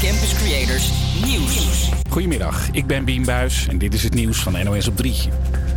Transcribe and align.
Campus 0.00 0.34
Creators 0.34 0.90
Nieuws. 1.24 1.90
Goedemiddag, 2.10 2.68
ik 2.72 2.86
ben 2.86 3.04
Bien 3.04 3.24
Buis 3.24 3.66
en 3.68 3.78
dit 3.78 3.94
is 3.94 4.02
het 4.02 4.14
nieuws 4.14 4.38
van 4.38 4.64
NOS 4.64 4.88
op 4.88 4.96
3. 4.96 5.14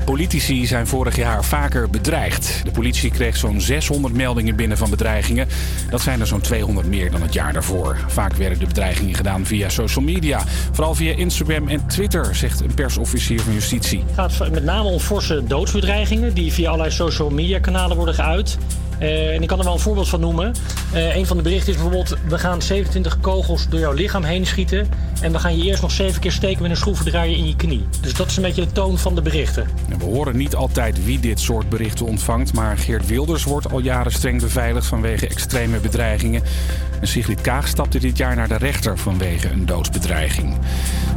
Politici 0.05 0.65
zijn 0.65 0.87
vorig 0.87 1.15
jaar 1.15 1.45
vaker 1.45 1.89
bedreigd. 1.89 2.61
De 2.63 2.71
politie 2.71 3.11
kreeg 3.11 3.37
zo'n 3.37 3.61
600 3.61 4.13
meldingen 4.13 4.55
binnen 4.55 4.77
van 4.77 4.89
bedreigingen. 4.89 5.47
Dat 5.89 6.01
zijn 6.01 6.19
er 6.19 6.27
zo'n 6.27 6.41
200 6.41 6.87
meer 6.87 7.11
dan 7.11 7.21
het 7.21 7.33
jaar 7.33 7.53
daarvoor. 7.53 7.97
Vaak 8.07 8.33
werden 8.33 8.59
de 8.59 8.65
bedreigingen 8.65 9.15
gedaan 9.15 9.45
via 9.45 9.69
social 9.69 10.05
media. 10.05 10.43
Vooral 10.71 10.95
via 10.95 11.15
Instagram 11.15 11.67
en 11.67 11.87
Twitter, 11.87 12.35
zegt 12.35 12.59
een 12.59 12.73
persofficier 12.73 13.41
van 13.41 13.53
justitie. 13.53 14.03
Het 14.11 14.33
gaat 14.33 14.51
met 14.51 14.63
name 14.63 14.89
om 14.89 14.99
forse 14.99 15.43
doodsbedreigingen 15.47 16.33
die 16.33 16.53
via 16.53 16.67
allerlei 16.67 16.91
social 16.91 17.29
media 17.29 17.59
kanalen 17.59 17.95
worden 17.97 18.15
geuit. 18.15 18.57
Uh, 19.01 19.33
en 19.33 19.41
ik 19.41 19.47
kan 19.47 19.57
er 19.57 19.63
wel 19.63 19.73
een 19.73 19.79
voorbeeld 19.79 20.09
van 20.09 20.19
noemen. 20.19 20.53
Uh, 20.93 21.15
een 21.15 21.25
van 21.25 21.37
de 21.37 21.43
berichten 21.43 21.69
is 21.69 21.79
bijvoorbeeld: 21.79 22.17
we 22.27 22.37
gaan 22.37 22.61
27 22.61 23.19
kogels 23.19 23.69
door 23.69 23.79
jouw 23.79 23.93
lichaam 23.93 24.23
heen 24.23 24.45
schieten. 24.45 24.89
En 25.21 25.31
we 25.31 25.39
gaan 25.39 25.57
je 25.57 25.63
eerst 25.63 25.81
nog 25.81 25.91
zeven 25.91 26.21
keer 26.21 26.31
steken 26.31 26.61
met 26.61 26.71
een 26.71 26.77
schroevendraaier 26.77 27.37
in 27.37 27.47
je 27.47 27.55
knie. 27.55 27.85
Dus 28.01 28.13
dat 28.13 28.27
is 28.27 28.37
een 28.37 28.43
beetje 28.43 28.65
de 28.65 28.71
toon 28.71 28.97
van 28.97 29.15
de 29.15 29.21
berichten. 29.21 29.67
We 29.97 30.05
horen 30.05 30.37
niet 30.37 30.55
altijd 30.55 31.05
wie 31.05 31.19
dit 31.19 31.39
soort 31.39 31.69
berichten 31.69 32.05
ontvangt. 32.05 32.53
Maar 32.53 32.77
Geert 32.77 33.07
Wilders 33.07 33.43
wordt 33.43 33.71
al 33.71 33.79
jaren 33.79 34.11
streng 34.11 34.41
beveiligd 34.41 34.87
vanwege 34.87 35.27
extreme 35.27 35.79
bedreigingen. 35.79 36.43
En 37.01 37.07
Sigrid 37.07 37.41
Kaag 37.41 37.67
stapte 37.67 37.99
dit 37.99 38.17
jaar 38.17 38.35
naar 38.35 38.47
de 38.47 38.57
rechter 38.57 38.97
vanwege 38.97 39.49
een 39.49 39.65
doodsbedreiging. 39.65 40.57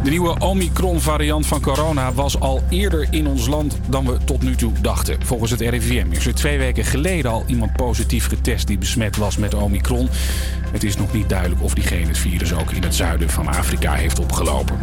De 0.03 0.11
nieuwe 0.11 0.39
Omicron-variant 0.39 1.47
van 1.47 1.61
corona 1.61 2.13
was 2.13 2.41
al 2.41 2.63
eerder 2.69 3.07
in 3.11 3.27
ons 3.27 3.47
land 3.47 3.79
dan 3.89 4.07
we 4.07 4.19
tot 4.25 4.43
nu 4.43 4.55
toe 4.55 4.73
dachten. 4.81 5.17
Volgens 5.25 5.51
het 5.51 5.61
RIVM 5.61 6.07
is 6.11 6.27
er 6.27 6.35
twee 6.35 6.59
weken 6.59 6.85
geleden 6.85 7.31
al 7.31 7.45
iemand 7.47 7.74
positief 7.77 8.29
getest 8.29 8.67
die 8.67 8.79
besmet 8.79 9.17
was 9.17 9.37
met 9.37 9.55
Omicron. 9.55 10.09
Het 10.73 10.85
is 10.85 10.97
nog 10.97 11.13
niet 11.13 11.29
duidelijk 11.29 11.63
of 11.63 11.75
diegene 11.75 12.07
het 12.07 12.19
virus 12.19 12.53
ook 12.53 12.71
in 12.71 12.83
het 12.83 12.95
zuiden 12.95 13.31
van 13.31 13.49
Afrika 13.49 13.93
heeft 13.93 14.19
opgelopen. 14.19 14.79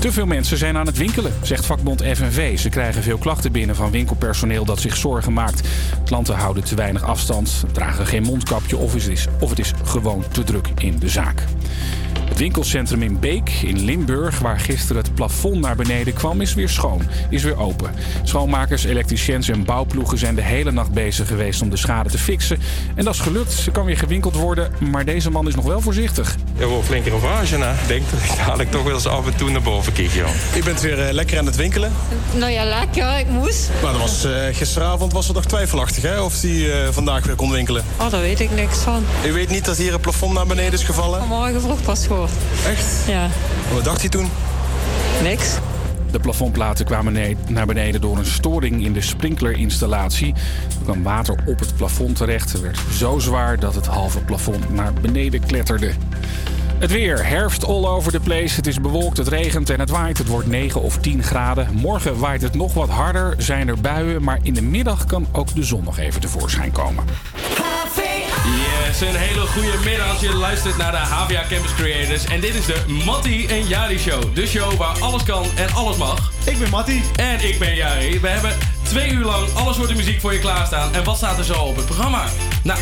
Te 0.00 0.12
veel 0.12 0.26
mensen 0.26 0.56
zijn 0.56 0.76
aan 0.76 0.86
het 0.86 0.96
winkelen, 0.96 1.32
zegt 1.42 1.66
vakbond 1.66 2.02
FNV. 2.02 2.58
Ze 2.58 2.68
krijgen 2.68 3.02
veel 3.02 3.18
klachten 3.18 3.52
binnen 3.52 3.76
van 3.76 3.90
winkelpersoneel 3.90 4.64
dat 4.64 4.80
zich 4.80 4.96
zorgen 4.96 5.32
maakt. 5.32 5.68
Klanten 6.04 6.34
houden 6.34 6.64
te 6.64 6.74
weinig 6.74 7.02
afstand, 7.02 7.64
dragen 7.72 8.06
geen 8.06 8.22
mondkapje 8.22 8.76
of 8.76 8.92
het 8.92 9.06
is, 9.06 9.26
of 9.40 9.50
het 9.50 9.58
is 9.58 9.72
gewoon 9.84 10.24
te 10.32 10.44
druk 10.44 10.68
in 10.78 10.98
de 10.98 11.08
zaak. 11.08 11.44
Het 12.28 12.38
winkelcentrum 12.38 13.02
in 13.02 13.18
Beek 13.18 13.50
in 13.62 13.84
Limburg, 13.84 14.38
waar 14.38 14.60
gisteren 14.60 15.02
het 15.02 15.14
plafond 15.14 15.60
naar 15.60 15.76
beneden 15.76 16.14
kwam, 16.14 16.40
is 16.40 16.54
weer 16.54 16.68
schoon, 16.68 17.02
is 17.30 17.42
weer 17.42 17.58
open. 17.58 17.90
Schoonmakers, 18.22 18.84
elektriciëns 18.84 19.48
en 19.48 19.64
bouwploegen 19.64 20.18
zijn 20.18 20.34
de 20.34 20.42
hele 20.42 20.72
nacht 20.72 20.92
bezig 20.92 21.28
geweest 21.28 21.62
om 21.62 21.70
de 21.70 21.76
schade 21.76 22.10
te 22.10 22.18
fixen. 22.18 22.58
En 22.94 23.04
dat 23.04 23.14
is 23.14 23.20
gelukt. 23.20 23.52
Ze 23.52 23.70
kan 23.70 23.84
weer 23.84 23.96
gewinkeld 23.96 24.34
worden, 24.34 24.70
maar 24.90 25.04
deze 25.04 25.30
man 25.30 25.48
is 25.48 25.54
nog 25.54 25.64
wel 25.64 25.80
voorzichtig. 25.80 26.36
Ja, 26.58 26.68
wel 26.68 26.82
flinke 26.82 27.10
ravage. 27.10 27.58
Nou. 27.58 27.74
Ik 27.74 27.88
denk 27.88 28.02
dat 28.10 28.20
ik 28.20 28.36
dadelijk 28.36 28.70
toch 28.70 28.82
wel 28.82 28.94
eens 28.94 29.06
af 29.06 29.26
en 29.26 29.36
toe 29.36 29.50
naar 29.50 29.62
boven 29.62 29.92
kijk. 29.92 30.10
Joh. 30.10 30.28
U 30.56 30.62
bent 30.62 30.80
weer 30.80 31.06
uh, 31.06 31.12
lekker 31.12 31.38
aan 31.38 31.46
het 31.46 31.56
winkelen? 31.56 31.92
Nou 32.34 32.52
ja, 32.52 32.64
lekker. 32.64 33.18
Ik 33.18 33.28
moest. 33.28 33.70
Maar 33.82 33.92
dat 33.92 34.00
was, 34.00 34.24
uh, 34.24 34.32
gisteravond 34.52 35.12
was 35.12 35.26
het 35.26 35.36
nog 35.36 35.44
twijfelachtig, 35.44 36.02
hè? 36.02 36.20
Of 36.20 36.40
die 36.40 36.66
uh, 36.66 36.74
vandaag 36.90 37.24
weer 37.24 37.34
kon 37.34 37.50
winkelen. 37.50 37.84
Oh, 37.96 38.10
daar 38.10 38.20
weet 38.20 38.40
ik 38.40 38.50
niks 38.50 38.78
van. 38.78 39.04
U 39.26 39.32
weet 39.32 39.48
niet 39.50 39.64
dat 39.64 39.76
hier 39.76 39.92
het 39.92 40.00
plafond 40.00 40.34
naar 40.34 40.46
beneden 40.46 40.72
is 40.72 40.82
gevallen? 40.82 41.18
Vanmorgen 41.18 41.60
vroeg 41.60 41.82
pas 41.82 41.99
gehoord. 42.06 42.30
Echt? 42.66 43.06
Ja. 43.06 43.28
Wat 43.72 43.84
dacht 43.84 44.00
hij 44.00 44.10
toen? 44.10 44.28
Niks. 45.22 45.54
De 46.10 46.20
plafondplaten 46.20 46.84
kwamen 46.84 47.36
naar 47.48 47.66
beneden 47.66 48.00
door 48.00 48.18
een 48.18 48.26
storing 48.26 48.84
in 48.84 48.92
de 48.92 49.00
sprinklerinstallatie. 49.00 50.34
Er 50.78 50.84
kwam 50.84 51.02
water 51.02 51.34
op 51.46 51.58
het 51.58 51.76
plafond 51.76 52.16
terecht. 52.16 52.52
Het 52.52 52.60
werd 52.60 52.78
zo 52.92 53.18
zwaar 53.18 53.58
dat 53.58 53.74
het 53.74 53.86
halve 53.86 54.20
plafond 54.20 54.70
naar 54.70 54.92
beneden 54.92 55.46
kletterde. 55.46 55.92
Het 56.78 56.90
weer. 56.90 57.26
Herfst 57.26 57.64
all 57.64 57.84
over 57.84 58.12
the 58.12 58.20
place. 58.20 58.56
Het 58.56 58.66
is 58.66 58.80
bewolkt, 58.80 59.16
het 59.16 59.28
regent 59.28 59.70
en 59.70 59.80
het 59.80 59.90
waait. 59.90 60.18
Het 60.18 60.26
wordt 60.26 60.48
9 60.48 60.82
of 60.82 60.98
10 60.98 61.22
graden. 61.22 61.68
Morgen 61.72 62.18
waait 62.18 62.42
het 62.42 62.54
nog 62.54 62.74
wat 62.74 62.88
harder, 62.88 63.34
zijn 63.38 63.68
er 63.68 63.80
buien. 63.80 64.22
Maar 64.22 64.38
in 64.42 64.54
de 64.54 64.62
middag 64.62 65.06
kan 65.06 65.26
ook 65.32 65.54
de 65.54 65.64
zon 65.64 65.84
nog 65.84 65.98
even 65.98 66.20
tevoorschijn 66.20 66.72
komen. 66.72 67.04
Yes, 68.44 69.00
een 69.00 69.14
hele 69.14 69.46
goede 69.46 69.72
middag. 69.84 70.20
Je 70.20 70.34
luistert 70.34 70.76
naar 70.76 70.92
de 70.92 70.98
HVA 70.98 71.44
Campus 71.48 71.74
Creators. 71.74 72.24
En 72.24 72.40
dit 72.40 72.54
is 72.54 72.66
de 72.66 72.84
Mattie 73.04 73.48
en 73.48 73.66
Jari 73.66 73.98
Show. 73.98 74.34
De 74.34 74.46
show 74.46 74.72
waar 74.72 75.00
alles 75.00 75.22
kan 75.22 75.44
en 75.56 75.72
alles 75.74 75.96
mag. 75.96 76.32
Ik 76.44 76.58
ben 76.58 76.70
Mattie. 76.70 77.02
En 77.16 77.48
ik 77.48 77.58
ben 77.58 77.74
Jari. 77.74 78.20
We 78.20 78.28
hebben 78.28 78.52
twee 78.82 79.10
uur 79.10 79.24
lang 79.24 79.52
alle 79.54 79.74
soorten 79.74 79.96
muziek 79.96 80.20
voor 80.20 80.32
je 80.32 80.38
klaarstaan. 80.38 80.94
En 80.94 81.04
wat 81.04 81.16
staat 81.16 81.38
er 81.38 81.44
zo 81.44 81.62
op 81.62 81.76
het 81.76 81.84
programma? 81.84 82.24
Nou, 82.62 82.78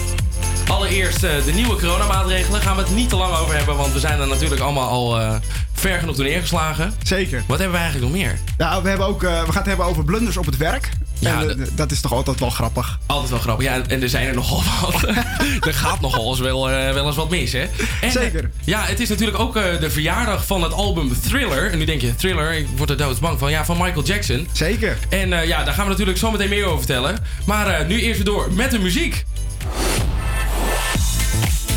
allereerst 0.69 1.25
uh, 1.25 1.31
de 1.45 1.53
nieuwe 1.53 1.77
coronamaatregelen. 1.77 2.61
Gaan 2.61 2.77
we 2.77 2.83
het 2.83 2.95
niet 2.95 3.09
te 3.09 3.17
lang 3.17 3.37
over 3.37 3.57
hebben, 3.57 3.77
want 3.77 3.93
we 3.93 3.99
zijn 3.99 4.21
er 4.21 4.27
natuurlijk 4.27 4.61
allemaal 4.61 4.89
al 4.89 5.21
uh, 5.21 5.35
ver 5.73 5.99
genoeg 5.99 6.17
door 6.17 6.25
neergeslagen. 6.25 6.95
Zeker. 7.03 7.43
Wat 7.47 7.59
hebben 7.59 7.77
we 7.77 7.83
eigenlijk 7.83 8.13
nog 8.13 8.23
meer? 8.23 8.39
Nou, 8.59 8.83
we, 8.83 8.89
hebben 8.89 9.07
ook, 9.07 9.23
uh, 9.23 9.31
we 9.31 9.47
gaan 9.47 9.55
het 9.57 9.67
hebben 9.67 9.87
over 9.87 10.05
blunders 10.05 10.37
op 10.37 10.47
het 10.47 10.57
werk. 10.57 10.91
Ja, 11.19 11.43
en, 11.43 11.69
dat 11.75 11.91
is 11.91 12.01
toch 12.01 12.13
altijd 12.13 12.41
wel 12.41 12.51
grappig? 12.51 12.99
Altijd 13.07 13.31
wel 13.31 13.39
grappig. 13.39 13.65
Ja, 13.65 13.83
en 13.87 14.03
er 14.03 14.09
zijn 14.09 14.27
er 14.27 14.35
nogal 14.35 14.63
wat. 14.81 15.03
er 15.67 15.75
gaat 15.75 16.01
nogal 16.01 16.29
eens 16.31 16.41
wel, 16.41 16.71
uh, 16.71 16.93
wel 16.93 17.07
eens 17.07 17.17
wat 17.17 17.31
mis, 17.31 17.53
hè? 17.53 17.67
En, 18.01 18.11
Zeker. 18.11 18.51
Ja, 18.65 18.83
het 18.85 19.01
is 19.01 19.09
natuurlijk 19.09 19.39
ook 19.39 19.57
uh, 19.57 19.63
de 19.81 19.91
verjaardag 19.91 20.47
van 20.47 20.63
het 20.63 20.73
album 20.73 21.21
Thriller. 21.21 21.71
En 21.71 21.79
nu 21.79 21.85
denk 21.85 22.01
je, 22.01 22.15
Thriller, 22.15 22.53
ik 22.53 22.67
word 22.77 22.91
er 22.91 22.97
doodsbang 22.97 23.39
van. 23.39 23.51
Ja, 23.51 23.65
van 23.65 23.77
Michael 23.77 24.05
Jackson. 24.05 24.49
Zeker. 24.53 24.99
En 25.09 25.33
uh, 25.33 25.47
ja, 25.47 25.65
daar 25.65 25.75
gaan 25.75 25.85
we 25.85 25.91
natuurlijk 25.91 26.19
zo 26.19 26.31
meteen 26.31 26.49
meer 26.49 26.65
over 26.65 26.79
vertellen. 26.79 27.19
Maar 27.47 27.87
nu 27.87 28.01
eerst 28.01 28.17
weer 28.17 28.35
door 28.35 28.53
met 28.53 28.71
de 28.71 28.79
muziek. 28.79 29.25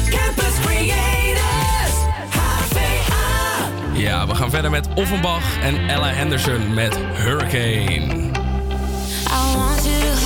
Campus 0.10 0.54
Creators, 0.62 1.96
HVA. 2.30 3.70
Ja, 3.94 4.28
we 4.28 4.36
gaan 4.36 4.50
verder 4.50 4.72
met 4.72 4.88
Offenbach 4.96 5.60
en 5.62 5.90
Ella 5.90 6.14
Henderson 6.14 6.74
met 6.74 6.98
Hurricane. 7.14 8.41
I 9.34 9.56
want 9.56 9.86
you 9.86 9.98
to 9.98 10.21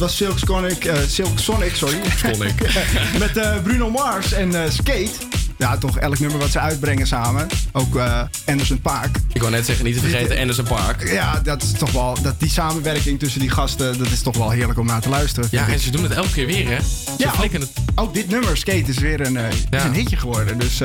was 0.00 0.16
Silk 0.16 0.38
Sonic, 0.38 0.84
eh, 0.84 0.98
Silk 1.08 1.38
Sonic 1.38 1.74
sorry. 1.74 1.98
Sonic. 2.16 2.54
Met 3.18 3.36
eh, 3.36 3.62
Bruno 3.62 3.90
Mars 3.90 4.32
en 4.32 4.64
eh, 4.64 4.70
Skate. 4.70 5.10
Ja, 5.58 5.78
toch 5.78 5.98
elk 5.98 6.18
nummer 6.18 6.38
wat 6.38 6.50
ze 6.50 6.58
uitbrengen 6.58 7.06
samen. 7.06 7.46
Ook 7.72 7.98
Anderson 8.46 8.80
Paak. 8.80 9.16
Ik 9.32 9.40
wou 9.40 9.52
net 9.52 9.66
zeggen, 9.66 9.84
niet 9.84 9.94
te 9.94 10.00
vergeten 10.00 10.38
Anderson 10.38 10.64
Park. 10.64 11.10
Ja, 11.12 11.40
dat 11.40 11.62
is 11.62 11.72
toch 11.72 11.92
wel, 11.92 12.16
dat, 12.22 12.40
die 12.40 12.48
samenwerking 12.48 13.18
tussen 13.18 13.40
die 13.40 13.50
gasten, 13.50 13.98
dat 13.98 14.10
is 14.10 14.22
toch 14.22 14.36
wel 14.36 14.50
heerlijk 14.50 14.78
om 14.78 14.86
naar 14.86 15.00
te 15.00 15.08
luisteren. 15.08 15.48
Ja, 15.52 15.68
en 15.68 15.78
ze 15.78 15.90
doen 15.90 16.02
het 16.02 16.12
elke 16.12 16.30
keer 16.32 16.46
weer, 16.46 16.68
hè? 16.68 16.78
Ze 16.80 17.12
Ja, 17.18 17.32
het. 17.36 17.70
Ook 17.94 18.14
dit 18.14 18.28
nummer, 18.28 18.56
Skate, 18.56 18.90
is 18.90 18.98
weer 18.98 19.20
een, 19.20 19.36
is 19.36 19.64
een 19.70 19.94
hitje 19.94 20.16
geworden. 20.16 20.58
Dus 20.58 20.80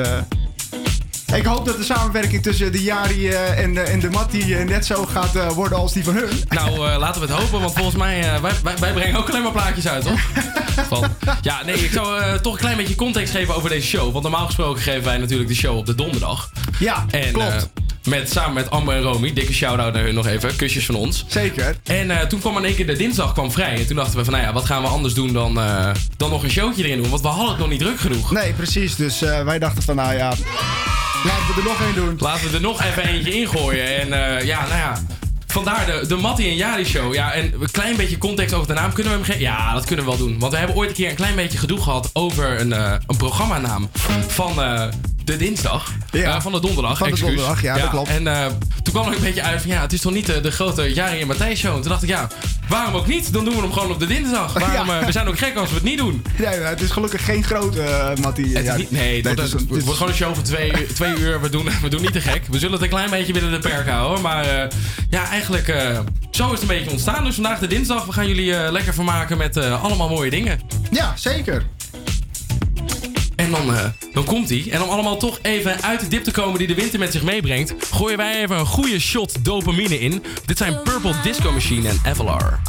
ik 1.34 1.44
hoop 1.44 1.66
dat 1.66 1.76
de 1.76 1.84
samenwerking 1.84 2.42
tussen 2.42 2.72
de 2.72 2.82
Jari 2.82 3.28
eh, 3.28 3.58
en, 3.58 3.74
de, 3.74 3.80
en 3.80 4.00
de 4.00 4.10
Matti 4.10 4.54
eh, 4.54 4.64
net 4.64 4.86
zo 4.86 5.04
gaat 5.06 5.36
eh, 5.36 5.48
worden 5.48 5.78
als 5.78 5.92
die 5.92 6.04
van 6.04 6.14
hun. 6.14 6.28
Nou, 6.48 6.68
eh, 6.90 6.98
laten 6.98 7.20
we 7.20 7.26
het 7.26 7.36
hopen, 7.36 7.60
want 7.60 7.72
volgens 7.72 7.96
mij, 7.96 8.20
eh, 8.34 8.40
wij, 8.40 8.52
wij, 8.62 8.74
wij 8.80 8.92
brengen 8.92 9.18
ook 9.18 9.28
alleen 9.30 9.42
maar 9.42 9.52
plaatjes 9.52 9.88
uit, 9.88 10.04
toch? 10.04 10.20
Van, 10.88 11.10
ja, 11.42 11.62
nee, 11.64 11.84
ik 11.84 11.90
zou 11.92 12.20
eh, 12.20 12.34
toch 12.34 12.52
een 12.52 12.58
klein 12.58 12.76
beetje 12.76 12.94
context 12.94 13.32
geven 13.32 13.54
over 13.54 13.68
deze 13.70 13.86
show. 13.86 14.10
Want 14.12 14.22
normaal 14.22 14.46
gesproken 14.46 14.82
geven 14.82 15.04
wij 15.04 15.18
natuurlijk 15.18 15.48
de 15.48 15.54
show 15.54 15.76
op 15.76 15.86
de 15.86 15.94
donderdag. 15.94 16.50
Ja, 16.78 17.04
En, 17.10 17.32
klopt. 17.32 17.48
eh, 17.52 17.62
met, 18.04 18.30
samen 18.32 18.54
met 18.54 18.70
Amber 18.70 18.94
en 18.96 19.02
Romy. 19.02 19.32
Dikke 19.32 19.52
shout-out 19.52 19.92
naar 19.94 20.02
hun 20.02 20.14
nog 20.14 20.26
even. 20.26 20.56
Kusjes 20.56 20.86
van 20.86 20.94
ons. 20.94 21.24
Zeker. 21.28 21.76
En 21.84 22.10
eh, 22.10 22.26
toen 22.26 22.40
kwam 22.40 22.56
in 22.56 22.64
één 22.64 22.74
keer 22.74 22.86
de 22.86 22.96
dinsdag 22.96 23.32
kwam 23.32 23.52
vrij. 23.52 23.74
En 23.76 23.86
toen 23.86 23.96
dachten 23.96 24.18
we 24.18 24.24
van, 24.24 24.32
nou 24.32 24.44
ja, 24.46 24.52
wat 24.52 24.64
gaan 24.64 24.82
we 24.82 24.88
anders 24.88 25.14
doen 25.14 25.32
dan, 25.32 25.60
eh, 25.60 25.90
dan 26.16 26.30
nog 26.30 26.42
een 26.42 26.50
showtje 26.50 26.84
erin 26.84 27.00
doen? 27.02 27.10
Want 27.10 27.22
we 27.22 27.28
hadden 27.28 27.48
het 27.48 27.58
nog 27.58 27.68
niet 27.68 27.80
druk 27.80 28.00
genoeg. 28.00 28.32
Nee, 28.32 28.52
precies. 28.52 28.94
Dus 28.96 29.22
eh, 29.22 29.42
wij 29.44 29.58
dachten 29.58 29.82
van, 29.82 29.96
nou 29.96 30.14
ja, 30.14 30.32
laten 31.26 31.54
we 31.54 31.60
er 31.60 31.66
nog 31.66 31.80
één 31.80 31.94
doen. 31.94 32.16
Laten 32.18 32.50
we 32.50 32.54
er 32.54 32.62
nog 32.62 32.82
even 32.82 33.06
eentje 33.06 33.32
ingooien. 33.32 34.00
En 34.00 34.12
eh, 34.12 34.44
ja, 34.46 34.60
nou 34.60 34.78
ja. 34.78 34.98
Vandaar 35.46 35.86
de, 35.86 36.06
de 36.06 36.16
Mattie 36.16 36.48
en 36.48 36.56
Jari 36.56 36.84
show. 36.84 37.14
Ja, 37.14 37.32
en 37.32 37.52
een 37.60 37.70
klein 37.70 37.96
beetje 37.96 38.18
context 38.18 38.54
over 38.54 38.68
de 38.68 38.74
naam. 38.74 38.92
Kunnen 38.92 39.12
we 39.12 39.18
hem 39.18 39.26
geven? 39.26 39.42
Ja, 39.42 39.72
dat 39.72 39.84
kunnen 39.84 40.04
we 40.04 40.10
wel 40.10 40.20
doen. 40.20 40.38
Want 40.38 40.52
we 40.52 40.58
hebben 40.58 40.76
ooit 40.76 40.88
een 40.88 40.94
keer 40.94 41.10
een 41.10 41.16
klein 41.16 41.34
beetje 41.34 41.58
gedoe 41.58 41.82
gehad 41.82 42.10
over 42.12 42.60
een, 42.60 42.72
eh 42.72 42.92
een 43.06 43.16
programmanaam 43.16 43.88
van 44.26 44.62
eh, 44.62 44.88
de 45.26 45.36
dinsdag. 45.36 45.92
Ja. 46.10 46.34
Eh, 46.34 46.40
van 46.40 46.52
de 46.52 46.60
donderdag. 46.60 46.98
Van 46.98 47.06
de 47.06 47.12
excuus. 47.12 47.34
donderdag, 47.34 47.62
ja, 47.62 47.78
dat 47.78 47.88
klopt. 47.90 48.08
En 48.08 48.26
eh, 48.26 48.46
toen 48.82 48.92
kwam 48.92 49.06
er 49.08 49.16
een 49.16 49.22
beetje 49.22 49.42
uit 49.42 49.60
van 49.62 49.70
ja, 49.70 49.80
het 49.80 49.92
is 49.92 50.00
toch 50.00 50.12
niet 50.12 50.26
de, 50.26 50.40
de 50.40 50.50
grote 50.50 50.92
Jari 50.94 51.20
en 51.20 51.26
Matthijs 51.26 51.58
show. 51.58 51.74
En 51.74 51.80
toen 51.80 51.90
dacht 51.90 52.02
ik 52.02 52.08
ja, 52.08 52.28
waarom 52.68 52.94
ook 52.94 53.06
niet? 53.06 53.32
Dan 53.32 53.44
doen 53.44 53.54
we 53.54 53.60
hem 53.60 53.72
gewoon 53.72 53.90
op 53.90 53.98
de 53.98 54.06
dinsdag. 54.06 54.52
Waarom, 54.58 54.86
Ja. 54.88 55.00
eh, 55.00 55.06
we 55.06 55.12
zijn 55.12 55.28
ook 55.28 55.38
gek 55.38 55.56
als 55.56 55.68
we 55.68 55.74
het 55.74 55.84
niet 55.84 55.98
doen. 55.98 56.24
Nee, 56.38 56.48
het 56.48 56.80
is 56.80 56.90
gelukkig 56.90 57.24
geen 57.24 57.44
grote 57.44 58.12
Matti. 58.20 58.42
Het 58.42 58.58
is 58.58 58.64
ja, 58.64 58.76
niet, 58.76 58.90
nee, 58.90 59.14
het, 59.16 59.24
wordt, 59.24 59.40
het 59.40 59.46
is- 59.46 59.52
het 59.52 59.60
het 59.68 59.78
is- 59.78 59.82
wordt 59.84 59.98
gewoon 59.98 60.12
een 60.12 60.18
show 60.18 60.34
van 60.34 60.42
twee, 60.42 60.86
twee 60.86 61.16
uur. 61.18 61.40
We 61.40 61.48
doen, 61.50 61.68
we 61.82 61.88
doen 61.88 62.00
niet 62.02 62.12
te 62.12 62.20
gek. 62.20 62.42
We 62.50 62.58
zullen 62.58 62.72
het 62.74 62.82
een 62.82 62.88
klein 62.88 63.10
beetje 63.10 63.32
binnen 63.32 63.50
de 63.50 63.58
perk 63.68 63.88
houden. 63.88 64.22
Maar 64.22 64.44
eh, 64.44 64.68
ja, 65.10 65.28
eigenlijk 65.28 65.68
eh, 65.68 65.98
zo 66.30 66.44
is 66.46 66.50
het 66.52 66.60
een 66.60 66.66
beetje 66.66 66.90
ontstaan. 66.90 67.24
Dus 67.24 67.34
vandaag 67.34 67.58
de 67.58 67.66
dinsdag. 67.66 68.04
We 68.06 68.12
gaan 68.12 68.28
jullie 68.28 68.54
eh, 68.56 68.70
lekker 68.72 68.94
vermaken 68.94 69.36
met 69.36 69.56
eh, 69.56 69.82
allemaal 69.84 70.08
mooie 70.08 70.30
dingen. 70.30 70.60
Ja, 70.90 71.12
zeker. 71.16 71.62
Dan, 73.50 73.74
eh, 73.74 73.84
dan 74.12 74.24
komt 74.24 74.48
hij. 74.48 74.66
En 74.70 74.82
om 74.82 74.88
allemaal 74.88 75.16
toch 75.16 75.38
even 75.42 75.82
uit 75.82 76.00
de 76.00 76.08
dip 76.08 76.24
te 76.24 76.30
komen 76.30 76.58
die 76.58 76.66
de 76.66 76.74
winter 76.74 76.98
met 76.98 77.12
zich 77.12 77.22
meebrengt... 77.22 77.74
gooien 77.90 78.16
wij 78.16 78.42
even 78.42 78.58
een 78.58 78.66
goede 78.66 79.00
shot 79.00 79.44
dopamine 79.44 80.00
in. 80.00 80.22
Dit 80.44 80.58
zijn 80.58 80.82
Purple 80.82 81.14
Disco 81.22 81.52
Machine 81.52 81.88
en 81.88 82.00
Avalar. 82.04 82.60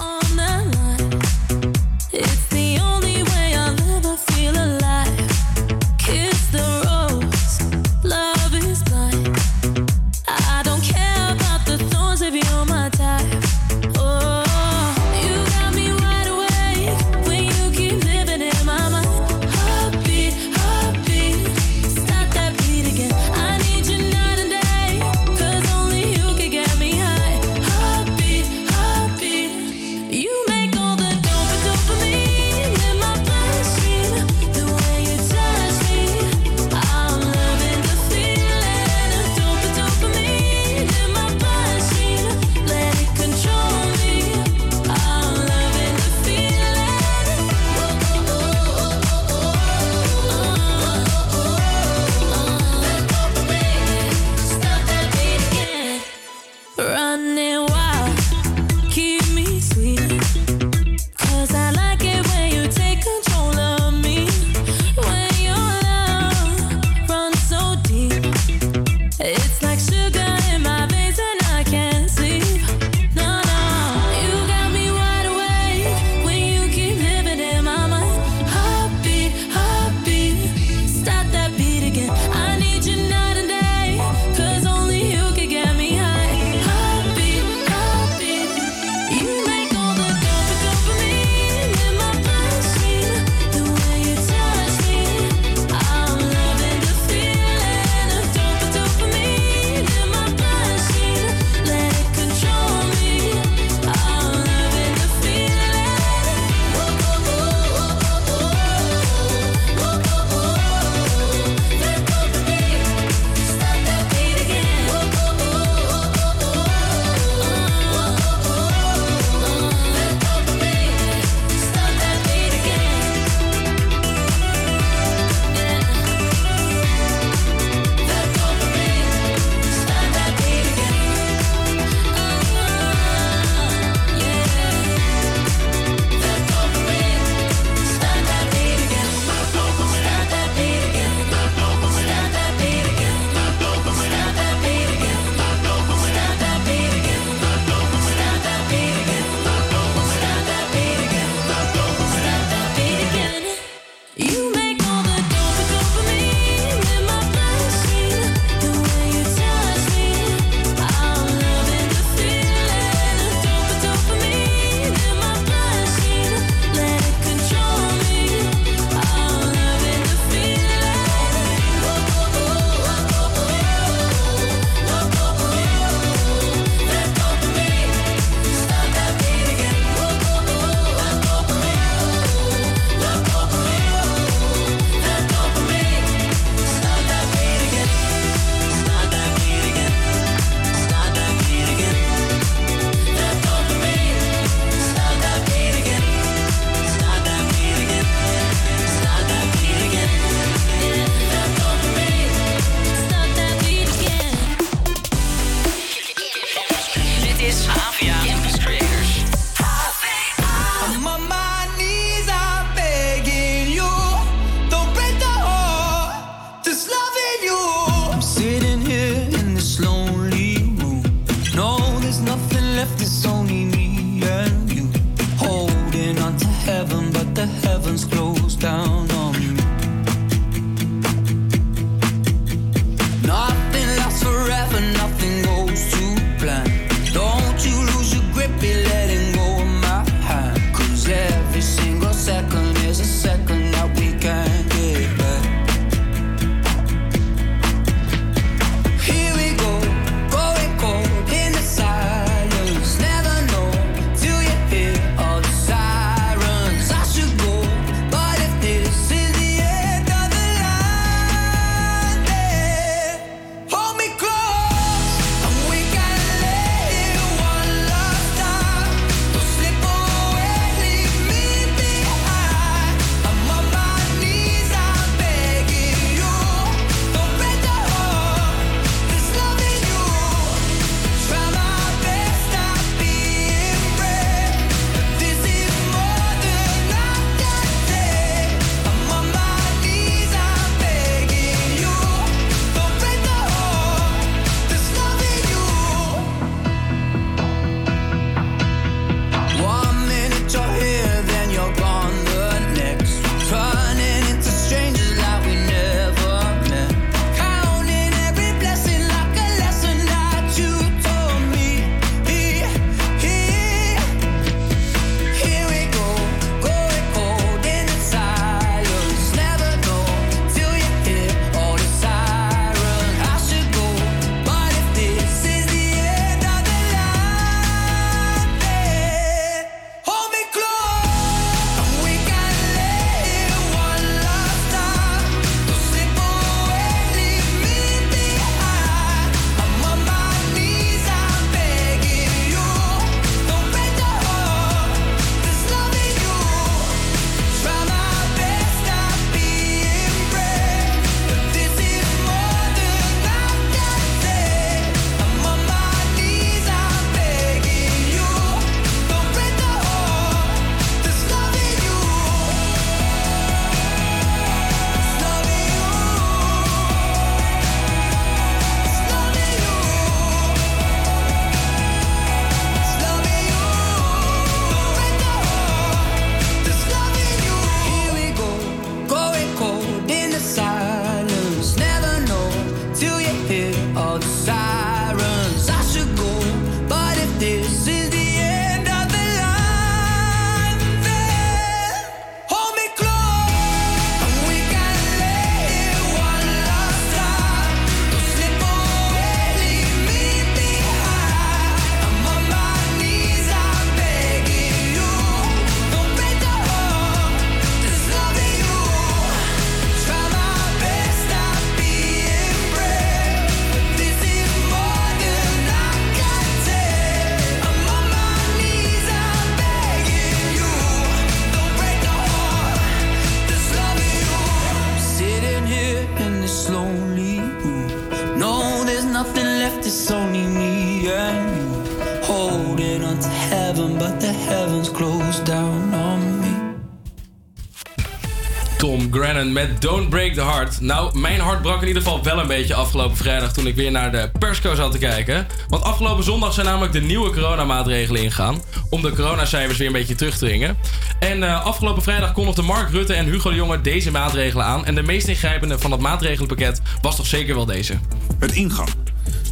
Nou, 440.80 441.20
mijn 441.20 441.40
hart 441.40 441.62
brak 441.62 441.82
in 441.82 441.88
ieder 441.88 442.02
geval 442.02 442.24
wel 442.24 442.40
een 442.40 442.48
beetje 442.48 442.74
afgelopen 442.74 443.18
vrijdag 443.18 443.54
toen 443.54 443.68
ik 443.68 443.76
weer 443.76 443.92
naar 443.92 444.12
de 444.12 444.32
persco 444.40 444.76
zat 444.76 444.92
te 444.92 444.98
kijken. 444.98 445.48
Want 445.68 445.84
afgelopen 445.84 446.24
zondag 446.24 446.54
zijn 446.54 446.66
namelijk 446.66 446.94
de 446.94 447.02
nieuwe 447.02 447.32
coronamaatregelen 447.32 448.22
ingegaan. 448.22 448.62
Om 448.90 449.02
de 449.02 449.12
coronacijfers 449.12 449.78
weer 449.78 449.88
een 449.88 449.94
beetje 449.94 450.16
terug 450.16 450.38
te 450.38 450.46
dringen. 450.46 450.78
En 451.20 451.44
eh, 451.44 451.66
afgelopen 451.66 452.04
vrijdag 452.04 452.32
kondigden 452.32 452.66
Mark 452.66 452.90
Rutte 452.90 453.14
en 453.14 453.26
Hugo 453.26 453.50
de 453.50 453.56
Jonge 453.56 453.82
deze 453.82 454.12
maatregelen 454.12 454.66
aan. 454.66 454.86
En 454.86 454.96
de 454.96 455.02
meest 455.02 455.28
ingrijpende 455.28 455.80
van 455.80 455.90
dat 455.90 456.00
maatregelenpakket 456.00 456.82
was 457.02 457.16
toch 457.16 457.28
zeker 457.28 457.56
wel 457.56 457.66
deze. 457.66 458.00
Het 458.40 458.52
ingang 458.52 458.90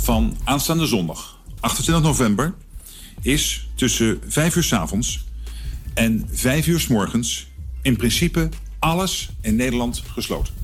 van 0.02 0.38
aanstaande 0.44 0.86
zondag, 0.86 1.38
28 1.60 2.04
november, 2.04 2.54
is 3.22 3.68
tussen 3.76 4.22
5 4.28 4.56
uur 4.56 4.64
's 4.64 4.74
avonds 4.74 5.26
en 5.94 6.30
5 6.32 6.68
uur 6.68 6.80
's 6.80 6.88
morgens 6.88 7.48
in 7.82 7.96
principe 7.96 8.50
alles 8.80 9.30
in 9.42 9.56
Nederland 9.56 10.04
gesloten. 10.14 10.55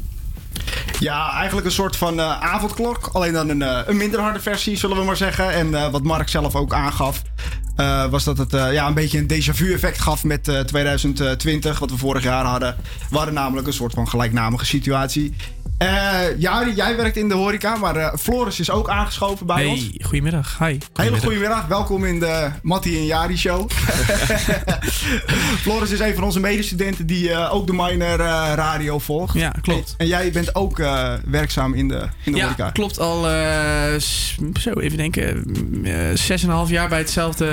Ja, 1.02 1.34
eigenlijk 1.34 1.66
een 1.66 1.74
soort 1.74 1.96
van 1.96 2.20
eh, 2.20 2.42
avondklok. 2.42 3.10
Alleen 3.12 3.34
dan 3.34 3.50
een, 3.50 3.62
eh, 3.62 3.80
een 3.86 3.98
minder 3.98 4.20
harde 4.20 4.40
versie, 4.40 4.78
zullen 4.78 4.98
we 4.98 5.04
maar 5.04 5.18
zeggen. 5.18 5.52
En 5.52 5.76
eh, 5.76 5.92
wat 5.92 6.04
Mark 6.04 6.30
zelf 6.30 6.56
ook 6.56 6.74
aangaf, 6.74 7.22
was 8.10 8.24
dat 8.24 8.38
het 8.38 8.52
ja, 8.52 8.88
een 8.88 8.94
beetje 8.94 9.18
een 9.18 9.32
déjà 9.32 9.56
vu 9.56 9.74
effect 9.74 10.00
gaf 10.00 10.24
met 10.24 10.48
eh, 10.48 10.60
2020, 10.60 11.80
wat 11.80 11.90
we 11.90 11.98
vorig 11.98 12.24
jaar 12.24 12.46
hadden. 12.46 12.76
We 13.10 13.16
hadden 13.16 13.34
namelijk 13.34 13.68
een 13.68 13.74
soort 13.74 13.94
van 13.94 14.08
gelijknamige 14.08 14.66
situatie. 14.66 15.36
Ja, 16.38 16.70
jij 16.76 16.96
werkt 16.96 17.18
in 17.18 17.28
de 17.28 17.34
horeca, 17.34 17.76
maar 17.76 18.18
Floris 18.18 18.60
is 18.60 18.72
ook 18.72 18.90
aangeschoven 18.90 19.46
bij 19.46 19.66
ons. 19.66 19.90
Goedemiddag. 20.16 20.58
Hi. 20.60 20.78
Hele 20.94 21.18
goedemiddag, 21.20 21.68
welkom 21.68 22.06
in 22.06 22.20
de 22.20 22.50
Mattie 22.62 22.98
en 22.98 23.06
Jari 23.06 23.38
show. 23.38 23.70
Floris 25.62 25.92
is 25.92 26.00
een 26.00 26.14
van 26.14 26.24
onze 26.24 26.40
medestudenten 26.40 27.06
die 27.06 27.32
eh, 27.32 27.54
ook 27.54 27.68
de 27.68 27.74
Minor 27.74 28.20
eh, 28.20 28.52
radio 28.56 29.00
volgt. 29.00 29.34
Ja, 29.34 29.54
klopt. 29.62 29.94
En 29.98 30.08
jij 30.08 30.32
bent 30.32 30.56
ook 30.56 30.80
eh, 30.80 31.14
werkzaam 31.26 31.74
in 31.74 31.88
de, 31.88 32.08
in 32.24 32.32
de 32.32 32.38
ja, 32.38 32.44
horeca. 32.44 32.70
klopt. 32.72 33.00
Al 33.00 33.30
eh, 33.30 34.00
zo 34.60 34.72
even 34.80 34.98
denken, 34.98 35.44
eh, 35.84 35.94
zes 36.14 36.44
en 36.44 36.50
een 36.50 36.56
half 36.56 36.70
jaar 36.70 36.90
bij 36.90 36.98
hetzelfde 37.00 37.48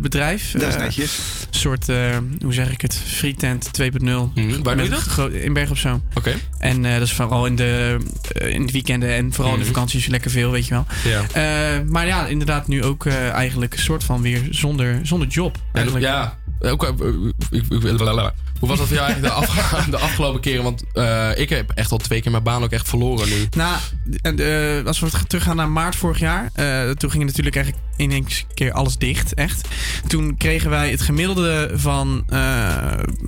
bedrijf. 0.00 0.50
Dat 0.52 0.62
is 0.68 0.76
netjes. 0.76 1.18
Een 1.50 1.58
soort, 1.58 1.88
eh, 1.88 2.16
hoe 2.42 2.52
zeg 2.52 2.70
ik 2.72 2.80
het, 2.80 2.94
frietent 3.06 3.68
2.0. 3.72 4.30
Mhm, 4.34 4.62
waar 4.62 4.76
doe 4.76 4.84
je 4.84 4.90
dat? 4.90 5.30
In 5.32 5.52
Berg 5.52 5.70
op 5.70 5.76
Zoom. 5.78 6.02
Oké. 6.14 6.34
En 6.58 6.84
eh, 6.84 6.92
dat 6.92 7.02
is 7.02 7.12
vooral 7.12 7.46
in 7.46 7.56
de, 7.56 7.96
in 8.48 8.66
de 8.66 8.72
weekenden 8.72 9.14
en 9.14 9.32
vooral 9.32 9.52
in 9.52 9.58
Mhm. 9.58 9.68
de 9.68 9.74
vakanties 9.74 10.06
lekker 10.06 10.30
veel, 10.30 10.50
weet 10.50 10.66
je 10.66 10.74
wel. 10.74 10.86
Ja. 11.04 11.22
Eh, 11.32 11.80
maar 12.00 12.08
ja, 12.08 12.26
inderdaad 12.26 12.68
nu 12.68 12.84
ook 12.84 13.06
eh, 13.06 13.30
eigenlijk 13.30 13.72
een 13.72 13.78
soort 13.82 14.04
van 14.04 14.22
weer 14.22 14.48
zonder, 14.50 15.00
zonder 15.02 15.28
job. 15.28 15.56
Ja, 15.56 15.62
Eigenlijk. 15.72 16.04
ja. 16.04 16.38
Ook, 16.60 16.84
eh. 16.84 16.90
Hoe 18.58 18.68
was 18.68 18.78
dat 18.78 18.86
voor 18.86 18.96
jou 18.96 19.06
eigenlijk 19.08 19.20
de, 19.22 19.30
af- 19.30 19.84
de 19.90 19.98
afgelopen 19.98 20.40
keren? 20.40 20.62
Want 20.62 20.82
eh, 20.92 21.28
ik 21.34 21.48
heb 21.48 21.70
echt 21.70 21.92
al 21.92 21.98
twee 21.98 22.20
keer 22.20 22.30
mijn 22.30 22.42
baan 22.42 22.62
ook 22.62 22.70
echt 22.70 22.88
verloren 22.88 23.28
nu. 23.28 23.48
Nou, 23.56 23.76
eh, 24.22 24.86
als 24.86 25.00
we 25.00 25.10
teruggaan 25.26 25.56
naar 25.56 25.68
maart 25.68 25.96
vorig 25.96 26.18
jaar. 26.18 26.50
toen 26.94 27.10
ging 27.10 27.24
natuurlijk 27.24 27.56
eigenlijk 27.56 27.86
in 27.96 28.10
één 28.10 28.26
keer 28.54 28.72
alles 28.72 28.96
dicht, 28.96 29.34
echt. 29.34 29.68
Toen 30.06 30.36
kregen 30.36 30.70
wij 30.70 30.90
het 30.90 31.02
gemiddelde 31.02 31.70
van... 31.74 32.24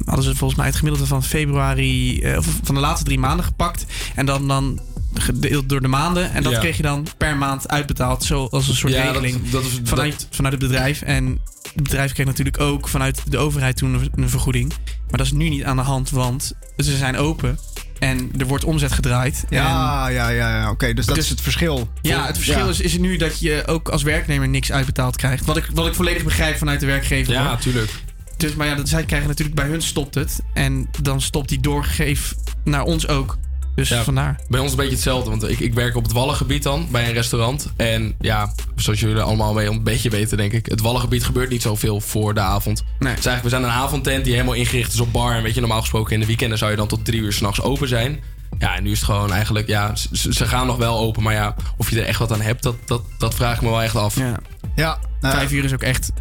hadden 0.05 0.25
ze 0.25 0.35
volgens 0.37 0.55
mij 0.59 0.67
het 0.67 0.77
gemiddelde 0.77 1.07
van 1.07 1.25
februari... 1.25 2.23
of 2.37 2.47
van 2.63 2.75
de 2.75 2.81
laatste 2.81 3.05
drie 3.05 3.19
maanden 3.19 3.45
gepakt. 3.45 3.87
En 4.15 4.27
dan, 4.27 4.49
dan 4.49 4.81
gedeeld 5.15 5.69
door 5.69 5.81
de 5.81 5.89
maanden. 5.89 6.33
En 6.33 6.43
dat 6.43 6.53
Ja. 6.53 6.59
kreeg 6.59 6.77
je 6.77 6.83
dan 6.83 7.07
per 7.17 7.37
maand 7.37 7.69
uitbetaald. 7.69 8.25
Zoals 8.25 8.69
een 8.69 8.75
soort 8.75 8.93
Ja, 8.93 9.03
regeling 9.05 9.51
dat 9.51 9.65
is- 9.65 9.81
vanuit, 9.85 10.27
vanuit 10.31 10.55
het 10.55 10.63
bedrijf. 10.63 11.03
En 11.03 11.41
het 11.73 11.83
bedrijf 11.83 12.13
kreeg 12.13 12.27
natuurlijk 12.27 12.61
ook 12.61 12.89
vanuit 12.89 13.21
de 13.31 13.39
overheid 13.39 13.77
toen 13.77 14.11
een- 14.15 14.29
vergoeding. 14.31 14.69
Maar 15.09 15.19
dat 15.19 15.27
is 15.27 15.33
nu 15.33 15.49
niet 15.49 15.65
aan 15.65 15.77
de 15.77 15.83
hand, 15.83 16.11
want 16.11 16.53
ze 16.77 16.97
zijn 16.97 17.17
open. 17.17 17.59
En 17.99 18.31
er 18.39 18.47
wordt 18.47 18.65
omzet 18.65 18.93
gedraaid. 18.93 19.45
En 19.49 19.57
Ja, 19.57 20.09
ja, 20.09 20.29
ja, 20.29 20.59
ja. 20.61 20.71
oké. 20.71 20.95
dus 20.95 21.07
dat 21.07 21.15
Dus- 21.15 21.25
is 21.25 21.31
het 21.31 21.41
verschil. 21.41 21.89
ja, 22.01 22.27
het 22.27 22.37
verschil 22.37 22.65
Ja. 22.65 22.69
is, 22.71 22.81
is 22.81 22.99
nu 22.99 23.17
dat 23.17 23.41
je 23.41 23.63
ook 23.67 23.89
als 23.89 24.03
werknemer 24.03 24.49
niks 24.49 24.73
uitbetaald 24.73 25.17
krijgt. 25.17 25.45
Wat 25.45 25.57
ik, 25.57 25.69
wat 25.75 25.87
ik 25.87 25.95
volledig 25.95 26.25
begrijp 26.25 26.57
vanuit 26.57 26.81
de 26.81 26.87
werkgever. 26.87 27.33
Ja, 27.33 27.57
tuurlijk. 27.57 27.91
Dus, 28.37 28.55
maar 28.55 28.67
ja, 28.67 28.75
dat, 28.75 28.89
zij 28.89 29.05
krijgen 29.05 29.29
natuurlijk 29.29 29.57
bij 29.57 29.69
hun 29.69 29.83
stopt 29.83 30.15
het. 30.15 30.41
En 30.55 30.89
dan 31.03 31.21
stopt 31.21 31.49
die 31.49 31.61
doorgegeven 31.61 32.37
naar 32.65 32.83
ons 32.83 33.09
ook. 33.09 33.39
Dus 33.75 33.89
Ja, 33.89 34.03
vandaar. 34.03 34.41
Bij 34.49 34.61
ons 34.61 34.71
een 34.71 34.77
beetje 34.77 34.93
hetzelfde, 34.93 35.31
want 35.31 35.49
ik, 35.49 35.61
ik 35.61 35.75
werk 35.75 35.97
op 35.97 36.03
het 36.03 36.13
Wallengebied 36.13 36.63
dan, 36.63 36.89
bij 36.91 37.07
een 37.07 37.13
restaurant. 37.13 37.73
En 37.77 38.15
ja, 38.21 38.53
zoals 38.77 39.01
jullie 39.01 39.21
allemaal 39.21 39.55
wel 39.55 39.73
een 39.73 39.83
beetje 39.83 40.11
weten, 40.11 40.37
denk 40.37 40.53
ik. 40.53 40.67
Het 40.67 40.81
Wallengebied 40.81 41.25
gebeurt 41.25 41.51
niet 41.51 41.63
zoveel 41.63 42.01
voor 42.01 42.35
de 42.35 42.41
avond. 42.41 42.85
Nee. 42.99 43.15
Dus 43.15 43.27
eigenlijk, 43.27 43.43
we 43.43 43.49
zijn 43.49 43.63
een 43.63 43.85
avondtent 43.85 44.25
die 44.25 44.33
helemaal 44.33 44.55
ingericht 44.55 44.93
is 44.93 45.01
op 45.01 45.13
bar. 45.13 45.35
En 45.35 45.43
weet 45.43 45.55
je, 45.55 45.61
normaal 45.61 45.81
gesproken 45.81 46.13
in 46.13 46.21
de 46.21 46.27
weekenden 46.27 46.59
zou 46.59 46.71
je 46.71 46.77
dan 46.77 46.89
tot 46.89 47.05
drie 47.05 47.21
uur 47.21 47.33
s'nachts 47.33 47.61
open 47.63 47.89
zijn. 47.89 48.21
Ja, 48.59 48.77
en 48.77 48.83
nu 48.83 48.91
is 48.91 48.99
het 48.99 49.09
gewoon 49.09 49.33
eigenlijk, 49.33 49.67
ja, 49.67 49.97
ze, 49.97 50.33
ze 50.33 50.47
gaan 50.47 50.67
nog 50.67 50.77
wel 50.77 50.99
open. 50.99 51.23
Maar 51.23 51.35
ja, 51.35 51.55
of 51.77 51.91
je 51.91 52.01
er 52.01 52.07
echt 52.07 52.19
wat 52.19 52.33
aan 52.33 52.41
hebt, 52.41 52.63
dat, 52.63 52.77
dat, 52.87 53.03
dat 53.19 53.35
vraag 53.35 53.57
ik 53.57 53.63
me 53.63 53.69
wel 53.69 53.83
echt 53.83 53.97
af. 53.97 54.17
Ja. 54.17 54.39
Ja, 54.77 54.99
nou, 55.21 55.35
Vijf 55.35 55.53
uur 55.53 55.65
is 55.65 55.73
ook 55.73 55.83
echt 55.83 56.13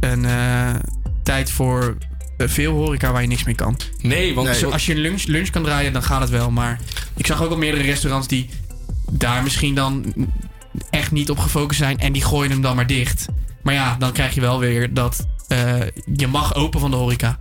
een 0.00 0.24
eh, 0.24 0.74
tijd 1.22 1.50
voor 1.50 1.96
veel 2.38 2.72
horeca 2.72 3.12
waar 3.12 3.22
je 3.22 3.28
niks 3.28 3.44
mee 3.44 3.54
kan. 3.54 3.76
Nee, 4.00 4.34
want 4.34 4.64
als 4.64 4.86
je 4.86 4.92
een 4.92 5.00
lunch, 5.00 5.24
lunch 5.24 5.50
kan 5.50 5.62
draaien, 5.62 5.92
dan 5.92 6.02
gaat 6.02 6.20
het 6.20 6.30
wel. 6.30 6.50
Maar 6.50 6.80
ik 7.16 7.26
zag 7.26 7.42
ook 7.42 7.50
al 7.50 7.56
meerdere 7.56 7.84
restaurants 7.84 8.28
die 8.28 8.50
daar 9.10 9.42
misschien 9.42 9.74
dan 9.74 10.14
echt 10.90 11.12
niet 11.12 11.30
op 11.30 11.38
gefocust 11.38 11.80
zijn. 11.80 11.98
En 11.98 12.12
die 12.12 12.24
gooien 12.24 12.50
hem 12.50 12.62
dan 12.62 12.76
maar 12.76 12.86
dicht. 12.86 13.26
Maar 13.62 13.74
ja, 13.74 13.96
dan 13.98 14.12
krijg 14.12 14.34
je 14.34 14.40
wel 14.40 14.58
weer 14.58 14.94
dat 14.94 15.26
eh, 15.48 15.80
je 16.14 16.26
mag 16.26 16.54
open 16.54 16.80
van 16.80 16.90
de 16.90 16.96
horeca. 16.96 17.38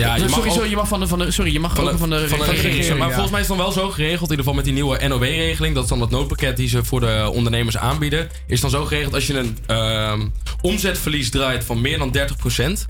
Ja, 0.00 0.14
je 0.16 0.20
mag 0.22 0.30
sorry, 0.30 0.48
ook- 0.48 0.54
sorry, 0.54 0.70
je 0.70 0.76
mag 0.76 0.88
van 0.88 1.00
de, 1.00 1.06
van 1.06 1.18
de, 1.18 1.30
sorry, 1.30 1.52
je 1.52 1.60
mag 1.60 1.74
Van 1.74 1.84
de, 1.84 1.98
van 1.98 2.10
de, 2.10 2.28
van 2.28 2.38
de 2.38 2.44
regering. 2.44 2.98
Maar 2.98 3.08
ja. 3.08 3.12
volgens 3.14 3.30
mij 3.30 3.40
is 3.40 3.48
het 3.48 3.56
dan 3.56 3.66
wel 3.66 3.72
zo 3.72 3.90
geregeld, 3.90 4.30
in 4.30 4.36
ieder 4.36 4.36
geval 4.38 4.54
met 4.54 4.64
die 4.64 4.72
nieuwe 4.74 5.08
NOW-regeling. 5.08 5.74
Dat 5.74 5.82
is 5.84 5.88
dan 5.90 6.00
het 6.00 6.10
noodpakket 6.10 6.56
die 6.56 6.68
ze 6.68 6.84
voor 6.84 7.00
de 7.00 7.30
ondernemers 7.32 7.76
aanbieden. 7.76 8.28
Is 8.46 8.60
dan 8.60 8.70
zo 8.70 8.84
geregeld 8.84 9.14
als 9.14 9.26
je 9.26 9.38
een 9.38 9.58
ehm, 9.66 10.26
omzetverlies 10.60 11.30
draait 11.30 11.64
van 11.64 11.80
meer 11.80 11.98
dan 11.98 12.16
30%. 12.16 12.84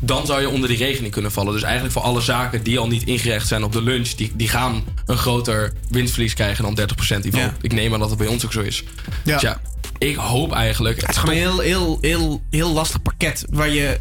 Dan 0.00 0.26
zou 0.26 0.40
je 0.40 0.48
onder 0.48 0.68
die 0.68 0.78
regeling 0.78 1.12
kunnen 1.12 1.32
vallen. 1.32 1.52
Dus 1.52 1.62
eigenlijk 1.62 1.92
voor 1.92 2.02
alle 2.02 2.20
zaken 2.20 2.62
die 2.62 2.78
al 2.78 2.86
niet 2.88 3.04
ingericht 3.04 3.48
zijn 3.48 3.64
op 3.64 3.72
de 3.72 3.82
lunch, 3.82 4.08
die, 4.08 4.32
die 4.34 4.48
gaan 4.48 4.84
een 5.06 5.16
groter 5.16 5.72
winstverlies 5.90 6.34
krijgen 6.34 6.64
dan 6.64 6.78
30%. 6.78 6.82
In 6.82 6.84
ieder 7.16 7.22
geval, 7.22 7.38
Ja. 7.40 7.54
Ik 7.60 7.72
neem 7.72 7.92
aan 7.92 7.98
dat 8.00 8.08
het 8.08 8.18
bij 8.18 8.26
ons 8.26 8.44
ook 8.44 8.52
zo 8.52 8.60
is. 8.60 8.82
Ja. 9.24 9.32
Dus 9.32 9.42
ja, 9.42 9.60
ik 9.98 10.16
hoop 10.16 10.52
eigenlijk. 10.52 11.00
Het 11.00 11.10
is 11.10 11.16
gewoon 11.16 11.34
een 11.34 11.40
heel, 11.40 11.58
heel, 11.58 11.98
heel, 12.00 12.42
heel 12.50 12.72
lastig 12.72 13.02
pakket 13.02 13.44
waar 13.50 13.68
je 13.68 14.00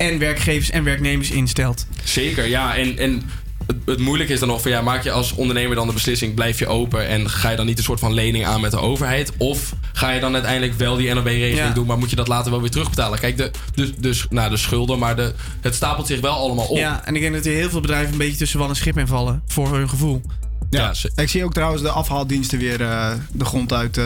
en 0.00 0.18
werkgevers 0.18 0.70
en 0.70 0.84
werknemers 0.84 1.30
instelt. 1.30 1.86
Zeker, 2.04 2.46
ja. 2.46 2.76
En, 2.76 2.98
en 2.98 3.22
het, 3.66 3.76
het 3.84 3.98
moeilijke 3.98 4.32
is 4.32 4.38
dan 4.38 4.48
nog 4.48 4.62
van 4.62 4.70
ja, 4.70 4.82
maak 4.82 5.02
je 5.02 5.10
als 5.10 5.32
ondernemer 5.32 5.76
dan 5.76 5.86
de 5.86 5.92
beslissing, 5.92 6.34
blijf 6.34 6.58
je 6.58 6.66
open 6.66 7.08
en 7.08 7.30
ga 7.30 7.50
je 7.50 7.56
dan 7.56 7.66
niet 7.66 7.78
een 7.78 7.84
soort 7.84 8.00
van 8.00 8.12
lening 8.14 8.46
aan 8.46 8.60
met 8.60 8.70
de 8.70 8.78
overheid? 8.78 9.32
Of 9.36 9.74
ga 9.92 10.10
je 10.10 10.20
dan 10.20 10.32
uiteindelijk 10.34 10.74
wel 10.78 10.96
die 10.96 11.14
NOW-regeling 11.14 11.56
Ja. 11.58 11.70
doen, 11.72 11.86
maar 11.86 11.98
moet 11.98 12.10
je 12.10 12.16
dat 12.16 12.28
later 12.28 12.50
wel 12.50 12.60
weer 12.60 12.70
terugbetalen? 12.70 13.18
Kijk, 13.18 13.36
de, 13.36 13.50
de, 13.74 13.92
de, 14.00 14.20
nou, 14.30 14.50
de 14.50 14.56
schulden, 14.56 14.98
maar 14.98 15.16
de, 15.16 15.34
het 15.60 15.74
stapelt 15.74 16.06
zich 16.06 16.20
wel 16.20 16.34
allemaal 16.34 16.66
op. 16.66 16.76
Ja, 16.76 17.04
en 17.04 17.14
ik 17.14 17.20
denk 17.20 17.34
dat 17.34 17.44
er 17.46 17.52
heel 17.52 17.70
veel 17.70 17.80
bedrijven 17.80 18.12
een 18.12 18.18
beetje 18.18 18.36
tussen 18.36 18.58
wal 18.58 18.68
en 18.68 18.76
schip 18.76 18.98
in 18.98 19.06
vallen. 19.06 19.42
Voor 19.46 19.74
hun 19.76 19.88
gevoel. 19.88 20.22
ja. 20.70 20.92
Ik 21.14 21.28
zie 21.28 21.44
ook 21.44 21.52
trouwens 21.52 21.82
de 21.82 21.90
afhaaldiensten 21.90 22.58
weer 22.58 22.80
eh, 22.80 23.12
de 23.32 23.44
grond 23.44 23.72
uit 23.72 23.96
eh, 23.96 24.04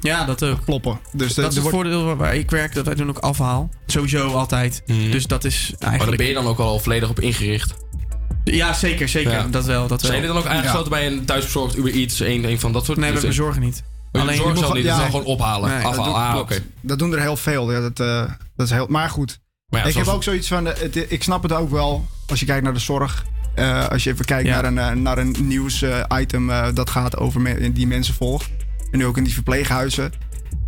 Ja, 0.00 0.24
dat 0.24 0.42
ook. 0.42 0.64
kloppen. 0.64 0.98
Dus 1.12 1.34
de- 1.34 1.40
Dat 1.40 1.50
is 1.52 1.56
er 1.58 1.62
het 1.64 1.72
wordt- 1.72 1.88
voordeel 1.90 2.16
waar- 2.16 2.34
ik 2.36 2.50
werk, 2.50 2.74
dat 2.74 2.86
wij 2.86 2.94
doen 2.94 3.08
ook 3.08 3.18
afhaal. 3.18 3.70
Sowieso 3.86 4.28
altijd. 4.28 4.82
Mhm. 4.86 5.10
Dus 5.10 5.26
dat 5.26 5.44
is 5.44 5.66
Maar 5.70 5.78
daar 5.78 5.88
eigenlijk... 5.88 6.18
ben 6.18 6.26
je 6.28 6.34
dan 6.34 6.46
ook 6.46 6.58
al 6.58 6.78
volledig 6.78 7.08
op 7.08 7.20
ingericht. 7.20 7.74
Ja, 8.44 8.72
zeker, 8.72 9.08
zeker. 9.08 9.32
Ja. 9.32 9.46
Dat 9.50 9.64
wel, 9.64 9.80
dat 9.80 9.88
wel. 10.02 10.10
Zijn 10.10 10.12
jullie 10.22 10.34
dan 10.34 10.36
ook 10.44 10.48
aangesloten 10.48 10.90
bij 10.90 11.06
een 11.06 11.24
thuisbezorgd 11.24 11.76
Uber 11.76 11.92
Eats, 11.92 12.20
een, 12.20 12.44
een 12.44 12.60
van 12.60 12.72
dat 12.72 12.84
soort 12.84 12.98
Nee, 12.98 13.08
we 13.12 13.14
dus- 13.14 13.24
bezorgen 13.26 13.60
niet. 13.62 13.82
Oh, 14.12 14.22
Alleen, 14.22 14.36
zorg 14.36 14.48
moet 14.48 14.58
zelf 14.58 14.72
niet, 14.74 14.82
gewoon- 14.82 14.96
dat 14.98 15.06
is 15.06 15.12
ja. 15.12 15.20
dan 15.20 15.20
gewoon 15.20 15.24
ophalen. 15.40 15.70
Nee, 15.70 15.82
dat 15.82 15.90
afhalen. 15.98 16.46
doen- 16.46 16.56
Ah. 16.58 16.64
Dat 16.80 16.98
doen 16.98 17.12
er 17.12 17.20
heel 17.20 17.36
veel. 17.36 17.72
Ja, 17.72 17.80
dat, 17.80 18.00
eh, 18.00 18.30
dat 18.56 18.66
is 18.66 18.72
heel, 18.72 18.86
maar 18.88 19.10
goed. 19.10 19.38
Maar 19.68 19.80
ja, 19.80 19.86
ik 19.86 19.92
zoals- 19.92 20.06
heb 20.06 20.16
ook 20.16 20.22
zoiets 20.22 20.48
van, 20.48 20.66
eh, 20.68 20.80
het- 20.80 21.12
ik 21.12 21.22
snap 21.22 21.42
het 21.42 21.52
ook 21.52 21.70
wel 21.70 22.06
als 22.26 22.40
je 22.40 22.46
kijkt 22.46 22.62
naar 22.64 22.72
de 22.74 22.78
zorg. 22.78 23.24
Eh, 23.54 23.88
als 23.88 24.04
je 24.04 24.10
even 24.10 24.24
kijkt 24.24 24.48
Ja. 24.48 24.54
naar 24.60 24.64
een, 24.64 24.78
eh, 24.78 24.90
naar 25.02 25.18
een 25.18 25.36
nieuws-item 25.40 26.50
dat 26.74 26.90
gaat 26.90 27.16
over 27.16 27.40
me- 27.40 27.72
die 27.72 27.86
mensen 27.86 28.14
volgt. 28.14 28.50
En 28.96 29.02
nu 29.02 29.08
ook 29.08 29.16
in 29.16 29.24
die 29.24 29.32
verpleeghuizen. 29.34 30.12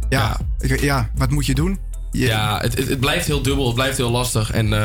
Ja, 0.08 0.36
Ik, 0.60 0.80
ja 0.80 1.10
wat 1.16 1.30
moet 1.30 1.46
je 1.46 1.54
doen? 1.54 1.78
Je- 2.12 2.26
Ja, 2.26 2.58
het, 2.60 2.78
het, 2.78 2.88
het 2.88 3.00
blijft 3.00 3.26
heel 3.26 3.42
dubbel, 3.42 3.66
het 3.66 3.74
blijft 3.74 3.96
heel 3.96 4.10
lastig. 4.10 4.50
En 4.50 4.72
eh, 4.72 4.80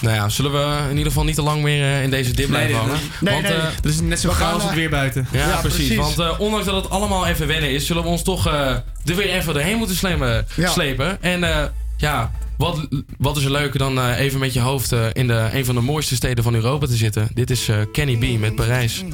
nou 0.00 0.14
ja, 0.14 0.28
zullen 0.28 0.52
we 0.52 0.82
in 0.84 0.90
ieder 0.96 1.06
geval 1.06 1.24
niet 1.24 1.34
te 1.34 1.42
lang 1.42 1.62
meer 1.62 1.82
eh, 1.82 2.02
in 2.02 2.10
deze 2.10 2.32
dip 2.34 2.48
blijven 2.48 2.76
hangen? 2.76 2.98
nee, 3.20 3.32
Want, 3.34 3.46
nee. 3.48 3.56
eh, 3.56 3.64
dat 3.82 3.92
is 3.92 4.00
net 4.00 4.20
zo 4.20 4.28
We 4.28 4.34
gaan, 4.34 4.44
gaaf 4.44 4.54
als 4.54 4.62
het 4.62 4.74
weer 4.74 4.90
buiten. 4.90 5.26
ja, 5.32 5.48
Ja, 5.48 5.56
precies. 5.60 5.76
precies. 5.86 5.96
Want 5.96 6.18
eh, 6.18 6.40
ondanks 6.40 6.66
dat 6.66 6.74
het 6.82 6.90
allemaal 6.90 7.26
even 7.26 7.46
wennen 7.46 7.70
is, 7.70 7.86
zullen 7.86 8.02
we 8.02 8.08
ons 8.08 8.22
toch 8.22 8.46
eh, 8.46 8.70
er 9.04 9.16
weer 9.16 9.28
even 9.30 9.54
doorheen 9.54 9.78
moeten 9.78 9.96
slepen. 9.96 10.46
Ja. 10.56 10.70
slepen. 10.70 11.22
En 11.22 11.44
eh, 11.44 11.64
ja, 11.96 12.30
wat, 12.58 12.86
wat 13.18 13.36
is 13.36 13.44
er 13.44 13.50
leuker 13.50 13.78
dan 13.78 13.98
eh, 13.98 14.18
even 14.18 14.38
met 14.38 14.52
je 14.52 14.60
hoofd 14.60 14.92
in 15.12 15.26
de, 15.26 15.48
een 15.52 15.64
van 15.64 15.74
de 15.74 15.80
mooiste 15.80 16.14
steden 16.14 16.44
van 16.44 16.54
Europa 16.54 16.86
te 16.86 16.96
zitten. 16.96 17.28
Dit 17.34 17.50
is 17.50 17.68
eh, 17.68 17.76
Kenny 17.92 18.16
B 18.36 18.40
met 18.40 18.54
Parijs. 18.54 19.04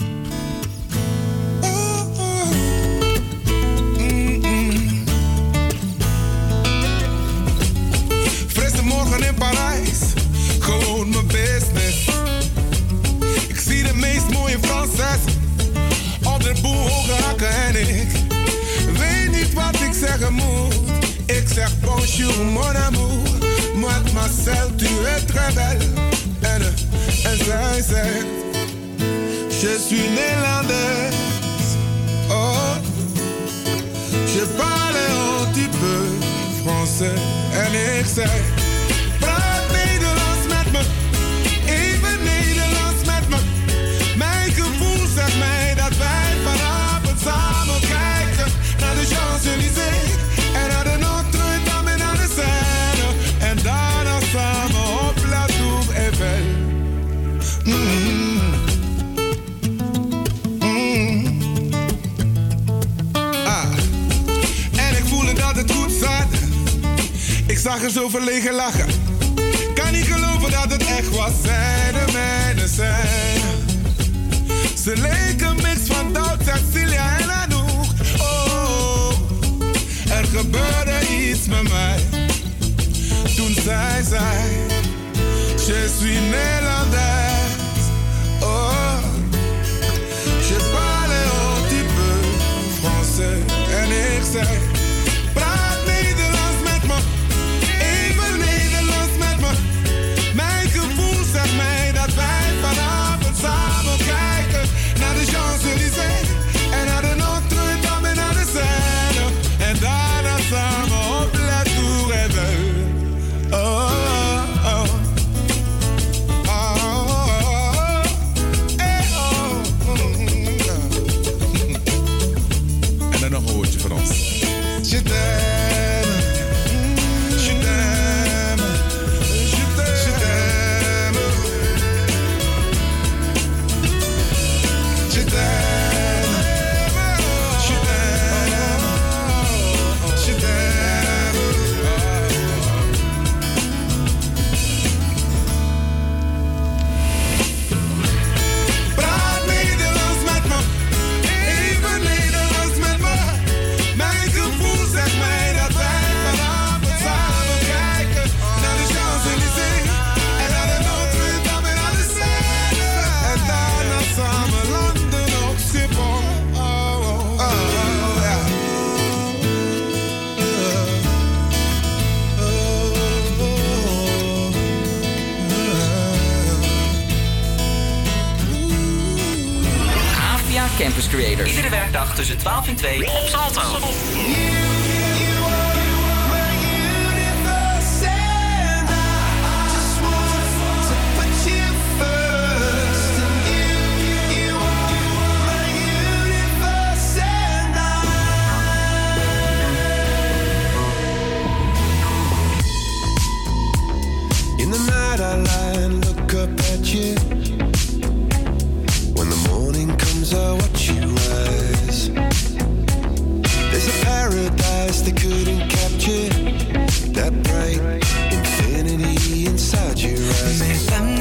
you 219.96 220.16
rise. 220.16 221.13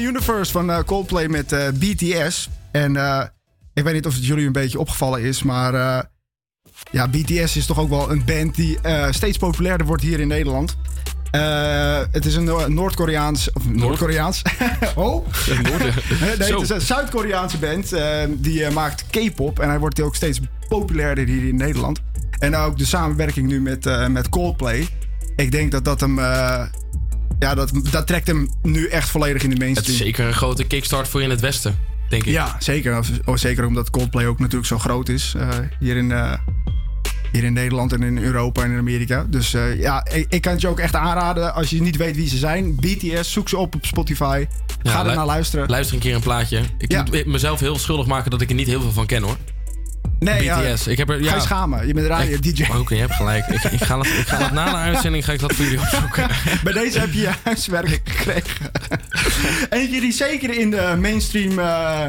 Universe 0.00 0.52
van 0.52 0.70
eh, 0.70 0.78
Coldplay 0.86 1.28
met 1.28 1.52
eh, 1.52 1.68
BTS. 1.74 2.48
En 2.70 2.96
eh, 2.96 3.22
ik 3.74 3.84
weet 3.84 3.94
niet 3.94 4.06
of 4.06 4.14
het 4.14 4.26
jullie 4.26 4.46
een 4.46 4.52
beetje 4.52 4.78
opgevallen 4.78 5.22
is, 5.22 5.42
maar 5.42 5.72
ja, 6.90 7.08
BTS 7.08 7.56
is 7.56 7.66
toch 7.66 7.78
ook 7.78 7.88
wel 7.88 8.10
een 8.10 8.24
band 8.24 8.54
die 8.54 8.78
steeds 9.10 9.38
populairder 9.38 9.86
wordt 9.86 10.02
hier 10.02 10.20
in 10.20 10.28
Nederland. 10.28 10.76
Het 12.10 12.24
is 12.26 12.34
een 12.34 12.44
Noor- 12.44 12.70
Noord-Koreaans. 12.70 13.52
Of 13.52 13.68
Noord-Koreaans. 13.68 14.42
oh. 14.94 15.26
Nee, 16.38 16.52
het 16.52 16.60
is 16.60 16.68
een 16.68 16.80
Zuid-Koreaanse 16.80 17.58
band. 17.58 17.94
die 18.42 18.70
maakt 18.70 19.04
K-pop. 19.10 19.58
En 19.58 19.68
hij 19.68 19.78
wordt 19.78 20.00
ook 20.00 20.14
steeds 20.14 20.40
populairder 20.68 21.26
hier 21.26 21.48
in 21.48 21.56
Nederland. 21.56 22.00
En 22.38 22.56
ook 22.56 22.78
de 22.78 22.86
samenwerking 22.86 23.48
nu 23.48 23.60
met, 23.60 24.08
met 24.08 24.28
Coldplay. 24.28 24.88
Ik 25.36 25.50
denk 25.50 25.70
dat 25.70 25.84
dat 25.84 26.00
hem. 26.00 26.18
Ja, 27.40 27.54
dat, 27.54 27.70
dat 27.90 28.06
trekt 28.06 28.26
hem 28.26 28.50
nu 28.62 28.86
echt 28.86 29.08
volledig 29.10 29.42
in 29.42 29.48
de 29.48 29.54
Het 29.54 29.64
mainstream. 29.64 29.92
is 29.98 30.04
zeker 30.04 30.26
een 30.26 30.32
grote 30.34 30.64
kickstart 30.64 31.08
voor 31.08 31.22
in 31.22 31.30
het 31.30 31.40
Westen, 31.40 31.78
denk 32.08 32.24
ik. 32.24 32.32
Ja, 32.32 32.56
zeker. 32.58 33.00
Oh, 33.24 33.36
zeker 33.36 33.66
omdat 33.66 33.90
Coldplay 33.90 34.26
ook 34.26 34.38
natuurlijk 34.38 34.66
zo 34.66 34.78
groot 34.78 35.08
is. 35.08 35.34
eh, 35.36 35.48
hier, 35.78 35.96
in, 35.96 36.12
eh, 36.12 36.32
hier 37.32 37.44
in 37.44 37.52
Nederland 37.52 37.92
en 37.92 38.02
in 38.02 38.18
Europa 38.18 38.62
en 38.62 38.70
in 38.70 38.78
Amerika. 38.78 39.26
Dus 39.28 39.54
eh, 39.54 39.80
ja, 39.80 40.06
ik, 40.12 40.26
ik 40.28 40.40
kan 40.40 40.52
het 40.52 40.60
je 40.60 40.68
ook 40.68 40.78
echt 40.80 40.94
aanraden. 40.94 41.54
Als 41.54 41.70
je 41.70 41.82
niet 41.82 41.96
weet 41.96 42.16
wie 42.16 42.28
ze 42.28 42.36
zijn. 42.36 42.74
BTS, 42.74 43.32
zoek 43.32 43.48
ze 43.48 43.56
op 43.56 43.74
op 43.74 43.86
Spotify. 43.86 44.44
Ja, 44.82 44.90
Ga 44.90 45.06
er 45.06 45.14
naar 45.14 45.26
luisteren. 45.26 45.68
Luister 45.68 45.94
een 45.94 46.00
keer 46.02 46.14
een 46.14 46.20
plaatje. 46.20 46.60
Ik 46.78 46.92
Ja. 46.92 47.02
moet 47.02 47.26
mezelf 47.26 47.60
heel 47.60 47.78
schuldig 47.78 48.06
maken 48.06 48.30
dat 48.30 48.40
ik 48.40 48.48
er 48.48 48.54
niet 48.54 48.66
heel 48.66 48.80
veel 48.80 48.92
van 48.92 49.06
ken 49.06 49.22
hoor. 49.22 49.36
Nee, 50.20 50.42
ja, 50.42 50.60
BTS. 50.60 50.86
ik 50.86 50.98
heb 50.98 51.10
er, 51.10 51.22
ja, 51.22 51.30
Ga 51.30 51.34
je 51.34 51.42
schamen. 51.42 51.86
Je 51.86 51.94
bent 51.94 52.06
radio-dj. 52.06 52.66
Oké, 52.78 52.94
je 52.94 53.00
hebt 53.00 53.14
gelijk. 53.14 53.46
Ik, 53.46 53.62
ik, 53.62 53.82
ga 53.84 53.96
dat, 53.96 54.06
ik 54.06 54.26
ga 54.26 54.38
dat 54.38 54.52
na 54.52 54.70
de 54.70 54.76
uitzending 54.76 55.24
ga 55.24 55.32
ik 55.32 55.40
dat 55.40 55.52
voor 55.52 55.64
jullie 55.64 55.80
opzoeken. 55.80 56.28
Bij 56.64 56.72
deze 56.72 56.98
heb 56.98 57.12
je 57.12 57.20
je 57.20 57.30
huiswerk 57.42 58.00
gekregen. 58.04 58.70
Eentje 59.70 60.00
die 60.00 60.12
zeker 60.12 60.58
in 60.58 60.70
de 60.70 60.96
mainstream 61.00 61.58
eh, 61.58 62.06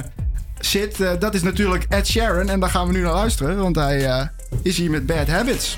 zit, 0.60 1.00
eh, 1.00 1.12
dat 1.19 1.34
is 1.34 1.41
natuurlijk 1.41 1.86
Ed 1.89 2.08
Sheeran. 2.08 2.50
En 2.50 2.60
daar 2.60 2.69
gaan 2.69 2.88
we 2.88 2.93
nu 2.93 3.02
naar 3.02 3.13
luisteren, 3.13 3.58
want 3.58 3.76
hij 3.76 4.06
eh, 4.06 4.26
is 4.62 4.78
hier 4.78 4.89
met 4.89 5.06
Bad 5.06 5.28
Habits. 5.28 5.78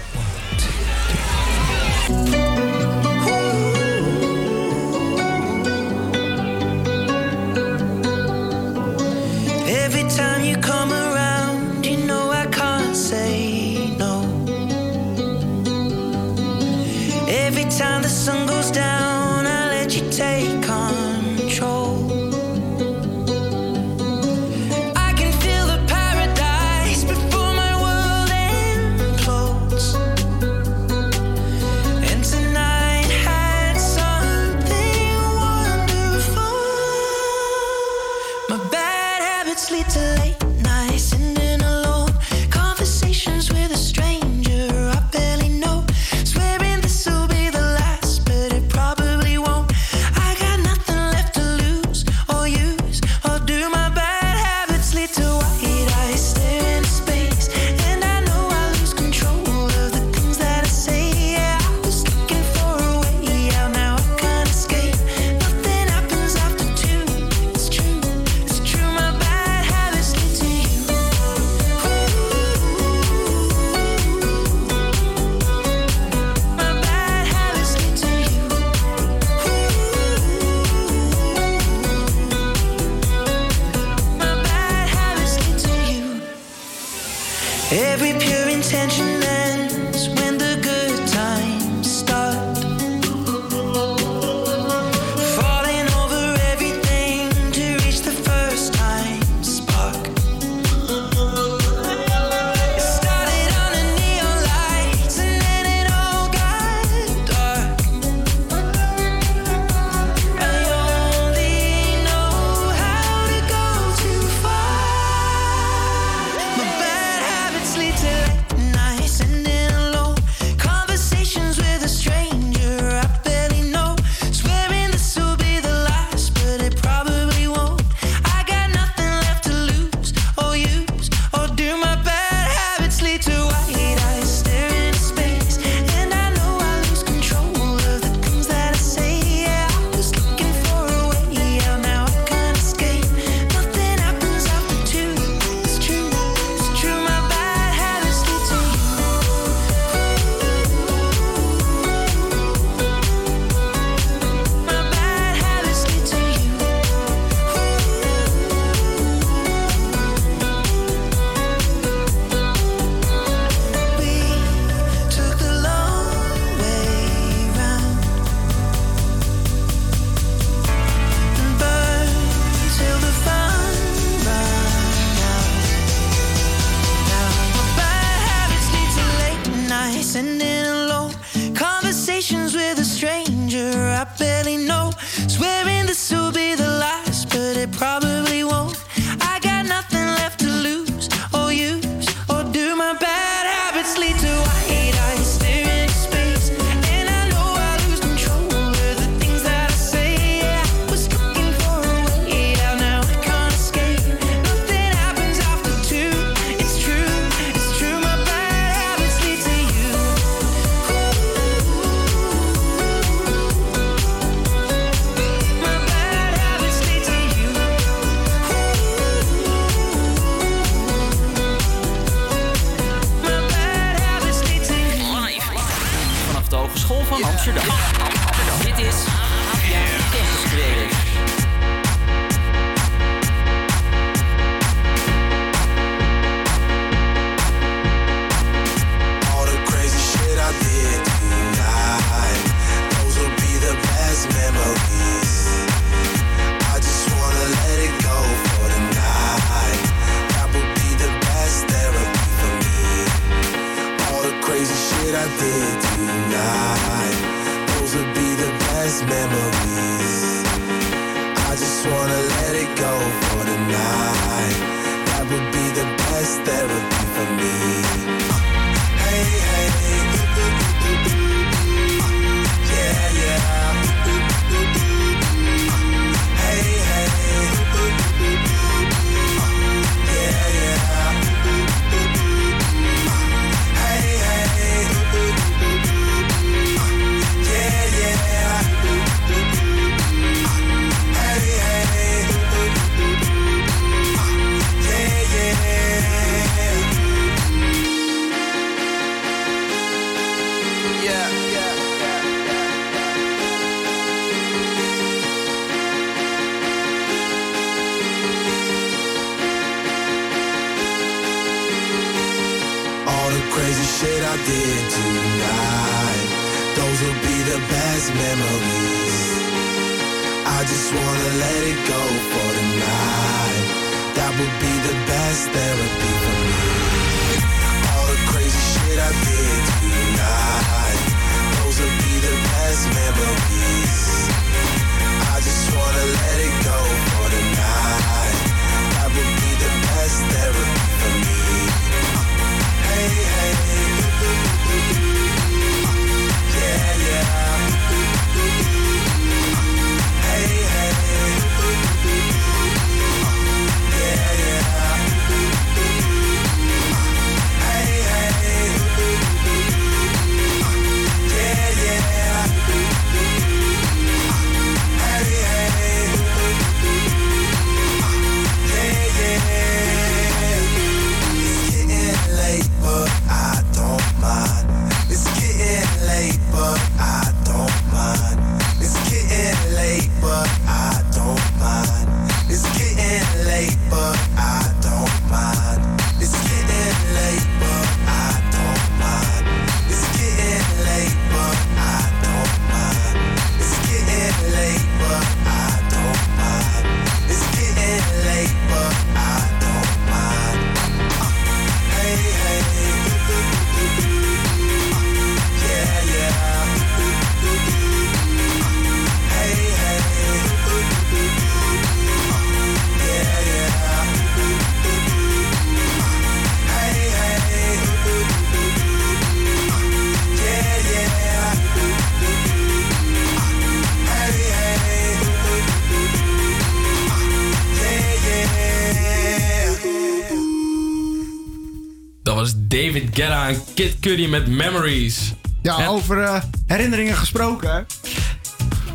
David 432.74 433.10
Guetta 433.14 433.48
en 433.48 433.64
Kid 433.74 434.00
Cudi 434.00 434.28
met 434.28 434.48
Memories. 434.48 435.34
Ja, 435.62 435.88
over 435.88 436.24
eh, 436.24 436.42
herinneringen 436.68 437.16
gesproken. 437.16 437.86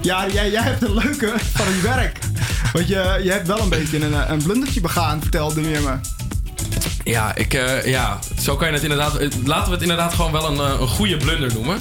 Ja, 0.03 0.27
jij, 0.33 0.51
jij 0.51 0.63
hebt 0.63 0.83
een 0.83 0.95
leuke 0.95 1.35
van 1.55 1.67
je 1.67 1.81
werk. 1.83 2.19
Want 2.73 2.89
je, 2.89 3.21
je 3.23 3.31
hebt 3.31 3.47
wel 3.47 3.59
een 3.59 3.69
beetje 3.69 3.99
een, 3.99 4.15
eh, 4.15 4.25
een 4.29 4.43
blundertje 4.43 4.81
begaan, 4.81 5.21
vertelde 5.21 5.61
je 5.61 5.79
me. 5.79 5.95
Ja, 7.05 7.35
ik, 7.35 7.55
eh, 7.55 7.87
ja, 7.87 8.19
zo 8.41 8.57
kan 8.57 8.69
je 8.69 8.75
het 8.75 8.83
inderdaad. 8.83 9.13
Laten 9.45 9.67
we 9.67 9.73
het 9.73 9.83
inderdaad 9.83 10.15
gewoon 10.15 10.33
wel 10.33 10.47
een, 10.51 10.81
een 10.81 10.89
goede 10.89 11.17
blunder 11.17 11.53
noemen. 11.53 11.79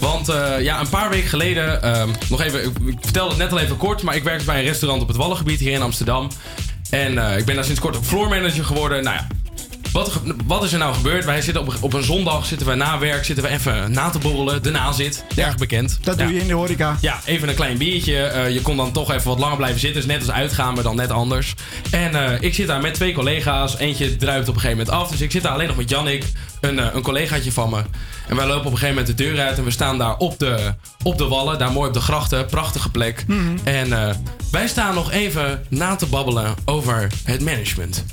Want 0.00 0.26
ja, 0.60 0.80
een 0.80 0.88
paar 0.88 1.10
weken 1.10 1.28
geleden, 1.28 1.82
ehm, 1.82 2.08
nog 2.28 2.40
even, 2.40 2.64
ik, 2.64 2.78
ik 2.86 2.98
vertelde 3.00 3.30
het 3.30 3.38
net 3.38 3.52
al 3.52 3.58
even 3.58 3.76
kort, 3.76 4.02
maar 4.02 4.16
ik 4.16 4.24
werkte 4.24 4.44
bij 4.44 4.58
een 4.58 4.66
restaurant 4.66 5.02
op 5.02 5.08
het 5.08 5.16
Wallengebied 5.16 5.60
hier 5.60 5.72
in 5.72 5.82
Amsterdam. 5.82 6.28
En 6.90 7.38
ik 7.38 7.44
ben 7.44 7.54
daar 7.54 7.64
sinds 7.64 7.80
kort 7.80 7.96
ook 7.96 8.04
floor 8.04 8.28
manager 8.28 8.64
geworden. 8.64 9.04
Nou 9.04 9.16
ja, 9.16 9.26
wat, 9.92 10.20
wat 10.46 10.64
is 10.64 10.72
er 10.72 10.78
nou 10.78 10.94
gebeurd? 10.94 11.24
Wij 11.24 11.42
zitten 11.42 11.62
op, 11.62 11.76
op 11.80 11.92
een 11.92 12.02
zondag, 12.02 12.46
zitten 12.46 12.66
we 12.66 12.74
na 12.74 12.98
werk, 12.98 13.24
zitten 13.24 13.44
we 13.44 13.50
even 13.50 13.92
na 13.92 14.10
te 14.10 14.18
borrelen. 14.18 14.62
De 14.62 14.70
nazit, 14.70 15.24
erg 15.36 15.56
bekend. 15.56 15.98
Dat 16.02 16.18
doe 16.18 16.34
je 16.34 16.40
in 16.40 16.46
de 16.46 16.52
horeca. 16.52 16.96
Ja, 17.00 17.20
even 17.24 17.48
een 17.48 17.54
klein 17.54 17.78
biertje. 17.78 18.16
Eh, 18.16 18.50
je 18.50 18.62
kon 18.62 18.76
dan 18.76 18.92
toch 18.92 19.12
even 19.12 19.28
wat 19.28 19.38
langer 19.38 19.56
blijven 19.56 19.80
zitten. 19.80 20.02
Dus 20.02 20.10
net 20.10 20.20
als 20.20 20.30
uitgaan, 20.30 20.74
maar 20.74 20.82
dan 20.82 20.96
net 20.96 21.10
anders. 21.10 21.54
En 21.90 22.14
eh, 22.14 22.40
ik 22.40 22.54
zit 22.54 22.66
daar 22.66 22.80
met 22.80 22.94
twee 22.94 23.12
collega's. 23.12 23.76
Eentje 23.76 24.16
druipt 24.16 24.48
op 24.48 24.54
een 24.54 24.60
gegeven 24.60 24.84
moment 24.84 24.96
af. 25.02 25.10
Dus 25.10 25.20
ik 25.20 25.30
zit 25.30 25.42
daar 25.42 25.52
alleen 25.52 25.66
nog 25.66 25.76
met 25.76 25.90
Jannik, 25.90 26.24
een, 26.60 26.78
eh, 26.78 26.94
een 26.94 27.02
collegaatje 27.02 27.52
van 27.52 27.70
me. 27.70 27.82
En 28.28 28.36
wij 28.36 28.46
lopen 28.46 28.66
op 28.66 28.72
een 28.72 28.78
gegeven 28.78 28.94
moment 28.94 29.06
de 29.06 29.24
deur 29.24 29.40
uit. 29.40 29.58
En 29.58 29.64
we 29.64 29.70
staan 29.70 29.98
daar 29.98 30.16
op 30.16 30.38
de, 30.38 30.74
op 31.02 31.18
de 31.18 31.28
wallen. 31.28 31.58
Daar 31.58 31.72
mooi 31.72 31.88
op 31.88 31.94
de 31.94 32.00
grachten. 32.00 32.46
Prachtige 32.46 32.90
plek. 32.90 33.24
Mhm. 33.26 33.56
En 33.64 33.92
eh, 33.92 34.14
wij 34.50 34.68
staan 34.68 34.94
nog 34.94 35.10
even 35.10 35.64
na 35.68 35.96
te 35.96 36.06
babbelen 36.06 36.54
over 36.64 37.08
het 37.24 37.40
management. 37.40 38.04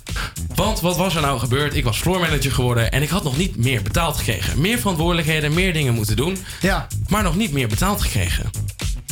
Want 0.55 0.81
wat 0.81 0.97
was 0.97 1.15
er 1.15 1.21
nou 1.21 1.39
gebeurd? 1.39 1.75
Ik 1.75 1.83
was 1.83 1.97
floor 1.97 2.19
manager 2.19 2.51
geworden 2.51 2.91
en 2.91 3.01
ik 3.01 3.09
had 3.09 3.23
nog 3.23 3.37
niet 3.37 3.57
meer 3.57 3.81
betaald 3.81 4.17
gekregen. 4.17 4.61
Meer 4.61 4.79
verantwoordelijkheden, 4.79 5.53
meer 5.53 5.73
dingen 5.73 5.93
moeten 5.93 6.15
doen. 6.15 6.37
Ja. 6.61 6.87
Maar 7.07 7.23
nog 7.23 7.35
niet 7.35 7.51
meer 7.51 7.67
betaald 7.67 8.01
gekregen. 8.01 8.49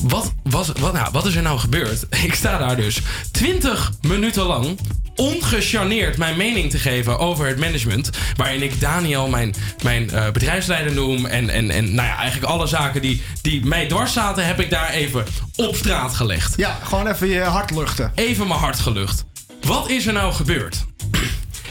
Wat, 0.02 0.34
was, 0.44 0.72
wat, 0.80 0.94
nou, 0.94 1.10
wat 1.12 1.26
is 1.26 1.36
er 1.36 1.42
nou 1.42 1.60
gebeurd? 1.60 2.06
Ik 2.24 2.34
sta 2.34 2.58
daar 2.58 2.76
dus 2.76 3.02
20 3.32 3.92
minuten 4.02 4.44
lang 4.44 4.80
ongecharneerd 5.16 6.18
mijn 6.18 6.38
mening 6.38 6.70
te 6.72 6.80
geven 6.80 7.20
over 7.20 7.48
het 7.48 7.60
management. 7.60 8.10
Waarin 8.36 8.62
ik 8.62 8.80
Daniel 8.80 9.28
mijn, 9.28 9.56
mijn 9.84 10.10
eh, 10.10 10.32
bedrijfsleider 10.32 10.94
noem. 10.94 11.26
En, 11.26 11.50
en, 11.50 11.70
en 11.70 11.96
nou 11.96 12.08
ja, 12.08 12.18
eigenlijk 12.18 12.52
alle 12.52 12.68
zaken 12.68 13.02
die, 13.02 13.22
die 13.42 13.66
mij 13.66 13.88
dwars 13.88 14.14
zaten, 14.14 14.46
heb 14.46 14.60
ik 14.60 14.70
daar 14.70 14.90
even 14.90 15.26
op 15.56 15.76
straat 15.76 16.16
gelegd. 16.16 16.54
Ja, 16.58 16.80
gewoon 16.84 17.08
even 17.08 17.28
je 17.28 17.42
hart 17.42 17.72
luchten. 17.72 18.12
Even 18.16 18.48
mijn 18.48 18.60
hart 18.60 18.80
gelucht. 18.80 19.26
Wat 19.62 19.90
is 19.90 20.06
er 20.06 20.14
nou 20.14 20.34
gebeurd? 20.34 20.86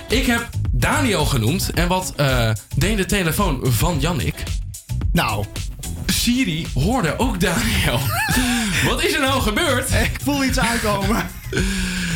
Ik 0.08 0.26
heb 0.26 0.48
Daniel 0.70 1.24
genoemd. 1.24 1.70
En 1.74 1.88
wat 1.88 2.12
eh, 2.16 2.50
deed 2.76 2.96
de 2.96 3.06
telefoon 3.06 3.60
van 3.62 4.00
Jannik? 4.00 4.42
Nou. 5.12 5.44
Siri 6.06 6.66
hoorde 6.74 7.18
ook 7.18 7.40
Daniel. 7.40 8.00
Wat 8.88 9.02
is 9.02 9.12
er 9.12 9.20
nou 9.20 9.42
gebeurd? 9.42 9.92
Ik 9.92 10.16
voel 10.22 10.44
iets 10.44 10.58
aankomen. 10.58 11.26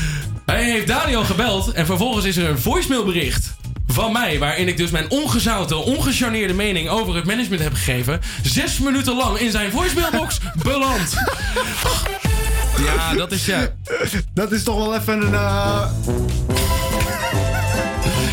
Hij 0.51 0.65
heeft 0.65 0.87
Daniel 0.87 1.25
gebeld 1.25 1.73
en 1.73 1.87
vervolgens 1.87 2.25
is 2.25 2.37
er 2.37 2.49
een 2.49 2.59
voicemailbericht 2.59 3.55
van 3.87 4.13
mij... 4.13 4.39
waarin 4.39 4.69
ik 4.69 4.77
dus 4.77 4.91
mijn 4.91 5.11
ongezouten, 5.11 5.85
ongecharneerde 5.85 6.55
mening 6.55 6.89
over 6.89 7.15
het 7.15 7.25
management 7.25 7.63
heb 7.63 7.75
gegeven... 7.75 8.21
zes 8.43 8.79
minuten 8.79 9.17
lang 9.17 9.39
in 9.39 9.51
zijn 9.51 9.71
voicemailbox 9.71 10.39
beland. 10.63 11.15
Ja, 12.85 13.15
dat 13.15 13.33
is 13.33 13.47
ja... 13.47 13.69
Dat 14.35 14.53
is 14.53 14.63
toch 14.63 14.77
wel 14.77 14.95
even 14.95 15.21
een... 15.27 15.35
eh, 15.35 15.89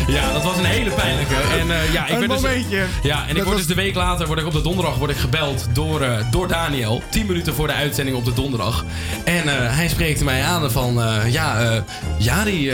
Ja, 0.08 0.32
dat 0.32 0.42
was 0.44 0.56
een 0.58 0.64
hele 0.64 0.90
pijnlijke. 0.90 1.34
En, 1.34 1.70
eh, 1.70 1.92
ja, 1.92 2.06
ik 2.06 2.12
Een 2.12 2.18
werd 2.18 2.30
dus- 2.30 2.40
momentje. 2.40 2.84
ja, 3.02 3.22
en 3.22 3.28
ik 3.28 3.34
word 3.34 3.46
was- 3.46 3.56
dus 3.56 3.66
de 3.66 3.74
week 3.74 3.94
later, 3.94 4.26
word 4.26 4.38
ik 4.38 4.46
op 4.46 4.52
de 4.52 4.62
donderdag 4.62 4.94
word 4.96 5.10
ik 5.10 5.16
gebeld 5.16 5.66
door, 5.72 6.00
eh, 6.00 6.24
door 6.30 6.48
Daniel. 6.48 7.02
10 7.10 7.26
minuten 7.26 7.54
voor 7.54 7.66
de 7.66 7.72
uitzending 7.72 8.16
op 8.16 8.24
de 8.24 8.32
donderdag. 8.32 8.84
En 9.24 9.48
eh, 9.48 9.76
hij 9.76 9.88
spreekt 9.88 10.24
mij 10.24 10.42
aan 10.42 10.70
van, 10.70 11.00
ja, 11.30 11.60
eh 11.60 11.80
Jari, 12.18 12.72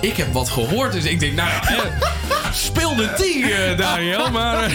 ik 0.00 0.16
heb 0.16 0.32
wat 0.32 0.48
gehoord. 0.50 0.92
Dus 0.92 1.04
ik 1.04 1.20
denk, 1.20 1.34
nou 1.34 1.48
ja, 1.48 1.68
eh, 1.68 1.84
speel 2.52 2.96
de 2.96 3.12
tien, 3.16 3.42
eh, 3.50 3.76
Daniel. 3.78 4.30
Maar 4.32 4.64
eh, 4.64 4.70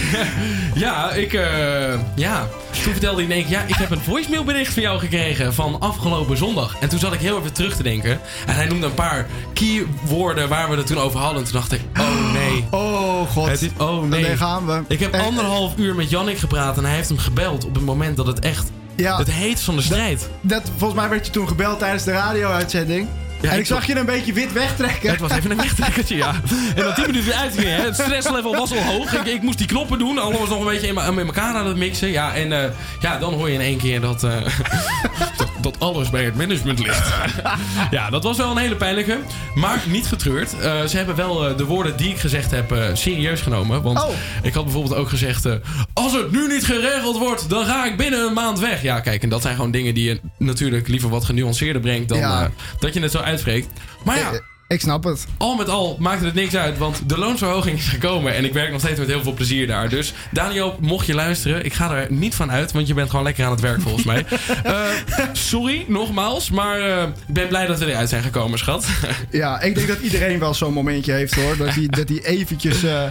ja, 0.73 1.11
ik, 1.11 1.33
eh, 1.33 1.93
ja. 2.15 2.47
Toen 2.83 2.91
vertelde 2.91 3.15
hij 3.15 3.25
in 3.25 3.31
één 3.31 3.43
keer, 3.45 3.51
ja, 3.51 3.63
ik 3.67 3.75
heb 3.75 3.91
een 3.91 3.99
voicemailbericht 4.01 4.73
van 4.73 4.81
jou 4.81 4.99
gekregen 4.99 5.53
van 5.53 5.79
afgelopen 5.79 6.37
zondag. 6.37 6.75
En 6.79 6.89
toen 6.89 6.99
zat 6.99 7.13
ik 7.13 7.19
heel 7.19 7.37
even 7.39 7.53
terug 7.53 7.75
te 7.75 7.83
denken. 7.83 8.19
En 8.45 8.55
hij 8.55 8.65
noemde 8.65 8.85
een 8.85 8.93
paar 8.93 9.27
keywoorden 9.53 10.49
waar 10.49 10.69
we 10.69 10.75
het 10.75 10.87
toen 10.87 10.97
over 10.99 11.19
hadden. 11.19 11.37
En 11.37 11.43
toen 11.43 11.53
dacht 11.59 11.71
ik, 11.71 11.81
oh 11.99 12.33
nee. 12.33 12.65
Oh 12.69 13.29
god. 13.31 13.47
Het 13.47 13.61
is, 13.61 13.69
oh 13.77 14.03
nee. 14.03 14.23
Daar 14.23 14.37
gaan 14.37 14.65
we. 14.65 14.81
Ik 14.87 14.99
heb 14.99 15.13
Eh, 15.13 15.23
anderhalf 15.25 15.73
uur 15.77 15.95
met 15.95 16.09
Jannik 16.09 16.37
gepraat 16.37 16.77
en 16.77 16.85
hij 16.85 16.95
heeft 16.95 17.09
hem 17.09 17.17
gebeld 17.17 17.65
op 17.65 17.75
het 17.75 17.83
moment 17.85 18.17
dat 18.17 18.27
het 18.27 18.39
echt 18.39 18.71
Ja. 18.95 19.17
het 19.17 19.31
heet 19.31 19.61
van 19.61 19.75
de 19.75 19.81
strijd. 19.81 20.29
Dat, 20.41 20.61
volgens 20.77 20.99
mij 20.99 21.09
werd 21.09 21.25
je 21.25 21.31
toen 21.31 21.47
gebeld 21.47 21.79
tijdens 21.79 22.03
de 22.03 22.11
radio-uitzending. 22.11 23.07
Ja, 23.41 23.47
en 23.49 23.53
ik 23.55 23.59
ik- 23.59 23.65
zag 23.65 23.85
je 23.85 23.95
een 23.95 24.05
beetje 24.05 24.33
wit 24.33 24.53
wegtrekken. 24.53 25.09
Het 25.09 25.19
was 25.19 25.31
even 25.31 25.51
een 25.51 25.57
wegtrekkertje, 25.57 26.15
ja. 26.15 26.29
En 26.75 26.83
dan 26.83 26.93
10 26.93 27.05
minuten 27.05 27.25
weer 27.29 27.35
uit 27.39 27.55
weer. 27.55 27.75
hè. 27.77 27.83
Het 27.83 27.93
stresslevel 27.95 28.55
was 28.55 28.71
al 28.71 28.83
hoog. 28.83 29.13
Ik, 29.13 29.25
ik 29.25 29.41
moest 29.41 29.57
die 29.57 29.67
knoppen 29.67 29.99
doen. 29.99 30.17
Alles 30.17 30.39
was 30.39 30.49
nog 30.49 30.59
een 30.59 30.65
beetje 30.65 30.87
in, 30.87 30.93
me- 30.93 31.11
met 31.11 31.25
elkaar 31.25 31.55
aan 31.55 31.67
het 31.67 31.77
mixen. 31.77 32.09
Ja, 32.11 32.33
en 32.33 32.51
eh, 32.63 32.69
ja, 32.99 33.17
dan 33.17 33.33
hoor 33.33 33.47
je 33.47 33.53
in 33.53 33.61
één 33.61 33.77
keer 33.77 34.01
dat, 34.01 34.23
eh, 34.23 34.31
dat, 35.61 35.79
alles 35.79 36.09
bij 36.09 36.23
het 36.23 36.35
management 36.35 36.79
ligt. 36.79 37.09
ja, 37.91 38.09
dat 38.09 38.23
was 38.23 38.37
wel 38.37 38.51
een 38.51 38.57
hele 38.57 38.75
pijnlijke. 38.75 39.17
Maar 39.55 39.83
niet 39.87 40.07
getreurd. 40.07 40.59
Eh, 40.59 40.83
ze 40.85 40.97
hebben 40.97 41.15
wel 41.15 41.47
eh, 41.49 41.57
de 41.57 41.65
woorden 41.65 41.97
die 41.97 42.09
ik 42.09 42.17
gezegd 42.19 42.51
heb 42.51 42.71
eh, 42.71 42.83
serieus 42.93 43.41
genomen. 43.41 43.81
Want 43.81 43.97
Oh. 43.99 44.09
ik 44.41 44.53
had 44.53 44.63
bijvoorbeeld 44.63 44.95
ook 44.95 45.09
gezegd... 45.09 45.45
als 45.93 46.13
het 46.13 46.31
nu 46.31 46.47
niet 46.47 46.65
geregeld 46.65 47.17
wordt, 47.17 47.49
dan 47.49 47.65
ga 47.65 47.85
ik 47.85 47.97
binnen 47.97 48.19
een 48.27 48.33
maand 48.33 48.59
weg. 48.59 48.81
Ja, 48.81 48.99
kijk, 48.99 49.23
en 49.23 49.29
dat 49.29 49.41
zijn 49.41 49.55
gewoon 49.55 49.71
dingen 49.71 49.93
die 49.93 50.03
je 50.09 50.19
natuurlijk 50.37 50.87
liever 50.87 51.09
wat 51.09 51.25
genuanceerder 51.25 51.81
brengt... 51.81 52.09
dan 52.09 52.17
Ja. 52.17 52.49
dat 52.79 52.93
je 52.93 52.99
het 52.99 53.11
zo 53.11 53.19
uitspreekt. 53.19 53.67
Maar 54.03 54.17
ja... 54.17 54.31
Ik, 54.69 54.81
snap 54.81 55.03
het. 55.03 55.25
Al 55.37 55.55
met 55.55 55.69
al 55.69 55.97
maakte 55.99 56.25
het 56.25 56.33
niks 56.33 56.55
uit, 56.55 56.77
want 56.77 57.09
de 57.09 57.17
loonsverhoging 57.17 57.77
is 57.77 57.87
gekomen. 57.87 58.35
En 58.35 58.45
ik 58.45 58.53
werk 58.53 58.71
nog 58.71 58.79
steeds 58.79 58.99
met 58.99 59.07
heel 59.07 59.23
veel 59.23 59.33
plezier 59.33 59.67
daar. 59.67 59.89
Dus 59.89 60.13
Daniel, 60.31 60.77
mocht 60.79 61.05
je 61.05 61.13
luisteren, 61.13 61.65
ik 61.65 61.73
ga 61.73 61.91
er 61.91 62.07
niet 62.11 62.35
van 62.35 62.51
uit, 62.51 62.71
want 62.71 62.87
je 62.87 62.93
bent 62.93 63.09
gewoon 63.09 63.25
lekker 63.25 63.45
aan 63.45 63.51
het 63.51 63.59
werk 63.59 63.81
volgens 63.81 64.03
mij. 64.03 64.25
Eh, 64.63 64.85
sorry, 65.31 65.85
nogmaals, 65.87 66.49
maar 66.49 66.79
eh, 66.79 67.03
ik 67.27 67.33
ben 67.33 67.47
blij 67.47 67.65
dat 67.65 67.79
we 67.79 67.85
eruit 67.85 68.09
zijn 68.09 68.23
gekomen, 68.23 68.59
schat. 68.59 68.87
Ja, 69.31 69.61
ik 69.61 69.75
denk 69.75 69.87
dat 69.87 69.99
iedereen 69.99 70.39
wel 70.39 70.53
zo'n 70.53 70.73
momentje 70.73 71.11
heeft 71.11 71.35
hoor. 71.35 71.57
Dat 71.57 71.69
hij 71.69 71.87
dat 71.87 72.09
eventjes 72.09 72.83
eh, 72.83 73.03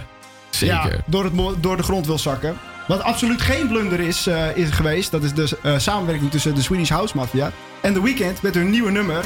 Zeker. 0.51 0.75
Ja, 0.75 1.03
door, 1.07 1.25
het, 1.25 1.63
door 1.63 1.77
de 1.77 1.83
grond 1.83 2.07
wil 2.07 2.19
zakken. 2.19 2.57
Wat 2.87 3.03
absoluut 3.03 3.43
geen 3.43 3.69
blunder 3.69 4.01
is, 4.01 4.27
is 4.55 4.71
geweest, 4.71 5.11
dat 5.11 5.23
is 5.23 5.33
de 5.33 5.59
eh, 5.63 5.79
samenwerking 5.79 6.31
tussen 6.31 6.55
de 6.55 6.63
Swedish 6.63 6.91
House 6.91 7.17
Mafia 7.17 7.53
en 7.83 7.93
The 7.93 8.03
Weeknd 8.03 8.43
met 8.43 8.55
hun 8.55 8.71
nieuwe 8.71 8.91
nummer 8.91 9.25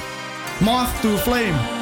Moth 0.59 1.01
to 1.01 1.17
Flame. 1.17 1.82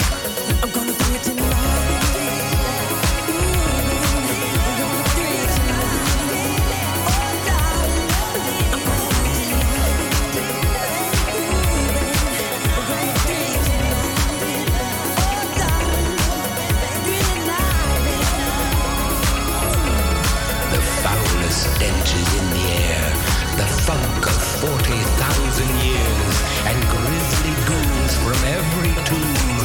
40,000 25.61 25.85
years, 25.85 26.35
and 26.65 26.77
grisly 26.89 27.53
ghouls 27.67 28.13
from 28.17 28.39
every 28.49 28.93
tomb 29.05 29.59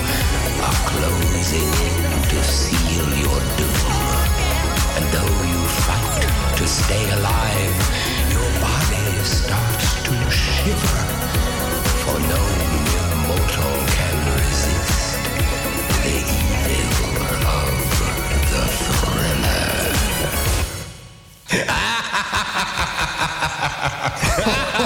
are 0.62 0.80
closing 0.92 1.70
in 1.88 2.02
to 2.28 2.38
seal 2.44 3.08
your 3.16 3.40
doom. 3.56 3.88
And 4.96 5.04
though 5.12 5.36
you 5.52 5.60
fight 5.86 6.22
to 6.58 6.66
stay 6.66 7.10
alive, 7.10 7.76
your 8.30 8.50
body 8.60 9.06
starts 9.24 10.02
to 10.04 10.14
shiver, 10.30 11.04
for 12.02 12.18
no 12.20 12.42
mere 12.84 13.16
mortal 13.28 13.76
can 13.96 14.16
resist 14.36 15.20
the 16.04 16.16
evil 16.76 17.16
of 17.46 17.74
the 18.52 18.64
thriller. 18.84 19.32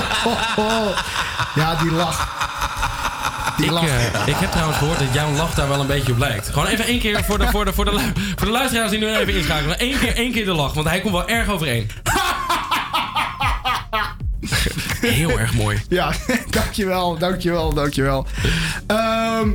Ja, 1.54 1.74
die 1.74 1.90
lach. 1.90 2.38
Ik, 3.58 3.70
eh, 3.70 4.26
ik 4.26 4.36
heb 4.36 4.50
trouwens 4.50 4.78
gehoord 4.78 4.98
dat 4.98 5.08
jouw 5.12 5.32
lach 5.32 5.54
daar 5.54 5.68
wel 5.68 5.80
een 5.80 5.86
beetje 5.86 6.12
op 6.12 6.18
lijkt. 6.18 6.48
Gewoon 6.48 6.66
even 6.66 6.84
één 6.84 6.98
keer 6.98 7.24
voor 7.24 7.38
de, 7.38 7.46
voor 7.46 7.64
de, 7.64 7.72
voor 7.72 7.84
de, 7.84 8.12
voor 8.36 8.46
de 8.46 8.52
luisteraars 8.52 8.90
die 8.90 8.98
nu 8.98 9.16
even 9.16 9.34
inschakelen. 9.34 9.76
Eén 9.78 9.98
keer, 9.98 10.16
één 10.16 10.32
keer 10.32 10.44
de 10.44 10.52
lach, 10.52 10.72
want 10.72 10.88
hij 10.88 11.00
komt 11.00 11.12
wel 11.12 11.28
erg 11.28 11.48
overeen. 11.48 11.90
Heel 15.00 15.38
erg 15.38 15.54
mooi. 15.54 15.82
Ja, 15.88 16.12
dankjewel, 16.50 17.18
dankjewel, 17.18 17.74
dankjewel. 17.74 18.26
Ehm 18.86 19.50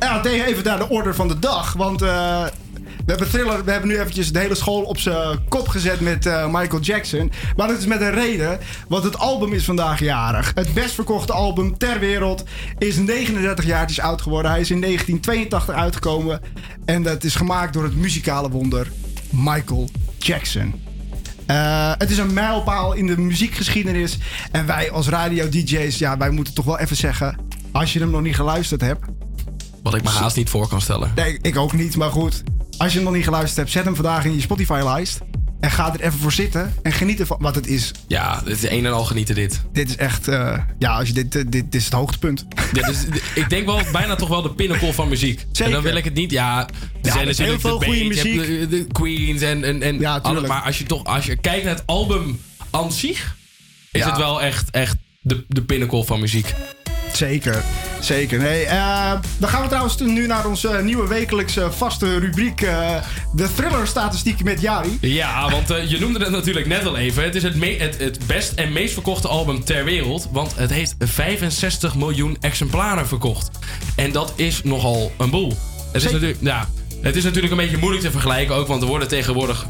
ja, 0.00 0.20
tegen 0.20 0.46
even 0.46 0.64
naar 0.64 0.78
de 0.78 0.88
orde 0.88 1.14
van 1.14 1.28
de 1.28 1.38
dag. 1.38 1.72
Want 1.72 2.02
eh, 2.02 2.44
we 3.10 3.16
hebben 3.16 3.34
Thriller, 3.34 3.64
we 3.64 3.70
hebben 3.70 3.88
nu 3.88 3.98
eventjes 3.98 4.32
de 4.32 4.38
hele 4.38 4.54
school 4.54 4.82
op 4.82 4.98
zijn 4.98 5.48
kop 5.48 5.68
gezet 5.68 6.00
met 6.00 6.26
eh, 6.26 6.46
Michael 6.46 6.80
Jackson. 6.80 7.32
Maar 7.56 7.68
dat 7.68 7.78
is 7.78 7.86
met 7.86 8.00
een 8.00 8.10
reden, 8.10 8.58
want 8.88 9.04
het 9.04 9.18
album 9.18 9.52
is 9.52 9.64
vandaag 9.64 10.00
jarig. 10.00 10.52
Het 10.54 10.74
best 10.74 10.94
verkochte 10.94 11.32
album 11.32 11.78
ter 11.78 11.98
wereld 11.98 12.44
is 12.78 12.96
39 12.96 13.64
jaar 13.64 13.94
oud 13.96 14.22
geworden. 14.22 14.50
Hij 14.50 14.60
is 14.60 14.70
in 14.70 14.80
1982 14.80 15.82
uitgekomen. 15.82 16.40
En 16.84 17.02
dat 17.02 17.24
is 17.24 17.34
gemaakt 17.34 17.72
door 17.72 17.82
het 17.82 17.96
muzikale 17.96 18.50
wonder 18.50 18.90
Michael 19.30 19.88
Jackson. 20.18 20.82
Eh, 21.46 21.92
het 21.98 22.10
is 22.10 22.18
een 22.18 22.32
mijlpaal 22.32 22.92
in 22.92 23.06
de 23.06 23.18
muziekgeschiedenis. 23.18 24.18
En 24.50 24.66
wij 24.66 24.90
als 24.90 25.08
radio-dj's, 25.08 25.98
ja, 25.98 26.16
wij 26.16 26.30
moeten 26.30 26.54
toch 26.54 26.64
wel 26.64 26.78
even 26.78 26.96
zeggen... 26.96 27.36
als 27.72 27.92
je 27.92 27.98
hem 27.98 28.10
nog 28.10 28.22
niet 28.22 28.36
geluisterd 28.36 28.80
hebt... 28.80 29.04
Wat 29.82 29.94
ik 29.94 30.02
me 30.02 30.08
haast 30.08 30.36
niet 30.36 30.50
voor 30.50 30.68
kan 30.68 30.80
stellen. 30.80 31.12
Nee, 31.14 31.38
ik 31.42 31.56
ook 31.56 31.72
niet, 31.72 31.96
maar 31.96 32.10
goed. 32.10 32.42
Als 32.80 32.90
je 32.92 32.94
hem 32.98 33.04
nog 33.06 33.14
niet 33.16 33.24
geluisterd 33.24 33.56
hebt, 33.56 33.70
zet 33.70 33.84
hem 33.84 33.94
vandaag 33.94 34.24
in 34.24 34.34
je 34.34 34.40
Spotify-lijst. 34.40 35.18
En 35.60 35.70
ga 35.70 35.92
er 35.94 36.00
even 36.00 36.18
voor 36.18 36.32
zitten 36.32 36.74
en 36.82 36.92
geniet 36.92 37.20
ervan. 37.20 37.36
Wat 37.40 37.54
het 37.54 37.66
is. 37.66 37.90
Ja, 38.08 38.40
dit 38.44 38.62
is 38.62 38.70
een 38.70 38.86
en 38.86 38.92
al 38.92 39.04
genieten 39.04 39.34
dit. 39.34 39.60
Dit 39.72 39.88
is 39.88 39.96
echt... 39.96 40.28
eh, 40.28 40.58
ja, 40.78 40.90
als 40.98 41.08
je 41.08 41.14
dit, 41.14 41.32
dit, 41.32 41.52
dit 41.52 41.74
is 41.74 41.84
het 41.84 41.92
hoogtepunt. 41.92 42.46
Dit 42.72 42.88
is, 42.88 43.04
ik 43.34 43.50
denk 43.50 43.66
wel 43.66 43.80
bijna 43.92 44.14
toch 44.16 44.28
wel 44.28 44.42
de 44.42 44.50
pinnacle 44.50 44.92
van 44.92 45.08
muziek. 45.08 45.46
En 45.62 45.70
dan 45.70 45.82
wil 45.82 45.94
ik 45.96 46.04
het 46.04 46.14
niet, 46.14 46.30
ja. 46.30 46.68
Er 46.68 46.74
Ja, 47.02 47.12
zijn 47.12 47.26
natuurlijk 47.26 47.62
heel 47.62 47.70
veel 47.70 47.78
de 47.78 47.84
goede 47.84 48.04
muziek. 48.04 48.46
De, 48.46 48.66
de 48.68 48.86
Queens 48.92 49.40
en, 49.42 49.64
en, 49.64 49.82
en 49.82 50.04
alle- 50.04 50.20
tuurlijk. 50.20 50.46
maar 50.46 50.62
als 50.62 50.78
je 50.78 50.84
toch 50.84 51.04
als 51.04 51.26
je 51.26 51.36
kijkt 51.36 51.64
naar 51.64 51.74
het 51.74 51.86
album 51.86 52.40
aan 52.70 52.92
zich, 52.92 53.36
is 53.92 54.00
Ja. 54.00 54.08
het 54.08 54.16
wel 54.18 54.42
echt, 54.42 54.70
echt 54.70 54.96
de, 55.20 55.44
de 55.48 55.62
pinnacle 55.62 56.04
van 56.04 56.20
muziek. 56.20 56.54
Zeker, 57.12 57.62
zeker. 58.00 58.38
Nee, 58.38 58.64
eh, 58.64 59.12
dan 59.38 59.48
gaan 59.48 59.62
we 59.62 59.68
trouwens 59.68 59.98
nu 59.98 60.26
naar 60.26 60.46
onze 60.46 60.80
nieuwe 60.82 61.08
wekelijkse 61.08 61.72
vaste 61.72 62.18
rubriek... 62.18 62.60
eh, 62.60 62.94
de 63.34 63.48
thriller-statistiek 63.54 64.44
met 64.44 64.60
Jari. 64.60 64.98
Ja, 65.00 65.50
want 65.50 65.70
eh, 65.70 65.90
je 65.90 65.98
noemde 65.98 66.18
het 66.18 66.30
natuurlijk 66.30 66.66
net 66.66 66.86
al 66.86 66.96
even. 66.96 67.22
Het 67.22 67.34
is 67.34 67.42
het, 67.42 67.54
het, 67.78 67.98
het 67.98 68.26
best 68.26 68.52
en 68.52 68.72
meest 68.72 68.92
verkochte 68.92 69.28
album 69.28 69.64
ter 69.64 69.84
wereld. 69.84 70.28
Want 70.32 70.56
het 70.56 70.70
heeft 70.70 70.94
65 70.98 71.94
miljoen 71.94 72.36
exemplaren 72.40 73.06
verkocht. 73.06 73.50
En 73.96 74.12
dat 74.12 74.32
is 74.36 74.62
nogal 74.62 75.12
een 75.18 75.30
boel. 75.30 75.56
Het 75.92 76.04
is, 76.04 76.12
natuurlijk, 76.12 76.38
ja, 76.40 76.68
het 77.00 77.16
is 77.16 77.24
natuurlijk 77.24 77.52
een 77.52 77.58
beetje 77.58 77.78
moeilijk 77.78 78.04
te 78.04 78.10
vergelijken 78.10 78.54
ook. 78.54 78.66
Want 78.66 78.82
er 78.82 78.88
worden 78.88 79.08
tegenwoordig 79.08 79.66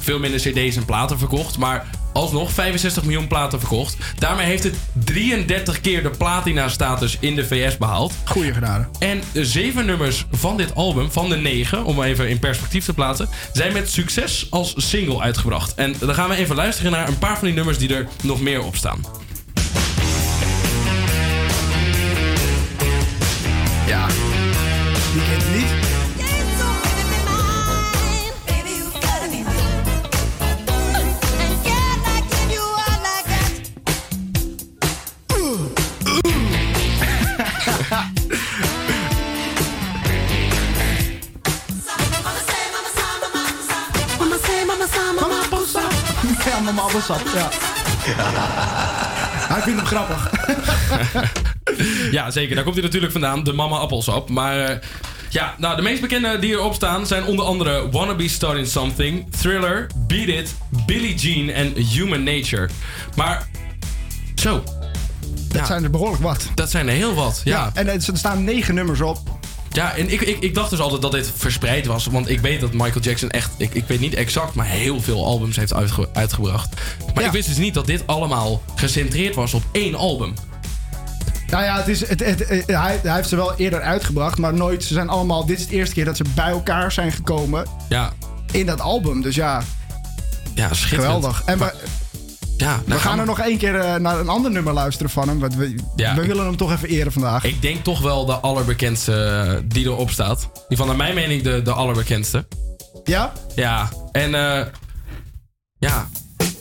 veel 0.00 0.18
minder 0.18 0.40
cd's 0.40 0.76
en 0.76 0.84
platen 0.84 1.18
verkocht. 1.18 1.58
Maar 1.58 1.86
alsnog 2.12 2.52
65 2.52 3.02
miljoen 3.02 3.26
platen 3.26 3.58
verkocht. 3.58 3.96
Daarmee 4.18 4.46
heeft 4.46 4.62
het 4.62 4.74
33 5.04 5.80
keer 5.80 6.02
de 6.02 6.10
platina-status 6.10 7.16
in 7.20 7.34
de 7.34 7.46
VS 7.46 7.76
behaald. 7.76 8.12
Goeie 8.24 8.52
gedaan. 8.52 8.88
En 8.98 9.20
de 9.32 9.44
zeven 9.44 9.86
nummers 9.86 10.26
van 10.30 10.56
dit 10.56 10.74
album, 10.74 11.10
van 11.10 11.28
de 11.28 11.36
negen, 11.36 11.84
om 11.84 12.02
even 12.02 12.28
in 12.28 12.38
perspectief 12.38 12.84
te 12.84 12.94
plaatsen, 12.94 13.28
zijn 13.52 13.72
met 13.72 13.90
succes 13.90 14.46
als 14.50 14.74
single 14.76 15.20
uitgebracht. 15.20 15.74
En 15.74 15.94
dan 15.98 16.14
gaan 16.14 16.28
we 16.28 16.36
even 16.36 16.56
luisteren 16.56 16.92
naar 16.92 17.08
een 17.08 17.18
paar 17.18 17.38
van 17.38 17.46
die 17.46 17.56
nummers 17.56 17.78
die 17.78 17.94
er 17.94 18.08
nog 18.22 18.40
meer 18.40 18.62
op 18.62 18.76
staan. 18.76 19.04
Ja. 23.86 24.06
Ja, 46.70 46.76
mama 46.76 46.88
appelsap. 46.88 47.20
Ja. 47.34 47.48
Hij 49.54 49.62
vindt 49.62 49.80
hem 49.80 49.86
grappig. 49.86 50.30
Ja, 52.10 52.30
zeker. 52.30 52.54
Daar 52.54 52.64
komt 52.64 52.76
hij 52.76 52.84
natuurlijk 52.84 53.12
vandaan. 53.12 53.44
De 53.44 53.52
mama 53.52 53.76
appelsap. 53.76 54.28
Maar 54.28 54.58
eh, 54.58 54.76
ja, 55.28 55.54
nou, 55.58 55.76
de 55.76 55.82
meest 55.82 56.00
bekende 56.00 56.38
die 56.38 56.50
erop 56.50 56.74
staan 56.74 57.06
zijn 57.06 57.24
onder 57.24 57.44
andere 57.44 57.90
Wanna 57.90 58.14
Be 58.14 58.28
Starting 58.28 58.66
Something, 58.66 59.34
Thriller, 59.40 59.86
Beat 60.06 60.28
It, 60.28 60.54
Billie 60.86 61.14
Jean 61.14 61.48
en 61.48 61.72
Human 61.74 62.22
Nature. 62.22 62.68
Maar 63.16 63.48
zo. 64.34 64.62
Dat 65.48 65.66
zijn 65.66 65.84
er 65.84 65.90
behoorlijk 65.90 66.22
wat. 66.22 66.48
Dat 66.54 66.70
zijn 66.70 66.88
er 66.88 66.94
heel 66.94 67.14
wat, 67.14 67.40
ja. 67.44 67.70
en 67.74 67.88
er 67.88 68.02
staan 68.12 68.44
negen 68.44 68.74
nummers 68.74 69.00
op. 69.00 69.39
Ja, 69.72 69.94
en 69.96 70.12
ik, 70.12 70.20
ik, 70.20 70.38
ik 70.38 70.54
dacht 70.54 70.70
dus 70.70 70.78
altijd 70.78 71.02
dat 71.02 71.12
dit 71.12 71.32
verspreid 71.36 71.86
was. 71.86 72.06
Want 72.06 72.28
ik 72.28 72.40
weet 72.40 72.60
dat 72.60 72.72
Michael 72.72 73.00
Jackson 73.00 73.30
echt, 73.30 73.50
ik, 73.56 73.74
ik 73.74 73.84
weet 73.86 74.00
niet 74.00 74.14
exact, 74.14 74.54
maar 74.54 74.66
heel 74.66 75.00
veel 75.00 75.24
albums 75.26 75.56
heeft 75.56 75.74
uitge- 75.74 76.08
uitgebracht. 76.12 76.68
Maar 77.14 77.24
ik 77.24 77.30
wist 77.30 77.48
dus 77.48 77.56
niet 77.56 77.74
dat 77.74 77.86
dit 77.86 78.06
allemaal 78.06 78.62
gecentreerd 78.74 79.34
was 79.34 79.54
op 79.54 79.62
één 79.72 79.94
album. 79.94 80.34
Nou 81.50 81.64
ja, 81.64 81.76
het 81.76 81.88
is, 81.88 82.08
het, 82.08 82.20
het, 82.24 82.48
het- 82.48 82.66
hij, 82.66 83.00
hij 83.02 83.14
heeft 83.14 83.28
ze 83.28 83.36
wel 83.36 83.54
eerder 83.56 83.80
uitgebracht, 83.80 84.38
maar 84.38 84.54
nooit. 84.54 84.84
Ze 84.84 84.94
zijn 84.94 85.08
allemaal. 85.08 85.46
Dit 85.46 85.58
is 85.58 85.66
de 85.66 85.74
eerste 85.74 85.94
keer 85.94 86.04
dat 86.04 86.16
ze 86.16 86.24
bij 86.34 86.48
elkaar 86.50 86.92
zijn 86.92 87.12
gekomen 87.12 87.66
Ja, 87.88 88.12
in 88.52 88.66
dat 88.66 88.80
album. 88.80 89.22
Dus 89.22 89.34
ja, 89.34 89.62
ja 90.54 90.74
schitterend. 90.74 91.04
geweldig. 91.14 91.42
En 91.44 91.58
we, 91.58 91.74
Ja, 92.60 92.82
we 92.86 92.94
gaan 92.98 93.18
er 93.18 93.26
nog 93.26 93.40
één 93.40 93.58
keer 93.58 93.74
eh, 93.74 93.94
naar 93.94 94.20
een 94.20 94.28
ander 94.28 94.50
nummer 94.50 94.72
luisteren 94.72 95.10
van 95.10 95.28
hem. 95.28 95.38
Want 95.38 95.54
we, 95.54 95.74
Ja, 95.96 96.14
we 96.14 96.26
willen 96.26 96.44
hem 96.44 96.56
toch 96.56 96.72
even 96.72 96.88
eren 96.88 97.12
vandaag. 97.12 97.44
Ik 97.44 97.62
denk 97.62 97.84
toch 97.84 98.00
wel 98.00 98.24
de 98.26 98.32
allerbekendste 98.34 99.12
eh, 99.22 99.60
die 99.64 99.84
erop 99.84 100.10
staat. 100.10 100.40
Ieder 100.40 100.64
geval 100.68 100.86
naar 100.86 100.96
mijn 100.96 101.14
mening 101.14 101.42
de, 101.42 101.62
de 101.62 101.72
allerbekendste. 101.72 102.46
Ja? 103.04 103.32
Ja, 103.54 103.88
en 104.12 104.34
eh, 104.34 104.66
ja, 105.78 106.08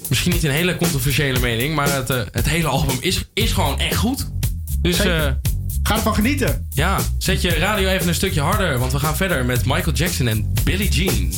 misschien 0.09 0.31
niet 0.31 0.43
een 0.43 0.51
hele 0.51 0.77
controversiële 0.77 1.39
mening, 1.39 1.75
maar 1.75 1.93
het, 1.93 2.07
het 2.31 2.49
hele 2.49 2.67
album 2.67 2.97
is, 2.99 3.23
is 3.33 3.51
gewoon 3.51 3.79
echt 3.79 3.95
goed. 3.95 4.29
Dus 4.81 4.99
eh, 4.99 5.27
Ga 5.83 5.95
ervan 5.95 6.15
genieten. 6.15 6.67
ja, 6.69 6.97
zet 7.17 7.41
je 7.41 7.49
radio 7.49 7.87
even 7.89 8.07
een 8.07 8.13
stukje 8.15 8.41
harder, 8.41 8.79
want 8.79 8.91
we 8.91 8.99
gaan 8.99 9.15
verder 9.15 9.45
met 9.45 9.65
Michael 9.65 9.95
Jackson 9.95 10.27
en 10.27 10.53
Billie 10.63 10.89
Jean. 10.89 11.31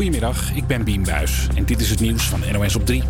Goedemiddag, 0.00 0.54
ik 0.54 0.66
ben 0.66 0.84
Bien 0.84 1.02
Buis 1.02 1.46
en 1.54 1.64
dit 1.64 1.80
is 1.80 1.90
het 1.90 2.00
nieuws 2.00 2.22
van 2.22 2.42
NOS 2.52 2.76
op 2.76 2.86
3. 2.86 3.02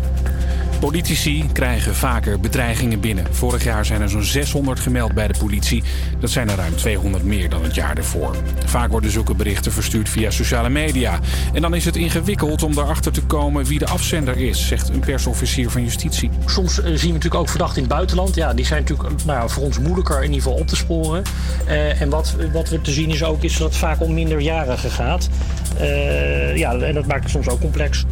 Politici 0.81 1.45
krijgen 1.53 1.95
vaker 1.95 2.39
bedreigingen 2.39 2.99
binnen. 2.99 3.25
Vorig 3.31 3.63
jaar 3.63 3.85
zijn 3.85 4.01
er 4.01 4.09
zo'n 4.09 4.23
600 4.23 4.79
gemeld 4.79 5.13
bij 5.13 5.27
de 5.27 5.39
politie. 5.39 5.83
Dat 6.19 6.29
zijn 6.29 6.49
er 6.49 6.55
ruim 6.55 6.75
200 6.75 7.23
meer 7.23 7.49
dan 7.49 7.63
het 7.63 7.75
jaar 7.75 7.97
ervoor. 7.97 8.35
Vaak 8.65 8.91
worden 8.91 9.11
zulke 9.11 9.35
berichten 9.35 9.71
verstuurd 9.71 10.09
via 10.09 10.29
sociale 10.29 10.69
media. 10.69 11.19
En 11.53 11.61
dan 11.61 11.75
is 11.75 11.85
het 11.85 11.95
ingewikkeld 11.95 12.63
om 12.63 12.71
erachter 12.71 13.11
te 13.11 13.21
komen 13.21 13.65
wie 13.65 13.79
de 13.79 13.87
afzender 13.87 14.37
is, 14.37 14.67
zegt 14.67 14.89
een 14.89 14.99
persofficier 14.99 15.69
van 15.69 15.83
justitie. 15.83 16.29
Soms 16.45 16.79
eh, 16.79 16.85
zien 16.85 17.07
we 17.07 17.13
natuurlijk 17.13 17.41
ook 17.41 17.49
verdachten 17.49 17.77
in 17.77 17.83
het 17.83 17.93
buitenland. 17.93 18.35
Ja, 18.35 18.53
die 18.53 18.65
zijn 18.65 18.81
natuurlijk 18.81 19.25
nou, 19.25 19.49
voor 19.49 19.63
ons 19.63 19.79
moeilijker 19.79 20.17
in 20.17 20.33
ieder 20.33 20.41
geval 20.41 20.59
op 20.59 20.67
te 20.67 20.75
sporen. 20.75 21.23
Eh, 21.65 22.01
en 22.01 22.09
wat, 22.09 22.35
wat 22.51 22.69
we 22.69 22.81
te 22.81 22.91
zien 22.91 23.09
is 23.09 23.23
ook 23.23 23.43
is 23.43 23.57
dat 23.57 23.67
het 23.67 23.77
vaak 23.77 24.01
om 24.01 24.13
minderjarigen 24.13 24.91
gaat. 24.91 25.29
Eh, 25.79 26.57
ja, 26.57 26.73
en 26.73 26.93
dat 26.93 27.05
maakt 27.05 27.23
het 27.23 27.31
soms 27.31 27.49
ook 27.49 27.59
complex. 27.59 28.05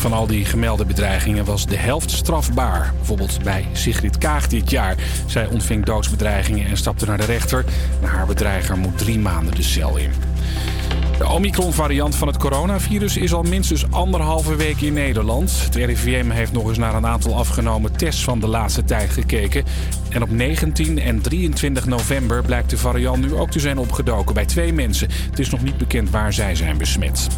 Van 0.00 0.12
al 0.12 0.26
die 0.26 0.44
gemelde 0.44 0.84
bedreigingen 0.84 1.44
was 1.44 1.66
de 1.66 1.76
helft 1.76 2.10
strafbaar. 2.10 2.92
Bijvoorbeeld 2.96 3.42
bij 3.42 3.66
Sigrid 3.72 4.18
Kaag 4.18 4.48
dit 4.48 4.70
jaar. 4.70 4.96
Zij 5.26 5.46
ontving 5.46 5.84
doodsbedreigingen 5.84 6.66
en 6.66 6.76
stapte 6.76 7.06
naar 7.06 7.16
de 7.16 7.24
rechter. 7.24 7.64
Haar 8.02 8.26
bedreiger 8.26 8.78
moet 8.78 8.98
drie 8.98 9.18
maanden 9.18 9.54
de 9.54 9.62
cel 9.62 9.96
in. 9.96 10.10
De 11.20 11.28
Omicron-variant 11.28 12.16
van 12.16 12.28
het 12.28 12.36
coronavirus 12.36 13.16
is 13.16 13.32
al 13.32 13.42
minstens 13.42 13.90
anderhalve 13.90 14.56
week 14.56 14.80
in 14.80 14.92
Nederland. 14.92 15.62
Het 15.64 15.74
RIVM 15.74 16.30
heeft 16.30 16.52
nog 16.52 16.68
eens 16.68 16.78
naar 16.78 16.94
een 16.94 17.06
aantal 17.06 17.36
afgenomen 17.36 17.96
tests 17.96 18.24
van 18.24 18.40
de 18.40 18.46
laatste 18.46 18.84
tijd 18.84 19.10
gekeken. 19.10 19.64
En 20.08 20.22
op 20.22 20.30
19 20.30 20.98
en 20.98 21.20
23 21.20 21.86
november 21.86 22.42
blijkt 22.42 22.70
de 22.70 22.78
variant 22.78 23.20
nu 23.20 23.34
ook 23.34 23.50
te 23.50 23.60
zijn 23.60 23.78
opgedoken 23.78 24.34
bij 24.34 24.46
twee 24.46 24.72
mensen. 24.72 25.08
Het 25.30 25.38
is 25.38 25.50
nog 25.50 25.62
niet 25.62 25.78
bekend 25.78 26.10
waar 26.10 26.32
zij 26.32 26.54
zijn 26.54 26.78
besmet. 26.78 27.28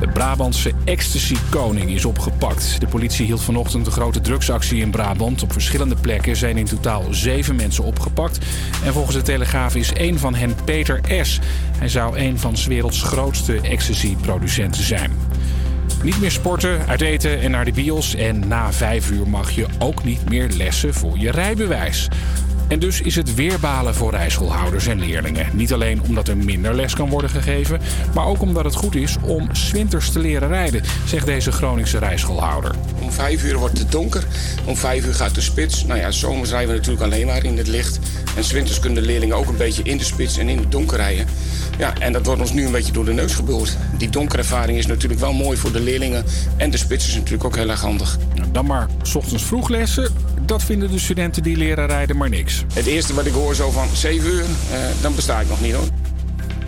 De 0.00 0.08
Brabantse 0.08 0.72
ecstasy-koning 0.84 1.90
is 1.90 2.04
opgepakt. 2.04 2.80
De 2.80 2.86
politie 2.86 3.26
hield 3.26 3.42
vanochtend 3.42 3.86
een 3.86 3.92
grote 3.92 4.20
drugsactie 4.20 4.80
in 4.80 4.90
Brabant. 4.90 5.42
Op 5.42 5.52
verschillende 5.52 5.96
plekken 5.96 6.36
zijn 6.36 6.56
in 6.56 6.64
totaal 6.64 7.04
zeven 7.10 7.56
mensen 7.56 7.84
opgepakt. 7.84 8.38
En 8.84 8.92
volgens 8.92 9.16
de 9.16 9.22
Telegraaf 9.22 9.74
is 9.74 9.92
één 9.92 10.18
van 10.18 10.34
hen 10.34 10.54
Peter 10.64 11.00
S. 11.22 11.40
Hij 11.78 11.88
zou 11.88 12.18
een 12.18 12.38
van 12.38 12.56
's 12.56 12.66
werelds 12.66 13.02
grootste 13.08 13.60
ecstasy-producenten 13.60 14.84
zijn. 14.84 15.10
Niet 16.02 16.20
meer 16.20 16.30
sporten, 16.30 16.86
uit 16.86 17.00
eten 17.00 17.40
en 17.40 17.50
naar 17.50 17.64
de 17.64 17.72
bios. 17.72 18.14
En 18.14 18.48
na 18.48 18.72
vijf 18.72 19.10
uur 19.10 19.28
mag 19.28 19.50
je 19.50 19.66
ook 19.78 20.04
niet 20.04 20.28
meer 20.28 20.48
lessen 20.48 20.94
voor 20.94 21.18
je 21.18 21.30
rijbewijs. 21.30 22.08
En 22.68 22.78
dus 22.78 23.00
is 23.00 23.16
het 23.16 23.34
weer 23.34 23.60
balen 23.60 23.94
voor 23.94 24.10
rijschoolhouders 24.10 24.86
en 24.86 24.98
leerlingen. 24.98 25.46
Niet 25.52 25.72
alleen 25.72 26.02
omdat 26.02 26.28
er 26.28 26.36
minder 26.36 26.74
les 26.74 26.94
kan 26.94 27.08
worden 27.08 27.30
gegeven, 27.30 27.80
maar 28.14 28.26
ook 28.26 28.40
omdat 28.40 28.64
het 28.64 28.74
goed 28.74 28.94
is 28.94 29.16
om 29.22 29.48
's 29.52 29.70
winters 29.70 30.10
te 30.10 30.18
leren 30.18 30.48
rijden, 30.48 30.82
zegt 31.06 31.26
deze 31.26 31.52
Groningse 31.52 31.98
rijschoolhouder. 31.98 32.74
Om 33.02 33.12
vijf 33.12 33.44
uur 33.44 33.56
wordt 33.56 33.78
het 33.78 33.92
donker. 33.92 34.24
Om 34.64 34.76
vijf 34.76 35.06
uur 35.06 35.14
gaat 35.14 35.34
de 35.34 35.40
spits. 35.40 35.84
Nou 35.84 36.00
ja, 36.00 36.10
zomers 36.10 36.50
rijden 36.50 36.68
we 36.68 36.76
natuurlijk 36.76 37.04
alleen 37.04 37.26
maar 37.26 37.44
in 37.44 37.58
het 37.58 37.66
licht. 37.66 37.98
En 38.36 38.44
's 38.44 38.52
winters 38.52 38.80
kunnen 38.80 39.02
de 39.02 39.08
leerlingen 39.08 39.36
ook 39.36 39.48
een 39.48 39.56
beetje 39.56 39.82
in 39.82 39.98
de 39.98 40.04
spits 40.04 40.38
en 40.38 40.48
in 40.48 40.58
het 40.58 40.72
donker 40.72 40.96
rijden. 40.96 41.26
Ja, 41.78 41.98
en 41.98 42.12
dat 42.12 42.26
wordt 42.26 42.40
ons 42.40 42.52
nu 42.52 42.66
een 42.66 42.72
beetje 42.72 42.92
door 42.92 43.04
de 43.04 43.12
neus 43.12 43.34
geboord. 43.34 43.76
Die 43.96 44.10
donkerervaring 44.10 44.78
is 44.78 44.86
natuurlijk 44.86 45.20
wel 45.20 45.32
mooi 45.32 45.56
voor 45.56 45.72
de 45.72 45.80
leerlingen. 45.80 46.24
En 46.56 46.70
de 46.70 46.76
spits 46.76 47.06
is 47.06 47.14
natuurlijk 47.14 47.44
ook 47.44 47.56
heel 47.56 47.70
erg 47.70 47.80
handig. 47.80 48.18
Dan 48.52 48.66
maar 48.66 48.88
's 49.02 49.14
ochtends 49.14 49.44
vroeg 49.44 49.68
lessen. 49.68 50.12
Dat 50.46 50.62
vinden 50.62 50.90
de 50.90 50.98
studenten 50.98 51.42
die 51.42 51.56
leren 51.56 51.86
rijden 51.86 52.16
maar 52.16 52.28
niks. 52.28 52.64
Het 52.74 52.86
eerste 52.86 53.14
wat 53.14 53.26
ik 53.26 53.32
hoor 53.32 53.54
zo 53.54 53.70
van 53.70 53.88
7 53.92 54.30
uur, 54.30 54.42
eh, 54.42 54.78
dan 55.00 55.14
besta 55.14 55.40
ik 55.40 55.48
nog 55.48 55.60
niet 55.60 55.74
hoor. 55.74 55.88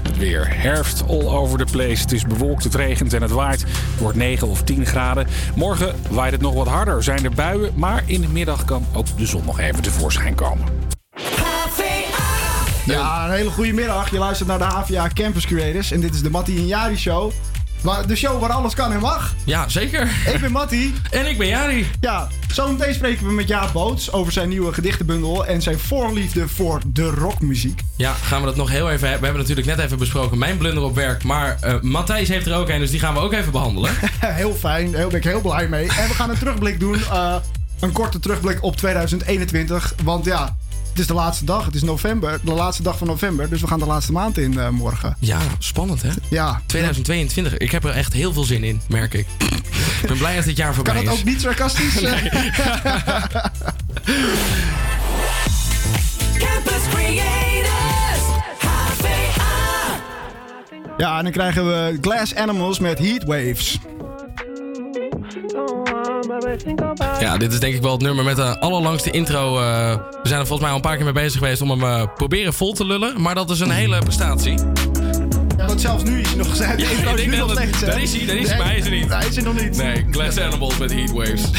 Het 0.02 0.18
weer 0.18 0.46
herfst 0.50 1.02
all 1.08 1.26
over 1.26 1.58
the 1.58 1.72
place. 1.72 2.02
Het 2.02 2.12
is 2.12 2.24
bewolkt, 2.24 2.64
het 2.64 2.74
regent 2.74 3.12
en 3.12 3.22
het 3.22 3.30
waait. 3.30 3.60
Het 3.60 4.00
wordt 4.00 4.16
9 4.16 4.48
of 4.48 4.62
10 4.62 4.86
graden. 4.86 5.26
Morgen 5.54 5.94
waait 6.10 6.32
het 6.32 6.40
nog 6.40 6.54
wat 6.54 6.66
harder. 6.66 7.02
Zijn 7.02 7.24
er 7.24 7.34
buien, 7.34 7.72
maar 7.74 8.02
in 8.06 8.20
de 8.20 8.28
middag 8.28 8.64
kan 8.64 8.86
ook 8.92 9.16
de 9.16 9.26
zon 9.26 9.44
nog 9.44 9.60
even 9.60 9.82
tevoorschijn 9.82 10.34
komen. 10.34 10.64
Ja, 12.84 13.24
een 13.24 13.32
hele 13.32 13.50
goede 13.50 13.72
middag. 13.72 14.10
Je 14.10 14.18
luistert 14.18 14.48
naar 14.48 14.58
de 14.58 14.64
HVA 14.64 15.08
Campus 15.14 15.46
Creators. 15.46 15.90
En 15.90 16.00
dit 16.00 16.14
is 16.14 16.22
de 16.22 16.30
Mattie 16.30 16.58
en 16.58 16.66
Jari 16.66 16.96
Show. 16.96 17.32
Waar- 17.82 18.06
De 18.06 18.16
show 18.16 18.40
waar 18.40 18.50
alles 18.50 18.74
kan 18.74 18.92
en 18.92 19.00
mag. 19.00 19.34
Ja, 19.44 19.68
zeker. 19.68 20.08
Ik 20.34 20.40
ben 20.40 20.52
Mattie. 20.52 20.94
En 21.10 21.26
ik 21.28 21.38
ben 21.38 21.46
Jari. 21.46 21.86
Ja, 22.00 22.28
zometeen 22.52 22.94
spreken 22.94 23.26
we 23.26 23.32
met 23.32 23.48
Jaap 23.48 23.72
Boots 23.72 24.12
over 24.12 24.32
zijn 24.32 24.48
nieuwe 24.48 24.72
gedichtenbundel 24.72 25.46
en 25.46 25.62
zijn 25.62 25.78
voorliefde 25.78 26.48
voor 26.48 26.80
de 26.86 27.10
rockmuziek. 27.10 27.80
Ja, 27.96 28.12
gaan 28.12 28.40
we 28.40 28.46
dat 28.46 28.56
nog 28.56 28.70
heel 28.70 28.86
even 28.90 29.00
hebben. 29.08 29.18
We 29.18 29.24
hebben 29.24 29.42
natuurlijk 29.42 29.66
net 29.76 29.78
even 29.86 29.98
besproken 29.98 30.38
mijn 30.38 30.56
blunder 30.56 30.82
op 30.82 30.94
werk. 30.94 31.22
Maar 31.24 31.56
eh, 31.60 31.74
Matthijs 31.80 32.28
heeft 32.28 32.46
er 32.46 32.56
ook 32.56 32.68
een, 32.68 32.78
dus 32.78 32.90
die 32.90 33.00
gaan 33.00 33.14
we 33.14 33.20
ook 33.20 33.32
even 33.32 33.52
behandelen. 33.52 33.90
heel 34.20 34.54
fijn, 34.54 34.90
daar 34.92 35.06
ben 35.06 35.16
ik 35.16 35.24
heel 35.24 35.40
blij 35.40 35.68
mee. 35.68 35.88
En 35.88 36.08
we 36.08 36.14
gaan 36.14 36.30
een 36.30 36.38
terugblik 36.38 36.80
doen. 36.80 36.94
eh, 37.10 37.34
een 37.80 37.92
korte 37.92 38.18
terugblik 38.18 38.62
op 38.62 38.76
2021. 38.76 39.94
Want 40.04 40.24
ja, 40.24 40.56
is 41.00 41.06
de 41.06 41.14
laatste 41.14 41.44
dag. 41.44 41.64
Het 41.64 41.74
is 41.74 41.82
november. 41.82 42.38
De 42.44 42.52
laatste 42.52 42.82
dag 42.82 42.98
van 42.98 43.06
november. 43.06 43.48
Dus 43.48 43.60
we 43.60 43.66
gaan 43.66 43.78
de 43.78 43.86
laatste 43.86 44.12
maand 44.12 44.38
in 44.38 44.58
eh, 44.58 44.68
morgen. 44.68 45.16
Ja, 45.18 45.38
spannend 45.58 46.02
hè? 46.02 46.10
Ja. 46.30 46.60
2022. 46.66 47.56
Ik 47.56 47.70
heb 47.70 47.84
er 47.84 47.90
echt 47.90 48.12
heel 48.12 48.32
veel 48.32 48.44
zin 48.44 48.64
in, 48.64 48.80
merk 48.88 49.14
ik. 49.14 49.26
ik 50.02 50.08
ben 50.08 50.18
blij 50.18 50.36
dat 50.36 50.44
dit 50.44 50.56
jaar 50.56 50.74
voorbij 50.74 50.94
Kan 50.94 51.02
is. 51.02 51.08
dat 51.08 51.18
ook 51.18 51.24
niet 51.24 51.40
sarcastisch? 51.40 51.94
Campus 56.38 56.82
Creators, 56.90 58.24
HVA. 58.58 60.00
ja, 60.96 61.16
en 61.18 61.22
dan 61.22 61.32
krijgen 61.32 61.66
we 61.66 61.98
Glass 62.00 62.34
Animals 62.34 62.78
met 62.78 62.98
Heatwaves. 62.98 63.78
Ja, 67.20 67.36
dit 67.36 67.52
is 67.52 67.60
denk 67.60 67.74
ik 67.74 67.82
wel 67.82 67.92
het 67.92 68.00
nummer 68.00 68.24
met 68.24 68.36
de 68.36 68.60
allerlangste 68.60 69.10
intro. 69.10 69.58
Eh, 69.58 69.94
we 70.22 70.28
zijn 70.28 70.40
er 70.40 70.46
volgens 70.46 70.60
mij 70.60 70.68
al 70.70 70.76
een 70.76 70.80
paar 70.82 70.96
keer 70.96 71.04
mee 71.04 71.12
bezig 71.12 71.38
geweest 71.38 71.62
om 71.62 71.70
hem 71.70 71.82
eh, 71.82 72.02
proberen 72.14 72.52
vol 72.52 72.72
te 72.72 72.86
lullen. 72.86 73.20
Maar 73.20 73.34
dat 73.34 73.50
is 73.50 73.60
een 73.60 73.70
hele 73.70 73.98
prestatie. 73.98 74.54
Want 75.56 75.80
zelfs 75.80 76.02
nu 76.02 76.20
is 76.20 76.28
hij 76.28 76.36
nog 76.36 76.50
gezegd. 76.50 76.80
Ja, 76.80 77.10
ik 77.10 77.16
denk 77.16 77.36
dat, 77.36 77.50
is 77.50 77.56
hij, 77.80 77.86
daar 77.86 78.00
is 78.00 78.48
hij, 78.48 78.58
maar 78.58 78.76
is 78.76 78.84
er 78.84 78.90
niet. 78.90 79.08
Hij 79.08 79.26
is 79.26 79.42
nog 79.42 79.60
niet. 79.60 79.76
Nee, 79.76 80.06
Glass 80.10 80.38
Animals 80.46 80.78
met 80.78 80.92
Heatwaves. 80.92 81.50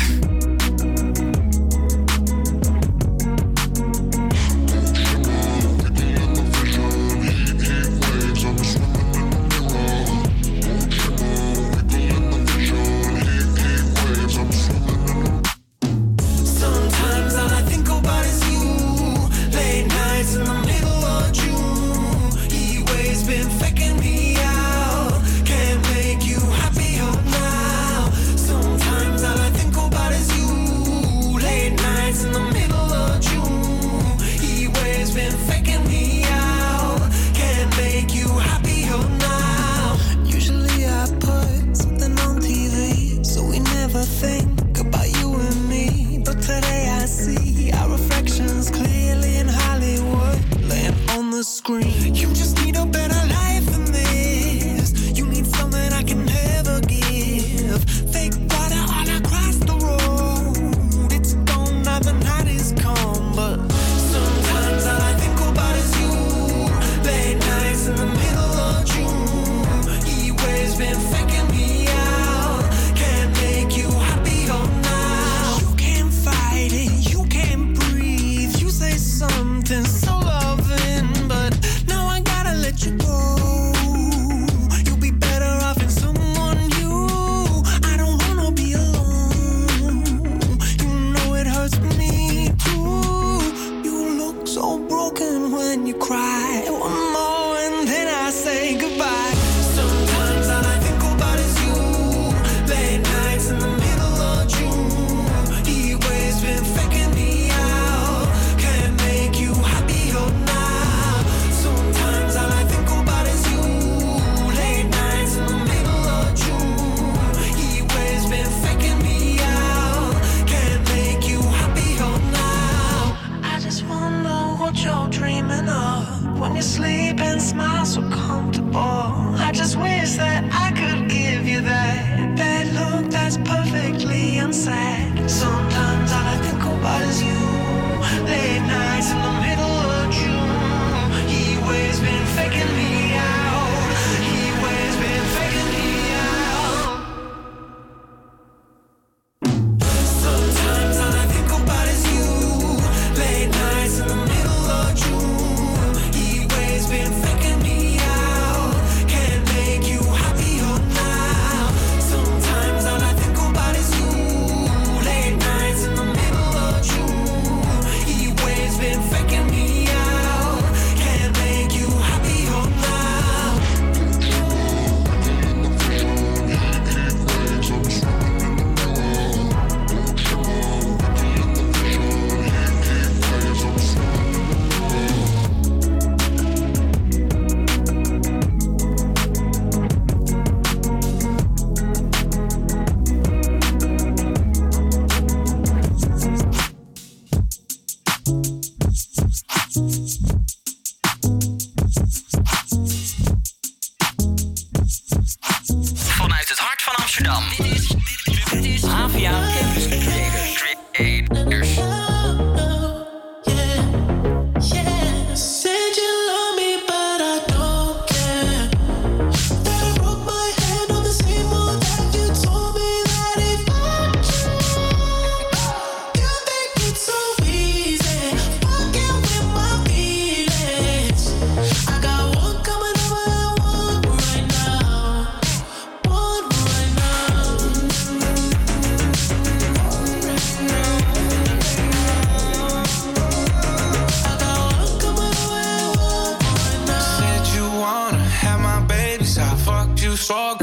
só 250.32 250.61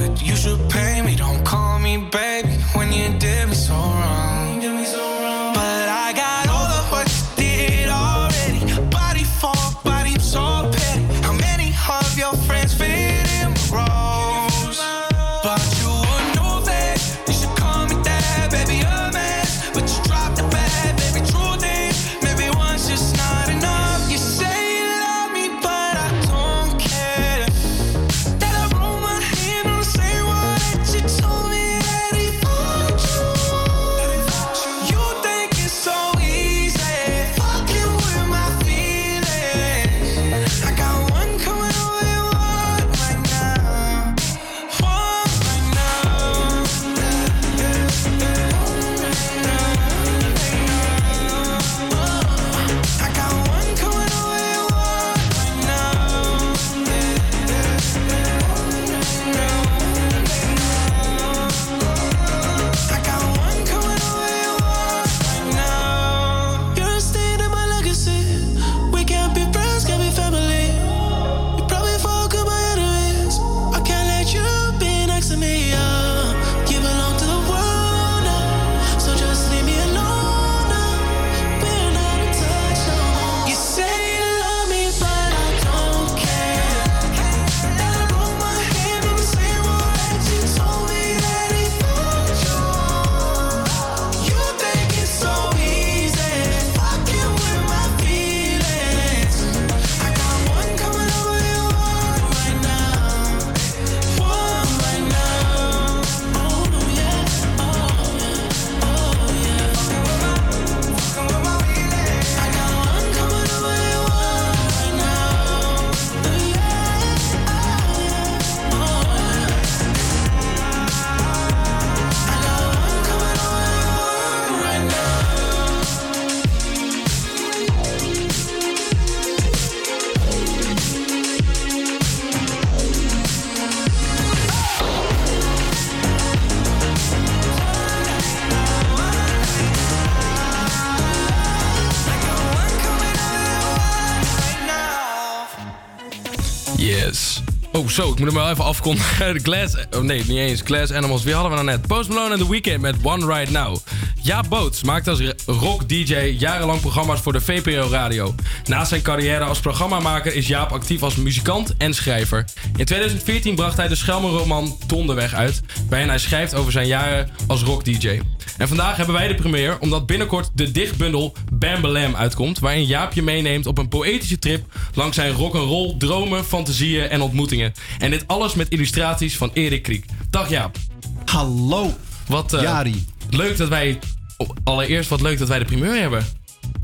zo, 147.99 148.13
ik 148.13 148.19
moet 148.19 148.27
hem 148.27 148.37
wel 148.37 148.51
even 148.51 148.65
afkondigen. 148.65 149.41
Glass... 149.47 149.75
Oh 149.91 150.01
nee, 150.01 150.25
niet 150.27 150.39
eens. 150.39 150.61
Glass 150.65 150.93
Animals. 150.93 151.25
Wie 151.25 151.35
hadden 151.35 151.51
we 151.51 151.65
nou 151.65 151.77
net? 151.77 151.87
Post 151.87 152.09
Malone 152.09 152.33
en 152.33 152.39
The 152.39 152.51
Weeknd 152.51 152.81
met 152.81 152.97
One 153.03 153.27
Right 153.27 153.51
Now. 153.51 153.77
Jaap 154.23 154.49
Boots 154.49 154.83
maakt 154.83 155.09
als 155.09 155.21
rock-dj 155.47 156.15
jarenlang 156.39 156.81
programma's 156.81 157.21
voor 157.21 157.33
de 157.33 157.41
VPRO-radio. 157.41 158.35
Naast 158.65 158.89
zijn 158.89 159.03
carrière 159.03 159.45
als 159.45 159.61
programmamaker 159.61 160.35
is 160.35 160.47
Jaap 160.47 160.73
actief 160.73 161.03
als 161.03 161.17
muzikant 161.17 161.75
en 161.77 161.95
schrijver. 161.95 162.45
In 162.77 162.85
2014 162.85 163.55
bracht 163.55 163.77
hij 163.77 163.89
de 163.89 163.95
Schelmenroman 163.95 164.79
Donderweg 164.87 165.35
uit... 165.35 165.61
waarin 165.89 166.09
hij 166.09 166.19
schrijft 166.19 166.55
over 166.55 166.73
zijn 166.73 166.87
jaren 166.87 167.31
als 167.47 167.63
rock-dj. 167.63 168.21
En 168.59 168.69
vandaag 168.69 168.97
hebben 168.97 169.15
wij 169.15 169.29
de 169.29 169.35
première 169.35 169.77
omdat 169.81 170.07
binnenkort 170.07 170.51
de 170.55 170.71
dichtbundel 170.71 171.37
Bambalam 171.53 172.17
uitkomt... 172.17 172.59
waarin 172.59 172.85
Jaap 172.85 173.13
je 173.13 173.23
meeneemt 173.23 173.67
op 173.67 173.79
een 173.79 173.89
poëtische 173.89 174.39
trip... 174.39 174.68
langs 174.99 175.17
zijn 175.17 175.33
rock'n'roll 175.33 175.95
dromen, 175.99 176.45
fantasieën 176.45 177.09
en 177.09 177.21
ontmoetingen. 177.21 177.73
En 177.99 178.11
dit 178.11 178.25
alles 178.27 178.55
met 178.55 178.69
illustraties 178.69 179.37
van 179.37 179.51
Erik 179.53 179.83
Kriek. 179.83 180.05
Dag 180.31 180.49
Jaap. 180.49 180.77
Hallo. 181.25 181.95
Wat 182.27 182.53
eh, 182.53 182.63
Jari. 182.63 183.05
leuk 183.31 183.57
dat 183.57 183.69
wij... 183.69 183.99
oh, 184.37 184.49
Allereerst 184.65 185.09
wat 185.09 185.21
leuk 185.21 185.39
dat 185.39 185.49
wij 185.49 185.59
de 185.59 185.65
primeur 185.65 186.01
hebben. 186.01 186.27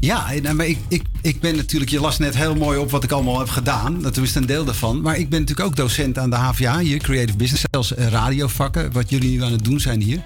Ja, 0.00 0.32
en, 0.32 0.56
maar 0.56 0.66
ik, 0.66 0.78
ik, 0.88 1.02
ik 1.22 1.40
ben 1.40 1.56
natuurlijk, 1.56 1.90
je 1.90 2.00
las 2.00 2.18
net 2.18 2.36
heel 2.36 2.54
mooi 2.54 2.78
op 2.78 2.90
wat 2.90 3.04
ik 3.04 3.10
allemaal 3.10 3.38
heb 3.38 3.48
gedaan. 3.48 4.02
Dat 4.02 4.16
is 4.16 4.34
een 4.34 4.46
deel 4.46 4.64
daarvan. 4.64 5.00
Maar 5.00 5.18
ik 5.18 5.28
ben 5.28 5.40
natuurlijk 5.40 5.68
ook 5.68 5.76
docent 5.76 6.18
aan 6.18 6.30
de 6.30 6.36
HVA 6.36 6.78
hier, 6.78 6.98
Creative 6.98 7.36
Business, 7.36 7.64
zelfs 7.70 7.94
eh, 7.94 8.06
radiovakken, 8.06 8.92
wat 8.92 9.10
jullie 9.10 9.30
nu 9.30 9.42
aan 9.42 9.52
het 9.52 9.64
doen 9.64 9.80
zijn 9.80 10.00
hier. 10.00 10.20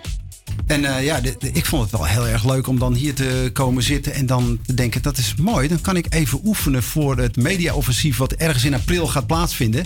En 0.68 0.84
eh, 0.96 1.04
ja, 1.04 1.20
de- 1.20 1.34
de- 1.38 1.50
ik 1.52 1.66
vond 1.66 1.82
het 1.82 1.90
wel 1.90 2.04
heel 2.04 2.26
erg 2.26 2.44
leuk 2.46 2.66
om 2.66 2.78
dan 2.78 2.94
hier 2.94 3.14
te 3.14 3.50
komen 3.52 3.82
zitten 3.82 4.12
en 4.14 4.26
dan 4.26 4.58
te 4.66 4.74
denken, 4.74 5.02
dat 5.02 5.18
is 5.18 5.34
mooi. 5.40 5.68
Dan 5.68 5.80
kan 5.80 5.96
ik 5.96 6.06
even 6.14 6.40
oefenen 6.44 6.82
voor 6.82 7.16
het 7.18 7.36
mediaoffensief 7.36 8.16
wat 8.16 8.32
ergens 8.32 8.64
in 8.64 8.74
april 8.74 9.06
gaat 9.06 9.26
plaatsvinden. 9.26 9.84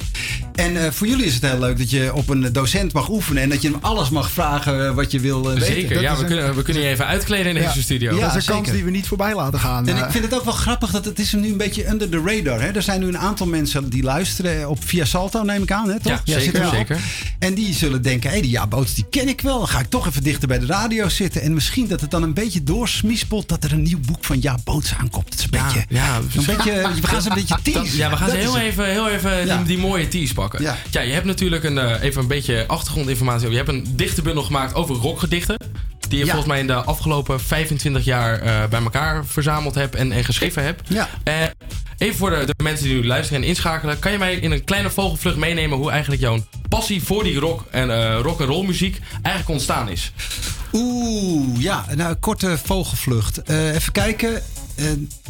En 0.54 0.84
eh, 0.84 0.90
voor 0.90 1.06
jullie 1.06 1.24
is 1.26 1.34
het 1.34 1.42
heel 1.42 1.58
leuk 1.58 1.78
dat 1.78 1.90
je 1.90 2.14
op 2.14 2.28
een 2.28 2.52
docent 2.52 2.92
mag 2.92 3.08
oefenen 3.08 3.42
en 3.42 3.48
dat 3.48 3.62
je 3.62 3.70
hem 3.70 3.78
alles 3.80 4.10
mag 4.10 4.30
vragen 4.30 4.86
eh, 4.86 4.94
wat 4.94 5.10
je 5.10 5.20
wil 5.20 5.46
weten. 5.46 5.66
Zeker, 5.66 5.94
Dat 5.94 6.02
ja, 6.02 6.14
we 6.14 6.20
een- 6.20 6.26
kunnen, 6.26 6.54
we 6.54 6.62
kunnen 6.62 6.82
je 6.82 6.88
even 6.88 7.06
uitkleden 7.06 7.56
in 7.56 7.62
deze 7.62 7.82
studio. 7.82 8.14
Ja, 8.14 8.20
dat 8.26 8.36
is 8.36 8.46
een 8.46 8.54
kans 8.54 8.70
die 8.70 8.84
we 8.84 8.90
niet 8.90 9.06
voorbij 9.06 9.34
laten 9.34 9.58
gaan. 9.58 9.88
En 9.88 9.96
ik 9.96 10.10
vind 10.10 10.24
het 10.24 10.34
ook 10.34 10.44
wel 10.44 10.52
grappig 10.54 10.90
dat 10.90 11.04
het 11.04 11.18
is 11.18 11.32
nu 11.32 11.48
een 11.50 11.56
beetje 11.56 11.88
under 11.88 12.08
the 12.08 12.22
radar. 12.26 12.60
Hè? 12.60 12.68
Er 12.68 12.82
zijn 12.82 13.00
nu 13.00 13.06
een 13.06 13.18
aantal 13.18 13.46
mensen 13.46 13.88
die 13.90 14.02
luisteren 14.02 14.68
op 14.68 14.84
via 14.84 15.04
Salto, 15.04 15.42
neem 15.42 15.62
ik 15.62 15.72
aan. 15.72 15.88
Hè, 15.88 16.00
toch? 16.00 16.20
Ja, 16.24 16.40
zeker, 16.40 16.68
zeker. 16.68 16.98
En 17.38 17.54
die 17.54 17.74
zullen 17.74 18.02
denken, 18.02 18.30
hé, 18.30 18.40
die 18.40 18.50
Jaboots, 18.50 18.94
die 18.94 19.06
ken 19.10 19.28
ik 19.28 19.40
wel. 19.40 19.58
Dan 19.58 19.68
ga 19.68 19.78
ik 19.80 19.86
toch 19.88 20.06
even 20.06 20.22
dichter 20.22 20.48
bij 20.48 20.58
de 20.58 20.66
radio 20.72 21.08
zitten. 21.08 21.42
En 21.42 21.54
misschien 21.54 21.88
dat 21.88 22.00
het 22.00 22.10
dan 22.10 22.22
een 22.22 22.34
beetje 22.34 22.62
doorsmispelt 22.62 23.48
dat 23.48 23.64
er 23.64 23.72
een 23.72 23.82
nieuw 23.82 23.98
boek 24.06 24.24
van 24.24 24.38
Jaboots 24.38 24.94
aankomt. 24.94 25.28
Het 25.28 25.38
is 25.38 25.44
een 25.44 25.50
beetje... 25.50 25.84
Ja, 25.88 26.16
een 26.16 26.46
beetje 26.46 26.72
we 27.00 27.06
gaan 27.06 27.22
ze 27.22 27.28
een 27.28 27.34
beetje 27.34 27.58
teasen. 27.62 27.96
Ja, 27.96 28.10
we 28.10 28.16
gaan 28.16 28.30
ze 28.30 28.34
Dat 28.36 28.44
heel 28.44 28.58
even, 28.58 28.90
heel 28.90 29.08
even 29.08 29.46
die, 29.46 29.62
die 29.62 29.78
mooie 29.78 30.08
tease 30.08 30.34
pakken. 30.34 30.62
Ja. 30.62 30.76
Ja. 30.90 31.00
je 31.00 31.12
hebt 31.12 31.26
natuurlijk 31.26 31.64
een, 31.64 31.78
eh, 31.78 32.02
even 32.02 32.22
een 32.22 32.28
beetje 32.28 32.64
achtergrondinformatie. 32.66 33.50
Je 33.50 33.56
hebt 33.56 33.68
een 33.68 33.86
dichtenbundel 33.90 34.42
gemaakt 34.42 34.74
over 34.74 34.94
rockgedichten. 34.94 35.56
Die 36.12 36.20
je 36.20 36.26
Ja. 36.26 36.32
volgens 36.32 36.52
mij 36.52 36.60
in 36.62 36.66
de 36.66 36.74
afgelopen 36.74 37.40
25 37.40 38.04
jaar 38.04 38.38
eh, 38.40 38.68
bij 38.68 38.82
elkaar 38.82 39.26
verzameld 39.26 39.74
hebt 39.74 39.94
en, 39.94 40.12
en 40.12 40.24
geschreven 40.24 40.62
hebt. 40.62 40.88
Ja. 40.88 41.08
Eh, 41.24 41.34
even 41.98 42.16
voor 42.16 42.30
de, 42.30 42.44
de 42.56 42.62
mensen 42.62 42.86
die 42.86 42.94
nu 42.94 43.06
luisteren 43.06 43.42
en 43.42 43.48
inschakelen. 43.48 43.98
Kan 43.98 44.12
je 44.12 44.18
mij 44.18 44.34
in 44.34 44.50
een 44.50 44.64
kleine 44.64 44.90
vogelvlucht 44.90 45.36
meenemen 45.36 45.78
hoe 45.78 45.90
eigenlijk 45.90 46.22
jouw 46.22 46.44
passie 46.68 47.02
voor 47.02 47.24
die 47.24 47.38
rock 47.38 47.64
en 47.70 47.90
eh, 47.90 48.18
rock 48.22 48.40
en 48.40 48.46
roll 48.46 48.66
muziek 48.66 49.00
eigenlijk 49.12 49.48
ontstaan 49.48 49.88
is? 49.88 50.12
Oeh, 50.72 51.60
ja, 51.60 51.84
nou, 51.94 52.10
een 52.10 52.18
korte 52.18 52.58
vogelvlucht. 52.64 53.48
Even 53.48 53.92
kijken. 53.92 54.42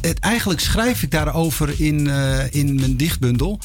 Het, 0.00 0.18
eigenlijk 0.18 0.60
schrijf 0.60 1.02
ik 1.02 1.10
daarover 1.10 1.80
in, 1.80 2.06
in 2.50 2.74
mijn 2.74 2.96
dichtbundel. 2.96 3.58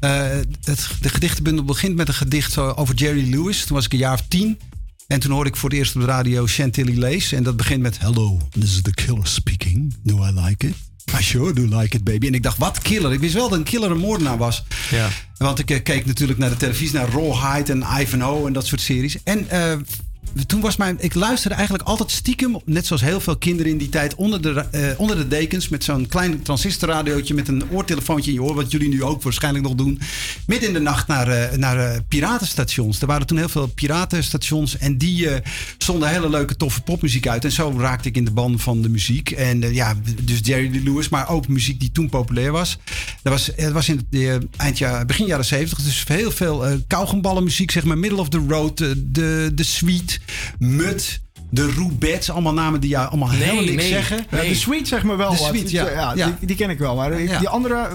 Het, 0.00 0.88
de 1.00 1.08
gedichtenbundel 1.08 1.64
begint 1.64 1.96
met 1.96 2.08
een 2.08 2.14
gedicht 2.14 2.58
over 2.58 2.94
Jerry 2.94 3.30
Lewis. 3.30 3.64
Toen 3.64 3.76
was 3.76 3.84
ik 3.84 3.92
een 3.92 3.98
jaar 3.98 4.12
of 4.12 4.22
tien. 4.28 4.58
En 5.06 5.20
toen 5.20 5.30
hoorde 5.30 5.50
ik 5.50 5.56
voor 5.56 5.68
het 5.68 5.78
eerst 5.78 5.94
op 5.94 6.00
de 6.00 6.06
radio 6.06 6.46
Chantilly 6.46 6.98
Lace. 6.98 7.36
En 7.36 7.42
dat 7.42 7.56
begint 7.56 7.82
met... 7.82 7.98
Hello, 7.98 8.40
this 8.50 8.62
is 8.64 8.82
the 8.82 8.94
killer 8.94 9.26
speaking. 9.26 9.94
Do 10.02 10.24
I 10.24 10.30
like 10.40 10.66
it? 10.66 10.74
I 11.18 11.22
sure 11.22 11.52
do 11.52 11.78
like 11.78 11.96
it, 11.96 12.04
baby. 12.04 12.26
En 12.26 12.34
ik 12.34 12.42
dacht, 12.42 12.58
wat 12.58 12.78
killer? 12.78 13.12
Ik 13.12 13.20
wist 13.20 13.34
wel 13.34 13.48
dat 13.48 13.58
een 13.58 13.64
killer 13.64 13.90
een 13.90 13.98
moordenaar 13.98 14.38
was. 14.38 14.64
Ja. 14.90 15.08
Want 15.36 15.58
ik 15.58 15.70
eh, 15.70 15.82
keek 15.82 16.06
natuurlijk 16.06 16.38
naar 16.38 16.50
de 16.50 16.56
televisie, 16.56 16.94
naar 16.98 17.08
Rawhide 17.08 17.72
en 17.72 17.84
Ivanhoe 18.00 18.46
en 18.46 18.52
dat 18.52 18.66
soort 18.66 18.80
series. 18.80 19.22
En 19.22 19.50
eh, 19.50 19.76
toen 20.46 20.60
was 20.60 20.76
mijn. 20.76 20.96
Ik 21.00 21.14
luisterde 21.14 21.54
eigenlijk 21.54 21.88
altijd 21.88 22.10
stiekem, 22.10 22.60
net 22.64 22.86
zoals 22.86 23.02
heel 23.02 23.20
veel 23.20 23.36
kinderen 23.36 23.72
in 23.72 23.78
die 23.78 23.88
tijd, 23.88 24.14
onder 24.14 24.42
de, 24.42 24.50
eh, 24.70 25.00
onder 25.00 25.16
de 25.16 25.28
dekens. 25.28 25.68
Met 25.68 25.84
zo'n 25.84 26.06
klein 26.06 26.42
transistorradiootje 26.42 27.34
met 27.34 27.48
een 27.48 27.70
oortelefoontje 27.70 28.30
in 28.30 28.36
je 28.36 28.42
oor. 28.42 28.54
Wat 28.54 28.70
jullie 28.70 28.88
nu 28.88 29.02
ook 29.02 29.22
waarschijnlijk 29.22 29.64
nog 29.64 29.74
doen. 29.74 30.00
Midden 30.46 30.68
in 30.68 30.74
de 30.74 30.80
nacht 30.80 31.06
naar, 31.06 31.28
eh, 31.28 31.56
naar 31.56 31.78
eh, 31.78 32.00
piratenstations. 32.08 33.00
Er 33.00 33.06
waren 33.06 33.26
toen 33.26 33.38
heel 33.38 33.48
veel 33.48 33.66
piratenstations. 33.66 34.78
En 34.78 34.98
die 34.98 35.28
zonden 35.78 36.08
hele 36.08 36.30
leuke, 36.30 36.56
toffe 36.56 36.80
popmuziek 36.80 37.28
uit. 37.28 37.44
En 37.44 37.52
zo 37.52 37.74
raakte 37.78 38.08
ik 38.08 38.16
in 38.16 38.24
de 38.24 38.30
ban 38.30 38.58
van 38.58 38.82
de 38.82 38.88
muziek. 38.88 39.30
En 39.30 39.74
ja, 39.74 39.94
dus 40.22 40.38
Jerry 40.42 40.80
Lewis, 40.84 41.08
maar 41.08 41.28
ook 41.28 41.48
muziek 41.48 41.80
die 41.80 41.92
toen 41.92 42.08
populair 42.08 42.52
was. 42.52 42.78
Dat 43.22 43.32
was, 43.32 43.50
het 43.56 43.72
was 43.72 43.88
in 43.88 44.06
het 44.10 44.46
eindjaar, 44.56 45.06
begin 45.06 45.26
jaren 45.26 45.44
70. 45.44 45.82
Dus 45.82 46.04
heel 46.06 46.30
veel 46.30 46.66
eh 46.66 46.72
kauwgomballenmuziek, 46.86 47.70
zeg 47.70 47.84
maar. 47.84 47.98
Middle 47.98 48.18
of 48.18 48.28
the 48.28 48.44
road, 48.48 48.78
de, 48.78 49.50
de 49.54 49.62
Sweet, 49.64 50.20
Mut. 50.58 51.22
De 51.50 51.72
Roubettes, 51.72 52.30
allemaal 52.30 52.52
namen 52.52 52.80
die 52.80 52.90
jou 52.90 53.08
allemaal 53.08 53.30
helemaal 53.30 53.64
niks 53.64 53.88
zeggen. 53.88 54.26
Ja, 54.30 54.40
de 54.40 54.54
Sweet 54.54 54.88
zeg 54.88 55.02
me 55.04 55.16
wel 55.16 55.30
De 55.30 55.36
wat. 55.38 55.46
Sweet, 55.48 55.70
ja. 55.70 56.14
Die, 56.14 56.24
die 56.40 56.56
ken 56.56 56.70
ik 56.70 56.78
wel. 56.78 56.96
Maar 56.96 57.20
Ja. 57.22 57.38
die 57.38 57.48
andere... 57.48 57.88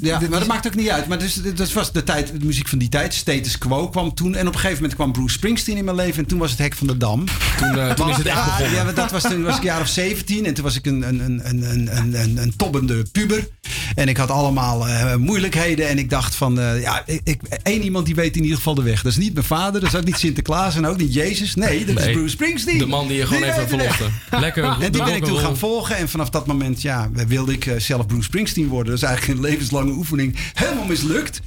Ja, 0.00 0.20
maar 0.20 0.38
dat 0.38 0.48
maakt 0.48 0.66
ook 0.66 0.74
niet 0.74 0.88
uit. 0.88 1.06
Maar 1.06 1.18
dus, 1.18 1.34
dat 1.34 1.72
was 1.72 1.92
de, 1.92 2.04
tijd, 2.04 2.32
de 2.40 2.46
muziek 2.46 2.68
van 2.68 2.78
die 2.78 2.88
tijd. 2.88 3.14
Status 3.14 3.58
Quo 3.58 3.88
kwam 3.88 4.14
toen. 4.14 4.34
En 4.34 4.46
op 4.46 4.52
een 4.52 4.60
gegeven 4.60 4.76
moment 4.76 4.94
kwam 4.94 5.12
Bruce 5.12 5.34
Springsteen 5.34 5.76
in 5.76 5.84
mijn 5.84 5.96
leven. 5.96 6.22
En 6.22 6.28
toen 6.28 6.38
was 6.38 6.50
het 6.50 6.58
Hek 6.58 6.74
van 6.74 6.86
de 6.86 6.96
Dam. 6.96 7.24
Toen, 7.56 7.78
eh, 7.78 7.90
toen 7.90 8.08
is 8.08 8.16
het 8.16 8.26
echt 8.26 8.36
ja, 8.36 8.44
begonnen. 8.44 8.86
Ja, 8.86 8.92
dat 8.92 9.10
was 9.10 9.22
toen 9.22 9.42
was 9.42 9.56
ik 9.56 9.62
jaar 9.62 9.80
of 9.80 9.88
17. 9.88 10.46
En 10.46 10.54
toen 10.54 10.64
was 10.64 10.76
ik 10.76 10.86
een, 10.86 11.02
een, 11.02 11.20
een, 11.20 11.48
een, 11.48 11.96
een, 11.96 12.20
een, 12.20 12.36
een, 12.36 12.56
tobbende 12.56 13.04
puber. 13.12 13.48
En 13.94 14.08
ik 14.08 14.16
had 14.16 14.30
allemaal 14.30 14.88
eh, 14.88 15.14
moeilijkheden. 15.14 15.88
En 15.88 15.98
ik 15.98 16.10
dacht 16.10 16.34
van... 16.34 16.60
eh, 16.60 16.80
ja, 16.80 17.02
ik, 17.06 17.40
één 17.62 17.82
iemand 17.82 18.06
die 18.06 18.14
weet 18.14 18.36
in 18.36 18.42
ieder 18.42 18.56
geval 18.56 18.74
de 18.74 18.82
weg. 18.82 19.02
Dat 19.02 19.12
is 19.12 19.18
niet 19.18 19.34
mijn 19.34 19.46
vader. 19.46 19.80
Dat 19.80 19.92
is 19.92 19.98
ook 19.98 20.04
niet 20.04 20.18
Sinterklaas. 20.18 20.76
En 20.76 20.86
ook 20.86 20.96
niet 20.96 21.14
Jezus. 21.14 21.54
Nee, 21.54 21.84
dat 21.84 21.98
is. 21.98 22.12
Bruce 22.12 22.28
Springsteen. 22.28 22.78
De 22.78 22.86
man 22.86 23.08
die 23.08 23.16
je 23.16 23.26
gewoon 23.26 23.42
Die 23.42 23.52
even 23.52 23.68
verlofte. 23.68 24.04
Lekker 24.30 24.64
En 24.64 24.92
die 24.92 25.04
ben 25.04 25.16
ik 25.16 25.24
toen 25.24 25.38
gaan 25.38 25.56
volgen. 25.56 25.96
En 25.96 26.08
vanaf 26.08 26.30
dat 26.30 26.46
moment 26.46 26.82
ja, 26.82 27.10
wilde 27.28 27.52
ik 27.52 27.74
zelf 27.78 28.06
Bruce 28.06 28.22
Springsteen 28.22 28.68
worden. 28.68 28.92
Dat 28.92 29.02
is 29.02 29.08
eigenlijk 29.08 29.38
een 29.38 29.46
oefening. 29.92 30.36
Helemaal 30.54 30.84
mislukt. 30.84 31.40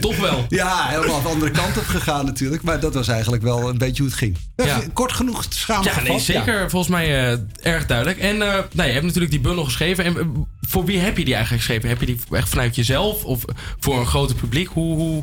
Toch 0.00 0.16
wel? 0.16 0.46
Ja, 0.54 0.86
helemaal 0.88 1.22
de 1.22 1.28
andere 1.28 1.50
kant 1.50 1.76
op 1.78 1.84
gegaan 1.86 2.24
natuurlijk. 2.24 2.62
Maar 2.62 2.80
dat 2.80 2.94
was 2.94 3.08
eigenlijk 3.08 3.42
wel 3.42 3.68
een 3.68 3.78
beetje 3.78 4.02
hoe 4.02 4.10
het 4.10 4.20
ging. 4.20 4.36
Ja. 4.56 4.82
Kort 4.92 5.12
genoeg 5.12 5.42
Ja, 5.42 5.48
samengevat. 5.50 6.02
nee, 6.08 6.18
zeker. 6.20 6.70
Volgens 6.70 6.90
mij 6.92 7.32
eh, 7.32 7.38
erg 7.62 7.86
duidelijk. 7.86 8.18
En 8.18 8.42
eh 8.42 8.58
nou, 8.72 8.88
je 8.88 8.92
hebt 8.94 9.04
natuurlijk 9.04 9.30
die 9.32 9.40
bundel 9.40 9.64
geschreven. 9.64 10.04
En 10.04 10.16
eh, 10.16 10.24
voor 10.60 10.84
wie 10.84 10.98
heb 10.98 11.18
je 11.18 11.24
die 11.24 11.34
eigenlijk 11.34 11.64
geschreven? 11.64 11.88
Heb 11.88 12.00
je 12.00 12.06
die 12.06 12.18
echt 12.30 12.48
vanuit 12.48 12.74
jezelf 12.76 13.24
of 13.24 13.44
voor 13.80 13.98
een 13.98 14.06
groter 14.06 14.36
publiek? 14.36 14.68
Hoe, 14.68 14.96
hoe, 14.96 15.22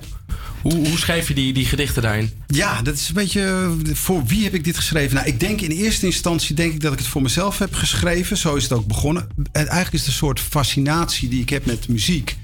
hoe, 0.61 0.73
hoe 0.73 0.97
schrijf 0.97 1.27
je 1.27 1.33
die, 1.33 1.53
die 1.53 1.65
gedichten 1.65 2.01
daarin? 2.01 2.31
Ja, 2.47 2.81
dat 2.81 2.93
is 2.93 3.07
een 3.07 3.13
beetje. 3.13 3.71
Voor 3.93 4.25
wie 4.25 4.43
heb 4.43 4.53
ik 4.53 4.63
dit 4.63 4.75
geschreven? 4.77 5.15
Nou, 5.15 5.27
ik 5.27 5.39
denk 5.39 5.61
in 5.61 5.71
eerste 5.71 6.05
instantie 6.05 6.55
denk 6.55 6.73
ik 6.73 6.81
dat 6.81 6.93
ik 6.93 6.99
het 6.99 7.07
voor 7.07 7.21
mezelf 7.21 7.57
heb 7.59 7.73
geschreven. 7.73 8.37
Zo 8.37 8.55
is 8.55 8.63
het 8.63 8.71
ook 8.71 8.87
begonnen. 8.87 9.27
En 9.51 9.61
eigenlijk 9.67 9.93
is 9.93 9.99
het 9.99 10.07
een 10.09 10.13
soort 10.15 10.39
fascinatie 10.39 11.29
die 11.29 11.41
ik 11.41 11.49
heb 11.49 11.65
met 11.65 11.87
muziek. 11.87 12.37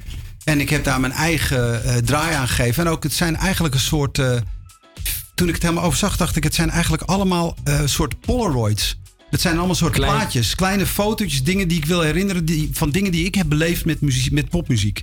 En 0.44 0.60
ik 0.60 0.70
heb 0.70 0.84
daar 0.84 1.00
mijn 1.00 1.14
eigen 1.14 1.84
eh, 1.84 1.96
draai 1.96 2.36
aan 2.36 2.48
gegeven. 2.48 2.86
En 2.86 2.92
ook 2.92 3.04
het 3.04 3.14
zijn 3.14 3.36
eigenlijk 3.36 3.74
een 3.74 3.80
soort. 3.80 4.20
eh, 4.20 4.36
toen 5.36 5.48
ik 5.48 5.54
het 5.54 5.64
helemaal 5.64 5.84
overzag, 5.84 6.18
dacht 6.18 6.36
ik, 6.36 6.44
het 6.44 6.56
zijn 6.56 6.70
eigenlijk 6.70 7.04
allemaal 7.04 7.56
eh 7.64 7.82
soort 7.86 8.20
Polaroids. 8.20 9.00
Het 9.30 9.42
zijn 9.42 9.58
allemaal 9.58 9.76
soort 9.76 9.94
Klein- 9.94 10.12
plaatjes, 10.14 10.56
kleine 10.56 10.86
fotootjes, 10.86 11.44
dingen 11.44 11.68
die 11.68 11.78
ik 11.78 11.86
wil 11.86 12.02
herinneren 12.02 12.46
die, 12.46 12.70
van 12.74 12.90
dingen 12.90 13.12
die 13.12 13.26
ik 13.26 13.36
heb 13.36 13.50
beleefd 13.50 13.86
met, 13.86 14.02
muziek, 14.02 14.32
met 14.32 14.50
popmuziek. 14.50 15.02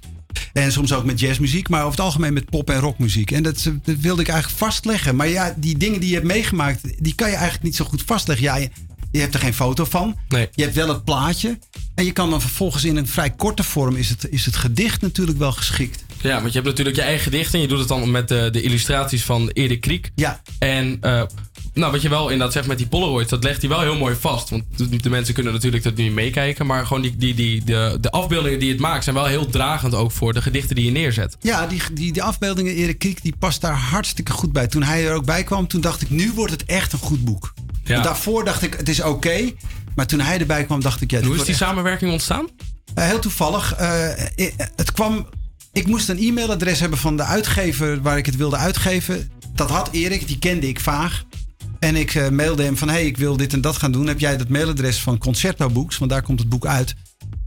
En 0.52 0.72
soms 0.72 0.92
ook 0.92 1.04
met 1.04 1.20
jazzmuziek, 1.20 1.68
maar 1.68 1.80
over 1.80 1.90
het 1.90 2.00
algemeen 2.00 2.32
met 2.32 2.44
pop- 2.50 2.70
en 2.70 2.80
rockmuziek. 2.80 3.30
En 3.30 3.42
dat, 3.42 3.62
dat 3.84 3.96
wilde 4.00 4.22
ik 4.22 4.28
eigenlijk 4.28 4.58
vastleggen. 4.58 5.16
Maar 5.16 5.28
ja, 5.28 5.54
die 5.56 5.76
dingen 5.76 6.00
die 6.00 6.08
je 6.08 6.14
hebt 6.14 6.26
meegemaakt, 6.26 6.80
die 7.04 7.14
kan 7.14 7.28
je 7.28 7.34
eigenlijk 7.34 7.64
niet 7.64 7.76
zo 7.76 7.84
goed 7.84 8.02
vastleggen. 8.06 8.44
Ja, 8.46 8.68
je, 9.14 9.20
hebt 9.20 9.34
er 9.34 9.40
geen 9.40 9.54
foto 9.54 9.84
van. 9.84 10.18
Nee. 10.28 10.48
Je 10.54 10.62
hebt 10.62 10.74
wel 10.74 10.88
het 10.88 11.04
plaatje. 11.04 11.58
En 11.94 12.04
je 12.04 12.12
kan 12.12 12.30
dan 12.30 12.40
vervolgens 12.40 12.84
in 12.84 12.96
een 12.96 13.06
vrij 13.06 13.30
korte 13.30 13.62
vorm, 13.62 13.96
is 13.96 14.08
het, 14.08 14.30
is 14.30 14.46
het 14.46 14.56
gedicht 14.56 15.00
natuurlijk 15.00 15.38
wel 15.38 15.52
geschikt. 15.52 16.04
Ja, 16.20 16.34
want 16.34 16.46
je 16.46 16.52
hebt 16.52 16.66
natuurlijk 16.66 16.96
je 16.96 17.02
eigen 17.02 17.22
gedichten. 17.22 17.54
En 17.54 17.60
je 17.60 17.68
doet 17.68 17.78
het 17.78 17.88
dan 17.88 18.10
met 18.10 18.28
de, 18.28 18.48
de 18.52 18.62
illustraties 18.62 19.24
van 19.24 19.48
Erik 19.48 19.80
Kriek. 19.80 20.10
Ja. 20.14 20.40
En 20.58 20.98
eh, 21.00 21.22
nou, 21.74 21.92
wat 21.92 22.02
je 22.02 22.08
wel 22.08 22.22
inderdaad 22.24 22.52
zegt 22.52 22.66
met 22.66 22.78
die 22.78 22.86
Polaroids, 22.86 23.30
dat 23.30 23.44
legt 23.44 23.60
hij 23.60 23.68
wel 23.70 23.80
heel 23.80 23.96
mooi 23.96 24.14
vast. 24.20 24.50
Want 24.50 24.64
de, 25.02 25.10
mensen 25.10 25.34
kunnen 25.34 25.52
natuurlijk 25.52 25.82
dat 25.82 25.96
niet 25.96 26.12
meekijken. 26.12 26.66
Maar 26.66 26.86
gewoon 26.86 27.02
die, 27.02 27.16
die, 27.16 27.34
die, 27.34 27.64
de, 27.64 27.98
de 28.00 28.10
afbeeldingen 28.10 28.58
die 28.58 28.70
het 28.72 28.80
maakt 28.80 29.04
zijn 29.04 29.16
wel 29.16 29.24
heel 29.26 29.46
dragend 29.46 29.94
ook 29.94 30.12
voor 30.12 30.32
de 30.32 30.42
gedichten 30.42 30.74
die 30.76 30.84
je 30.84 30.90
neerzet. 30.90 31.36
Ja, 31.40 31.66
die, 31.66 31.80
die, 31.92 32.12
die 32.12 32.22
afbeeldingen, 32.22 32.74
Erik 32.74 32.98
Kriek, 32.98 33.22
die 33.22 33.34
past 33.38 33.60
daar 33.60 33.76
hartstikke 33.76 34.32
goed 34.32 34.52
bij. 34.52 34.66
Toen 34.66 34.82
hij 34.82 35.06
er 35.06 35.14
ook 35.14 35.24
bij 35.24 35.44
kwam, 35.44 35.66
toen 35.66 35.80
dacht 35.80 36.02
ik, 36.02 36.10
nu 36.10 36.32
wordt 36.32 36.52
het 36.52 36.64
echt 36.64 36.92
een 36.92 36.98
goed 36.98 37.24
boek. 37.24 37.54
Ja. 37.84 38.00
Daarvoor 38.02 38.44
dacht 38.44 38.62
ik, 38.62 38.74
het 38.74 38.88
is 38.88 39.02
oké. 39.02 39.50
maar 39.94 40.06
toen 40.06 40.20
hij 40.20 40.38
erbij 40.38 40.64
kwam, 40.64 40.80
dacht 40.80 41.00
ik, 41.00 41.10
ja, 41.10 41.20
Hoe 41.22 41.34
is 41.34 41.40
die 41.40 41.48
echt- 41.48 41.58
samenwerking 41.58 42.12
ontstaan? 42.12 42.48
Eh, 42.94 43.04
heel 43.06 43.18
toevallig. 43.18 43.74
eh, 43.74 44.10
eh, 44.38 44.52
het 44.76 44.92
kwam 44.92 45.26
Ik 45.72 45.86
moest 45.86 46.08
een 46.08 46.18
e-mailadres 46.18 46.80
hebben 46.80 46.98
van 46.98 47.16
de 47.16 47.22
uitgever 47.22 48.02
waar 48.02 48.18
ik 48.18 48.26
het 48.26 48.36
wilde 48.36 48.56
uitgeven. 48.56 49.30
Dat 49.54 49.70
had 49.70 49.88
Erik, 49.92 50.26
die 50.26 50.38
kende 50.38 50.68
ik 50.68 50.80
vaag. 50.80 51.24
En 51.84 51.96
ik 51.96 52.14
eh, 52.14 52.28
mailde 52.28 52.62
hem 52.62 52.76
van, 52.76 52.88
hey, 52.88 53.06
ik 53.06 53.16
wil 53.16 53.36
dit 53.36 53.52
en 53.52 53.60
dat 53.60 53.76
gaan 53.76 53.92
doen. 53.92 54.06
Heb 54.06 54.20
jij 54.20 54.36
dat 54.36 54.48
mailadres 54.48 55.00
van 55.00 55.18
Concerto 55.18 55.68
Books? 55.70 55.98
Want 55.98 56.10
daar 56.10 56.22
komt 56.22 56.38
het 56.38 56.48
boek 56.48 56.66
uit. 56.66 56.94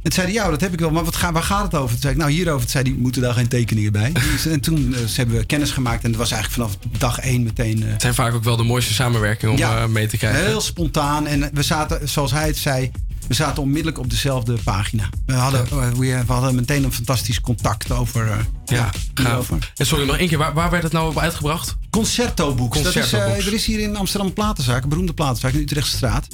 En 0.03 0.11
zei 0.11 0.25
hij, 0.25 0.35
ja, 0.35 0.49
dat 0.49 0.61
heb 0.61 0.73
ik 0.73 0.79
wel. 0.79 0.89
Maar 0.91 1.03
wat 1.03 1.15
ga, 1.15 1.31
waar 1.31 1.43
gaat 1.43 1.63
het 1.63 1.75
over? 1.75 1.89
Toen 1.89 1.99
zei 2.01 2.13
ik, 2.13 2.19
nou, 2.19 2.31
hierover. 2.31 2.61
Toen 2.61 2.69
zei 2.69 2.83
hij, 2.89 2.93
moeten 2.99 3.21
daar 3.21 3.33
geen 3.33 3.47
tekeningen 3.47 3.91
bij? 3.91 4.11
Dus, 4.31 4.45
en 4.45 4.59
toen 4.59 4.93
eh, 4.95 4.99
ze 5.05 5.15
hebben 5.15 5.37
we 5.37 5.45
kennis 5.45 5.71
gemaakt. 5.71 6.03
En 6.03 6.09
het 6.09 6.19
was 6.19 6.31
eigenlijk 6.31 6.61
vanaf 6.71 6.91
dag 6.99 7.19
één 7.19 7.43
meteen... 7.43 7.83
eh, 7.83 7.91
Het 7.91 8.01
zijn 8.01 8.13
vaak 8.13 8.33
ook 8.33 8.43
wel 8.43 8.57
de 8.57 8.63
mooiste 8.63 8.93
samenwerkingen 8.93 9.53
om 9.53 9.59
Ja. 9.59 9.87
mee 9.87 10.07
te 10.07 10.17
krijgen. 10.17 10.45
Heel 10.45 10.61
spontaan. 10.61 11.27
En 11.27 11.49
we 11.53 11.63
zaten, 11.63 12.09
zoals 12.09 12.31
hij 12.31 12.47
het 12.47 12.57
zei, 12.57 12.91
we 13.27 13.33
zaten 13.33 13.61
onmiddellijk 13.63 13.99
op 13.99 14.09
dezelfde 14.09 14.57
pagina. 14.63 15.09
We 15.25 15.33
hadden, 15.33 15.65
we, 15.99 16.23
we 16.27 16.33
hadden 16.33 16.55
meteen 16.55 16.83
een 16.83 16.93
fantastisch 16.93 17.41
contact 17.41 17.91
over. 17.91 18.45
Eh, 18.69 18.77
Ja, 18.77 18.91
hierover. 19.15 19.71
En 19.75 19.85
sorry, 19.85 20.05
nog 20.05 20.17
één 20.17 20.27
keer. 20.27 20.37
Waar, 20.37 20.53
waar 20.53 20.69
werd 20.69 20.83
het 20.83 20.91
nou 20.91 21.09
op 21.09 21.19
uitgebracht? 21.19 21.75
Concerto 21.89 22.55
Books. 22.55 22.81
Dat 22.81 22.85
is, 22.85 22.93
Concerto 22.93 23.25
eh, 23.25 23.47
er 23.47 23.53
is 23.53 23.65
hier 23.65 23.79
in 23.79 23.95
Amsterdam 23.95 24.33
platenzaak, 24.33 24.83
een 24.83 24.89
beroemde 24.89 25.13
platenzaak 25.13 25.53
in 25.53 25.59
Utrechtstraat. 25.59 26.27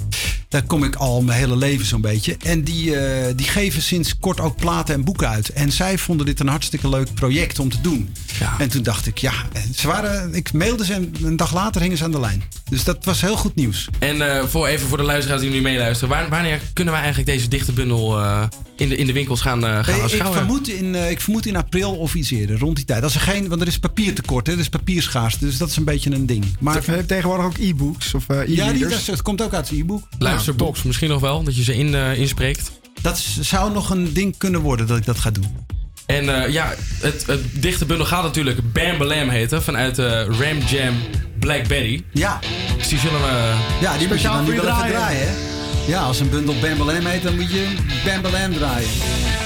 Daar 0.49 0.63
kom 0.63 0.83
ik 0.83 0.95
al 0.95 1.21
mijn 1.21 1.39
hele 1.39 1.57
leven 1.57 1.85
zo'n 1.85 2.01
beetje. 2.01 2.37
En 2.43 2.63
die, 2.63 2.95
eh, 2.95 3.33
die 3.35 3.45
geven 3.45 3.81
sinds 3.81 4.19
kort 4.19 4.39
ook 4.39 4.55
platen 4.55 4.95
en 4.95 5.03
boeken 5.03 5.29
uit. 5.29 5.49
En 5.49 5.71
zij 5.71 5.97
vonden 5.97 6.25
dit 6.25 6.39
een 6.39 6.47
hartstikke 6.47 6.89
leuk 6.89 7.13
project 7.13 7.59
om 7.59 7.69
te 7.69 7.81
doen. 7.81 8.13
En 8.57 8.69
toen 8.69 8.83
dacht 8.83 9.07
ik, 9.07 9.17
ja, 9.17 9.33
ze 9.75 9.87
waren, 9.87 10.33
ik 10.33 10.53
mailde 10.53 10.85
ze 10.85 10.93
en 10.93 11.13
een 11.23 11.35
dag 11.35 11.53
later 11.53 11.81
hingen 11.81 11.97
ze 11.97 12.03
aan 12.03 12.11
de 12.11 12.19
lijn. 12.19 12.43
Dus 12.69 12.83
dat 12.83 13.05
was 13.05 13.21
heel 13.21 13.37
goed 13.37 13.55
nieuws. 13.55 13.89
En 13.99 14.37
eh, 14.37 14.45
voor, 14.45 14.67
even 14.67 14.87
voor 14.87 14.97
de 14.97 15.03
luisteraars 15.03 15.41
die 15.41 15.49
nu 15.49 15.61
meeluisteren. 15.61 16.29
Wanneer 16.29 16.61
kunnen 16.73 16.93
we 16.93 16.99
eigenlijk 16.99 17.29
deze 17.29 17.47
dichte 17.47 17.71
bundel 17.71 18.19
eh, 18.19 18.43
in, 18.75 18.89
de, 18.89 18.95
in 18.95 19.05
de 19.05 19.13
winkels 19.13 19.41
gaan, 19.41 19.65
eh, 19.65 19.83
gaan 19.83 19.99
Nee, 19.99 20.15
ik, 20.15 20.23
vermoed 20.31 20.67
in, 20.67 20.95
eh, 20.95 21.09
ik 21.09 21.21
vermoed 21.21 21.45
in 21.45 21.55
april 21.55 21.95
of 21.95 22.15
iets 22.15 22.22
rond 22.57 22.75
die 22.75 22.85
tijd. 22.85 23.03
Als 23.03 23.15
er 23.15 23.21
geen, 23.21 23.47
want 23.47 23.61
er 23.61 23.67
is 23.67 23.79
papiertekort, 23.79 24.47
hè, 24.47 24.53
er 24.53 24.59
is 24.59 24.69
papierschaarste. 24.69 25.45
Dus 25.45 25.57
dat 25.57 25.69
is 25.69 25.75
een 25.75 25.83
beetje 25.83 26.11
een 26.11 26.25
ding. 26.25 26.45
Maar 26.59 26.81
Je 26.85 26.91
hebt 26.91 27.07
tegenwoordig 27.07 27.45
ook 27.45 27.57
e-books 27.57 28.13
of 28.13 28.29
eh 28.29 28.47
ja, 28.47 28.71
die, 28.71 28.87
dat, 29.05 29.21
komt 29.21 29.41
ook 29.41 29.53
uit 29.53 29.69
het 29.69 29.79
e-book. 29.79 30.03
Luisterbox 30.19 30.83
misschien 30.83 31.09
nog 31.09 31.21
wel, 31.21 31.43
dat 31.43 31.55
je 31.55 31.63
ze 31.63 31.75
in, 31.75 31.95
eh, 31.95 32.17
inspreekt. 32.17 32.71
Dat 33.01 33.17
zou 33.39 33.73
nog 33.73 33.89
een 33.89 34.13
ding 34.13 34.37
kunnen 34.37 34.61
worden 34.61 34.87
dat 34.87 34.97
ik 34.97 35.05
dat 35.05 35.19
ga 35.19 35.31
doen. 35.31 35.65
En 36.05 36.43
eh, 36.43 36.51
ja, 36.51 36.73
het, 37.01 37.25
het 37.25 37.41
dichte 37.53 37.85
bundel 37.85 38.05
gaat 38.05 38.23
natuurlijk 38.23 38.73
Bam 38.73 38.97
Balam 38.97 39.29
heten. 39.29 39.63
Vanuit 39.63 39.99
eh 39.99 40.05
Ram 40.25 40.57
Jam 40.69 40.95
Black 41.39 41.67
Betty. 41.67 42.03
Ja. 42.11 42.39
Dus 42.77 42.87
die 42.87 42.99
zullen 42.99 43.21
we... 43.21 43.55
Ja, 43.81 43.97
die 43.97 44.07
je 44.07 44.21
dan 44.21 44.43
nu 44.43 44.55
wel 44.55 44.65
even 44.65 44.89
draaien, 44.89 45.27
hè? 45.27 45.62
Ja, 45.87 46.01
als 46.01 46.19
een 46.19 46.29
bundel 46.29 46.55
Bambalam 46.61 47.05
heet, 47.05 47.23
dan 47.23 47.35
moet 47.35 47.51
je 47.51 47.75
Bambalam 48.05 48.53
draaien. 48.53 48.89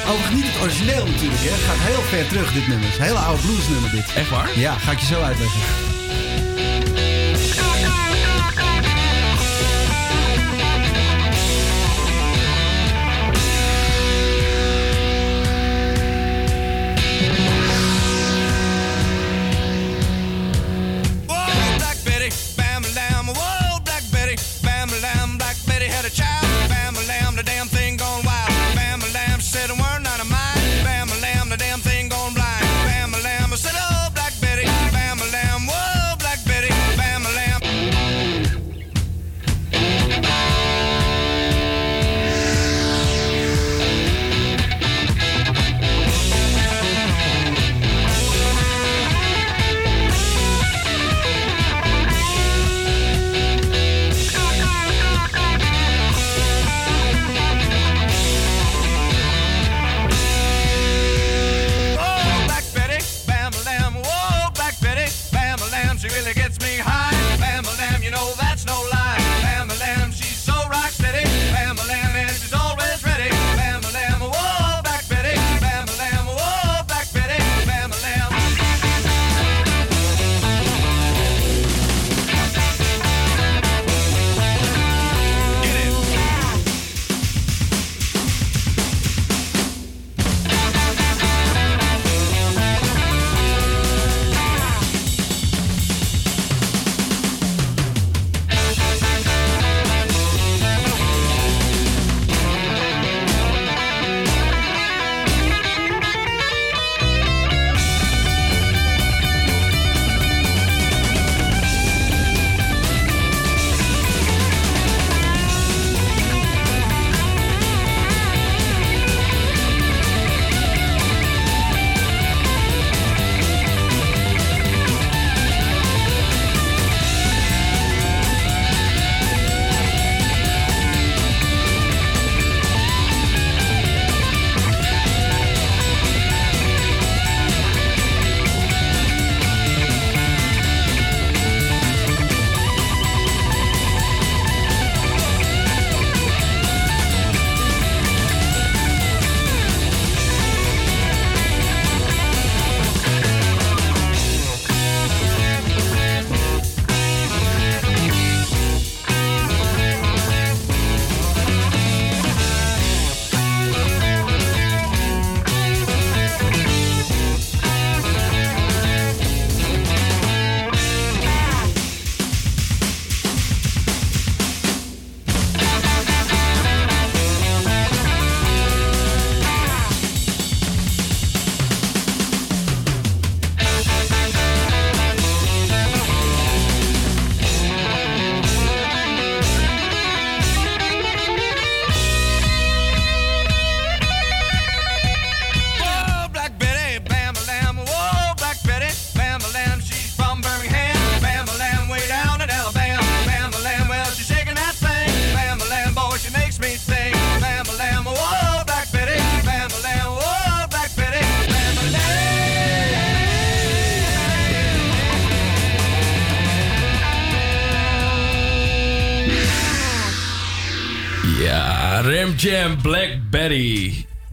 Overigens 0.07 0.35
niet 0.35 0.45
het 0.45 0.61
origineel 0.61 1.05
natuurlijk, 1.05 1.41
hè. 1.41 1.49
Het 1.49 1.61
gaat 1.61 1.87
heel 1.87 2.01
ver 2.01 2.27
terug, 2.27 2.53
dit 2.53 2.67
nummer. 2.67 2.89
Hele 2.99 3.17
oude 3.17 3.41
bluesnummer, 3.41 3.91
dit. 3.91 4.13
Echt 4.15 4.29
waar? 4.29 4.59
Ja, 4.59 4.73
ga 4.73 4.91
ik 4.91 4.99
je 4.99 5.05
zo 5.05 5.21
uitleggen. 5.21 5.96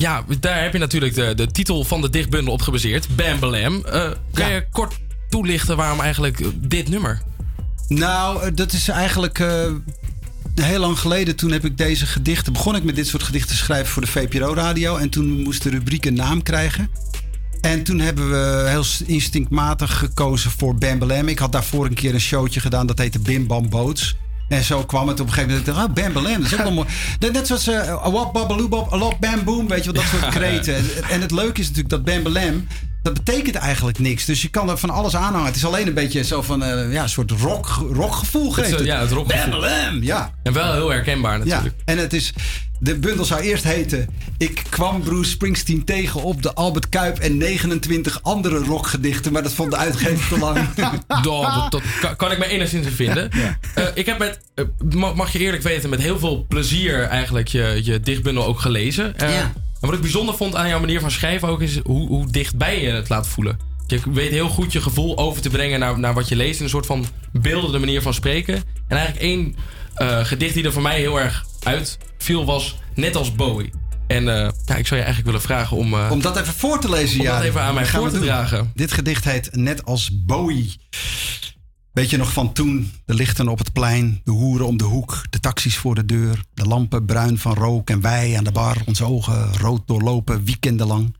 Ja, 0.04 0.24
daar 0.40 0.62
heb 0.62 0.72
je 0.72 0.78
natuurlijk 0.78 1.14
de, 1.14 1.34
de 1.34 1.46
titel 1.46 1.84
van 1.84 2.00
de 2.00 2.10
dichtbundel 2.10 2.52
op 2.52 2.62
gebaseerd. 2.62 3.16
Bam. 3.16 3.84
Eh, 3.84 4.10
kan 4.32 4.50
je 4.50 4.66
kort 4.70 4.94
toelichten 5.28 5.76
waarom 5.76 6.00
eigenlijk 6.00 6.40
eh, 6.40 6.46
dit 6.54 6.88
nummer? 6.88 7.22
Nou, 7.88 8.42
eh, 8.42 8.50
dat 8.54 8.72
is 8.72 8.88
eigenlijk 8.88 9.38
heel 10.54 10.78
lang 10.78 10.98
geleden. 10.98 11.36
Toen 11.36 11.50
heb 11.50 11.64
ik 11.64 11.76
deze 11.76 12.06
gedichten. 12.06 12.52
Begon 12.52 12.76
ik 12.76 12.84
met 12.84 12.96
dit 12.96 13.06
soort 13.06 13.22
gedichten 13.22 13.50
te 13.50 13.56
schrijven 13.56 13.92
voor 13.92 14.02
de 14.02 14.08
VPRO-radio. 14.08 14.96
En 14.96 15.08
toen 15.08 15.42
moest 15.42 15.62
de 15.62 15.70
rubriek 15.70 16.04
een 16.04 16.14
naam 16.14 16.42
krijgen. 16.42 16.90
En 17.60 17.82
toen 17.82 17.98
hebben 17.98 18.30
we 18.30 18.68
heel 18.68 18.84
instinctmatig 19.06 19.98
gekozen 19.98 20.50
voor 20.50 20.74
Bam. 20.74 21.28
Ik 21.28 21.38
had 21.38 21.52
daarvoor 21.52 21.86
een 21.86 21.94
keer 21.94 22.14
een 22.14 22.20
showtje 22.20 22.60
gedaan. 22.60 22.86
Dat 22.86 22.98
heette 22.98 23.18
Bim 23.18 23.46
Bam 23.46 23.68
Boots. 23.68 24.16
En 24.54 24.64
zo 24.64 24.84
kwam 24.84 25.08
het 25.08 25.20
op 25.20 25.26
een 25.26 25.32
gegeven 25.32 25.64
moment. 25.66 25.78
Ah, 25.78 25.92
Bam 25.92 26.12
Balam, 26.12 26.42
dat 26.42 26.52
is 26.52 26.54
ook 26.54 26.62
wel 26.62 26.72
mooi. 26.72 26.88
Net 27.32 27.46
zoals 27.46 27.68
uh, 27.68 28.12
Wap 28.12 28.32
Babaloo 28.32 28.68
Bab, 28.68 28.92
a 28.92 28.96
lot 28.96 29.18
Bam 29.18 29.44
Boom. 29.44 29.68
Weet 29.68 29.84
je 29.84 29.92
wel, 29.92 30.02
dat 30.02 30.10
soort 30.10 30.32
kreten. 30.38 30.74
En, 30.74 30.84
en 31.10 31.20
het 31.20 31.30
leuke 31.30 31.60
is 31.60 31.68
natuurlijk 31.68 31.88
dat 31.88 32.04
Bam 32.04 32.22
Balam... 32.22 32.66
Dat 33.04 33.14
betekent 33.14 33.54
eigenlijk 33.54 33.98
niks. 33.98 34.24
Dus 34.24 34.42
je 34.42 34.48
kan 34.48 34.70
er 34.70 34.78
van 34.78 34.90
alles 34.90 35.16
aanhangen. 35.16 35.46
Het 35.46 35.56
is 35.56 35.64
alleen 35.64 35.86
een 35.86 35.94
beetje 35.94 36.24
zo 36.24 36.42
van 36.42 36.62
eh, 36.62 36.92
ja, 36.92 37.02
een 37.02 37.08
soort 37.08 37.30
rock, 37.30 37.66
rockgevoel 37.92 38.54
Het, 38.54 38.64
geeft 38.64 38.80
eh, 38.80 38.86
ja, 38.86 39.00
het 39.00 39.10
rockgevoel. 39.10 39.60
Bam 39.60 40.02
ja. 40.02 40.34
En 40.42 40.52
wel 40.52 40.72
heel 40.72 40.90
herkenbaar 40.90 41.38
natuurlijk. 41.38 41.74
Ja, 41.76 41.82
en 41.84 41.98
het 41.98 42.12
is. 42.12 42.32
De 42.78 42.98
bundel 42.98 43.24
zou 43.24 43.40
eerst 43.40 43.64
heten. 43.64 44.08
Ik 44.38 44.62
kwam 44.68 45.02
Bruce 45.02 45.30
Springsteen 45.30 45.84
tegen 45.84 46.22
op 46.22 46.42
de 46.42 46.54
Albert 46.54 46.88
Kuip 46.88 47.18
en 47.18 47.36
29 47.36 48.22
andere 48.22 48.58
rockgedichten. 48.58 49.32
Maar 49.32 49.42
dat 49.42 49.52
vond 49.52 49.70
de 49.70 49.76
uitgever 49.76 50.28
te 50.28 50.38
lang. 50.38 50.68
Doh, 51.22 51.54
dat, 51.54 51.70
dat 51.70 51.82
kan, 52.00 52.16
kan 52.16 52.32
ik 52.32 52.38
me 52.38 52.46
enigszins 52.46 52.86
in 52.86 52.92
vinden. 52.92 53.30
Eh, 53.30 53.84
ik 53.94 54.06
heb 54.06 54.18
met, 54.18 54.40
eh, 54.54 54.64
mag, 54.94 55.14
mag 55.14 55.32
je 55.32 55.38
eerlijk 55.38 55.62
weten, 55.62 55.90
met 55.90 56.00
heel 56.00 56.18
veel 56.18 56.44
plezier 56.48 57.02
eigenlijk 57.02 57.48
je, 57.48 57.80
je 57.82 58.00
dichtbundel 58.00 58.46
ook 58.46 58.60
gelezen. 58.60 59.18
Eh, 59.18 59.44
En 59.84 59.90
wat 59.90 59.98
ik 59.98 60.04
bijzonder 60.04 60.34
vond 60.34 60.54
aan 60.54 60.68
jouw 60.68 60.80
manier 60.80 61.00
van 61.00 61.10
schrijven 61.10 61.48
ook 61.48 61.62
is 61.62 61.78
hoe, 61.78 62.08
hoe 62.08 62.30
dichtbij 62.30 62.82
je 62.82 62.88
het 62.90 63.08
laat 63.08 63.28
voelen. 63.28 63.58
Je 63.86 64.00
weet 64.12 64.30
heel 64.30 64.48
goed 64.48 64.72
je 64.72 64.80
gevoel 64.80 65.18
over 65.18 65.42
te 65.42 65.48
brengen 65.50 65.80
naar, 65.80 65.98
naar 65.98 66.14
wat 66.14 66.28
je 66.28 66.36
leest. 66.36 66.58
In 66.58 66.64
een 66.64 66.70
soort 66.70 66.86
van 66.86 67.06
beeldende 67.32 67.78
manier 67.78 68.02
van 68.02 68.14
spreken. 68.14 68.54
En 68.88 68.96
eigenlijk 68.96 69.20
één 69.26 69.56
eh, 69.94 70.24
gedicht 70.24 70.54
die 70.54 70.64
er 70.64 70.72
voor 70.72 70.82
mij 70.82 70.98
heel 70.98 71.20
erg 71.20 71.44
uitviel 71.62 72.44
was 72.44 72.76
net 72.94 73.16
als 73.16 73.34
Bowie. 73.34 73.70
En 74.06 74.28
eh, 74.28 74.50
ja, 74.64 74.76
ik 74.76 74.86
zou 74.86 75.00
je 75.00 75.06
eigenlijk 75.06 75.24
willen 75.24 75.40
vragen 75.40 75.76
om... 75.76 75.94
eh, 75.94 76.08
Om 76.10 76.22
dat 76.22 76.36
even 76.36 76.54
voor 76.54 76.80
te 76.80 76.90
lezen, 76.90 77.18
om 77.20 77.26
ja. 77.26 77.36
dat 77.36 77.44
even 77.44 77.60
aan 77.60 77.74
mij 77.74 77.86
voor 77.86 78.10
te 78.10 78.20
dragen. 78.20 78.70
Dit 78.74 78.92
gedicht 78.92 79.24
heet 79.24 79.48
Net 79.52 79.84
als 79.84 80.24
Bowie. 80.24 80.74
Weet 81.94 82.10
je 82.10 82.16
nog 82.16 82.32
van 82.32 82.52
toen? 82.52 82.92
De 83.04 83.14
lichten 83.14 83.48
op 83.48 83.58
het 83.58 83.72
plein, 83.72 84.20
de 84.24 84.30
hoeren 84.30 84.66
om 84.66 84.76
de 84.76 84.84
hoek, 84.84 85.24
de 85.30 85.40
taxis 85.40 85.76
voor 85.76 85.94
de 85.94 86.04
deur, 86.04 86.44
de 86.54 86.64
lampen 86.64 87.04
bruin 87.04 87.38
van 87.38 87.54
rook 87.54 87.90
en 87.90 88.00
wij 88.00 88.36
aan 88.36 88.44
de 88.44 88.52
bar, 88.52 88.82
onze 88.86 89.04
ogen 89.04 89.56
rood 89.56 89.86
doorlopen 89.86 90.44
weekendenlang. 90.44 91.16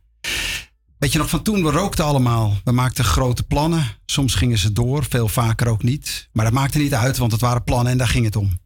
Weet 0.98 1.12
je 1.12 1.18
nog 1.18 1.28
van 1.28 1.42
toen? 1.42 1.62
We 1.62 1.70
rookten 1.70 2.04
allemaal. 2.04 2.56
We 2.64 2.72
maakten 2.72 3.04
grote 3.04 3.42
plannen. 3.42 3.86
Soms 4.06 4.34
gingen 4.34 4.58
ze 4.58 4.72
door, 4.72 5.04
veel 5.08 5.28
vaker 5.28 5.68
ook 5.68 5.82
niet. 5.82 6.28
Maar 6.32 6.44
dat 6.44 6.54
maakte 6.54 6.78
niet 6.78 6.94
uit, 6.94 7.16
want 7.16 7.32
het 7.32 7.40
waren 7.40 7.64
plannen 7.64 7.92
en 7.92 7.98
daar 7.98 8.08
ging 8.08 8.24
het 8.24 8.36
om. 8.36 8.58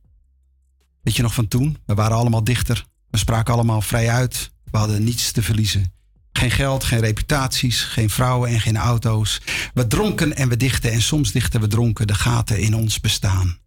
Weet 1.03 1.17
je 1.17 1.23
nog 1.23 1.35
van 1.35 1.49
toen? 1.49 1.79
We 1.87 1.95
waren 1.95 2.17
allemaal 2.17 2.45
dichter. 2.45 2.85
We 3.11 3.19
spraken 3.19 3.55
allemaal 3.55 3.81
vrij 3.81 4.11
uit. 4.11 4.51
We 4.71 4.79
hadden 4.79 5.05
niets 5.05 5.33
te 5.33 5.43
verliezen. 5.43 5.93
Geen 6.39 6.51
geld, 6.51 6.85
geen 6.85 7.01
reputaties, 7.01 7.83
geen 7.83 8.11
vrouwen 8.11 8.51
en 8.51 8.61
geen 8.61 8.77
auto's. 8.77 9.41
We 9.75 9.87
dronken 9.87 10.37
en 10.37 10.49
we 10.49 10.57
dichten 10.57 10.93
en 10.93 11.03
soms 11.03 11.33
dichten 11.33 11.61
we 11.61 11.67
dronken 11.67 12.07
de 12.07 12.15
gaten 12.15 12.61
in 12.61 12.75
ons 12.75 13.01
bestaan. 13.01 13.59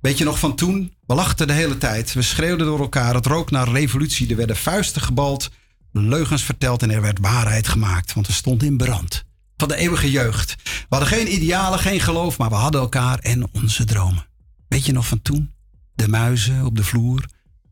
Weet 0.00 0.18
je 0.18 0.24
nog 0.24 0.38
van 0.38 0.56
toen? 0.56 0.94
We 1.06 1.14
lachten 1.14 1.46
de 1.46 1.52
hele 1.52 1.78
tijd. 1.78 2.12
We 2.12 2.22
schreeuwden 2.22 2.66
door 2.66 2.80
elkaar. 2.80 3.14
Het 3.14 3.26
rook 3.26 3.50
naar 3.50 3.68
revolutie. 3.68 4.30
Er 4.30 4.36
werden 4.36 4.56
vuisten 4.56 5.02
gebald, 5.02 5.50
leugens 5.92 6.42
verteld 6.42 6.82
en 6.82 6.90
er 6.90 7.00
werd 7.00 7.18
waarheid 7.20 7.68
gemaakt. 7.68 8.12
Want 8.12 8.26
we 8.26 8.32
stonden 8.32 8.68
in 8.68 8.76
brand. 8.76 9.24
Van 9.56 9.68
de 9.68 9.76
eeuwige 9.76 10.10
jeugd. 10.10 10.56
We 10.64 10.86
hadden 10.88 11.08
geen 11.08 11.32
idealen, 11.34 11.78
geen 11.78 12.00
geloof, 12.00 12.38
maar 12.38 12.48
we 12.48 12.54
hadden 12.54 12.80
elkaar 12.80 13.18
en 13.18 13.48
onze 13.52 13.84
dromen. 13.84 14.26
Weet 14.68 14.86
je 14.86 14.92
nog 14.92 15.06
van 15.06 15.22
toen? 15.22 15.52
De 15.94 16.08
muizen 16.08 16.64
op 16.64 16.76
de 16.76 16.84
vloer, 16.84 17.24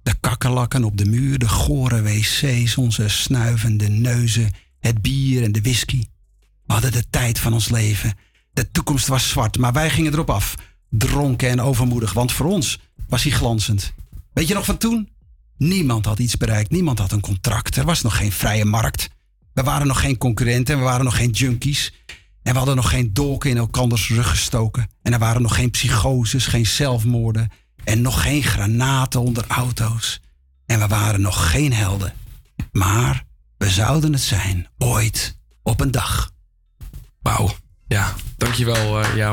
de 0.07 0.15
kakkerlakken 0.21 0.85
op 0.85 0.97
de 0.97 1.05
muur, 1.05 1.39
de 1.39 1.49
gore 1.49 2.03
wc's, 2.03 2.77
onze 2.77 3.09
snuivende 3.09 3.89
neuzen, 3.89 4.51
het 4.81 5.03
bier 5.03 5.43
en 5.43 5.53
de 5.53 5.61
whisky. 5.61 6.07
We 6.67 6.73
hadden 6.73 6.93
de 6.93 7.05
tijd 7.11 7.39
van 7.39 7.53
ons 7.53 7.69
leven. 7.69 8.15
De 8.53 8.71
toekomst 8.71 9.07
was 9.07 9.29
zwart, 9.29 9.59
maar 9.59 9.73
wij 9.73 9.91
gingen 9.91 10.13
erop 10.13 10.31
af. 10.31 10.55
Dronken 10.91 11.49
en 11.49 11.61
overmoedig, 11.61 12.13
want 12.13 12.33
voor 12.33 12.47
ons 12.47 12.81
was 13.09 13.23
hij 13.23 13.33
glanzend. 13.33 13.93
Weet 14.33 14.49
je 14.49 14.55
nog 14.55 14.65
van 14.65 14.77
toen? 14.79 15.09
Niemand 15.59 16.05
had 16.05 16.19
iets 16.19 16.37
bereikt, 16.37 16.71
niemand 16.71 16.99
had 16.99 17.13
een 17.13 17.21
contract. 17.21 17.77
Er 17.77 17.85
was 17.85 18.03
nog 18.03 18.17
geen 18.17 18.33
vrije 18.33 18.65
markt. 18.65 19.09
We 19.53 19.63
waren 19.63 19.87
nog 19.87 20.01
geen 20.01 20.19
concurrenten 20.19 20.75
en 20.75 20.81
we 20.81 20.87
waren 20.87 21.05
nog 21.05 21.17
geen 21.17 21.31
junkies. 21.31 21.93
En 22.43 22.53
we 22.53 22.59
hadden 22.59 22.77
nog 22.77 22.91
geen 22.91 23.13
dolken 23.13 23.51
in 23.51 23.57
elkanders 23.57 24.09
rug 24.09 24.29
gestoken. 24.29 24.91
En 25.03 25.13
er 25.13 25.19
waren 25.19 25.43
nog 25.43 25.55
geen 25.55 25.71
psychoses, 25.71 26.47
geen 26.47 26.67
zelfmoorden. 26.67 27.51
En 27.87 28.01
nog 28.03 28.23
geen 28.23 28.43
granaten 28.43 29.21
onder 29.21 29.45
auto's. 29.49 30.21
En 30.67 30.79
we 30.79 30.87
waren 30.87 31.21
nog 31.21 31.51
geen 31.51 31.73
helden. 31.73 32.13
Maar 32.73 33.25
we 33.59 33.71
zouden 33.71 34.13
het 34.13 34.23
zijn, 34.23 34.67
ooit, 34.79 35.39
op 35.63 35.81
een 35.81 35.91
dag. 35.91 36.31
Wauw. 37.23 37.51
Ja, 37.89 38.15
dankjewel. 38.37 39.01
eh 39.03 39.17
ja. 39.17 39.31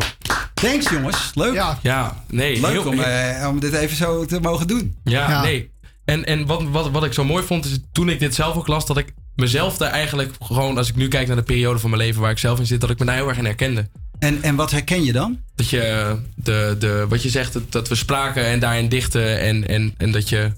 Thanks 0.54 0.90
jongens, 0.90 1.32
leuk. 1.34 1.54
Ja, 1.54 1.80
ja 1.82 2.24
nee. 2.28 2.62
Leuk 2.62 2.72
heel- 2.72 2.86
om, 2.88 3.00
eh, 3.00 3.48
om 3.48 3.60
dit 3.60 3.74
even 3.74 3.98
zo 3.98 4.26
te 4.26 4.40
mogen 4.40 4.68
doen. 4.68 4.98
Ja, 5.04 5.42
nee. 5.42 5.72
En, 6.06 6.26
en 6.26 6.46
wat, 6.46 6.64
wat, 6.64 6.90
wat 6.92 7.04
ik 7.04 7.14
zo 7.14 7.24
mooi 7.24 7.44
vond, 7.46 7.66
is 7.66 7.80
toen 7.92 8.10
ik 8.10 8.20
dit 8.20 8.36
zelf 8.36 8.56
ook 8.56 8.68
las, 8.68 8.86
dat 8.86 8.98
ik 8.98 9.14
mezelf 9.36 9.78
daar 9.78 9.92
eigenlijk 9.92 10.34
gewoon, 10.40 10.78
als 10.78 10.90
ik 10.90 10.96
nu 10.96 11.08
kijk 11.08 11.28
naar 11.28 11.36
de 11.36 11.44
periode 11.44 11.80
van 11.80 11.90
mijn 11.90 12.02
leven 12.02 12.22
waar 12.22 12.32
ik 12.32 12.38
zelf 12.38 12.60
in 12.60 12.66
zit, 12.66 12.82
dat 12.82 12.90
ik 12.90 13.00
me 13.00 13.06
daar 13.06 13.16
heel 13.16 13.28
erg 13.28 13.38
in 13.38 13.46
herkende. 13.46 13.90
En, 14.19 14.41
en 14.44 14.56
wat 14.56 14.72
herken 14.72 15.03
je 15.03 15.11
dan? 15.11 15.40
Dat 15.56 15.69
je, 15.69 16.15
de, 16.35 16.76
de, 16.80 17.06
wat 17.10 17.23
je 17.23 17.30
zegt, 17.30 17.53
dat, 17.53 17.72
dat 17.72 17.88
we 17.88 17.95
spraken 17.95 18.45
en 18.45 18.60
daarin 18.60 18.90
dichten 18.90 19.40
en, 19.40 19.68
en, 19.68 19.94
en 19.98 20.11
dat 20.11 20.30
je, 20.30 20.52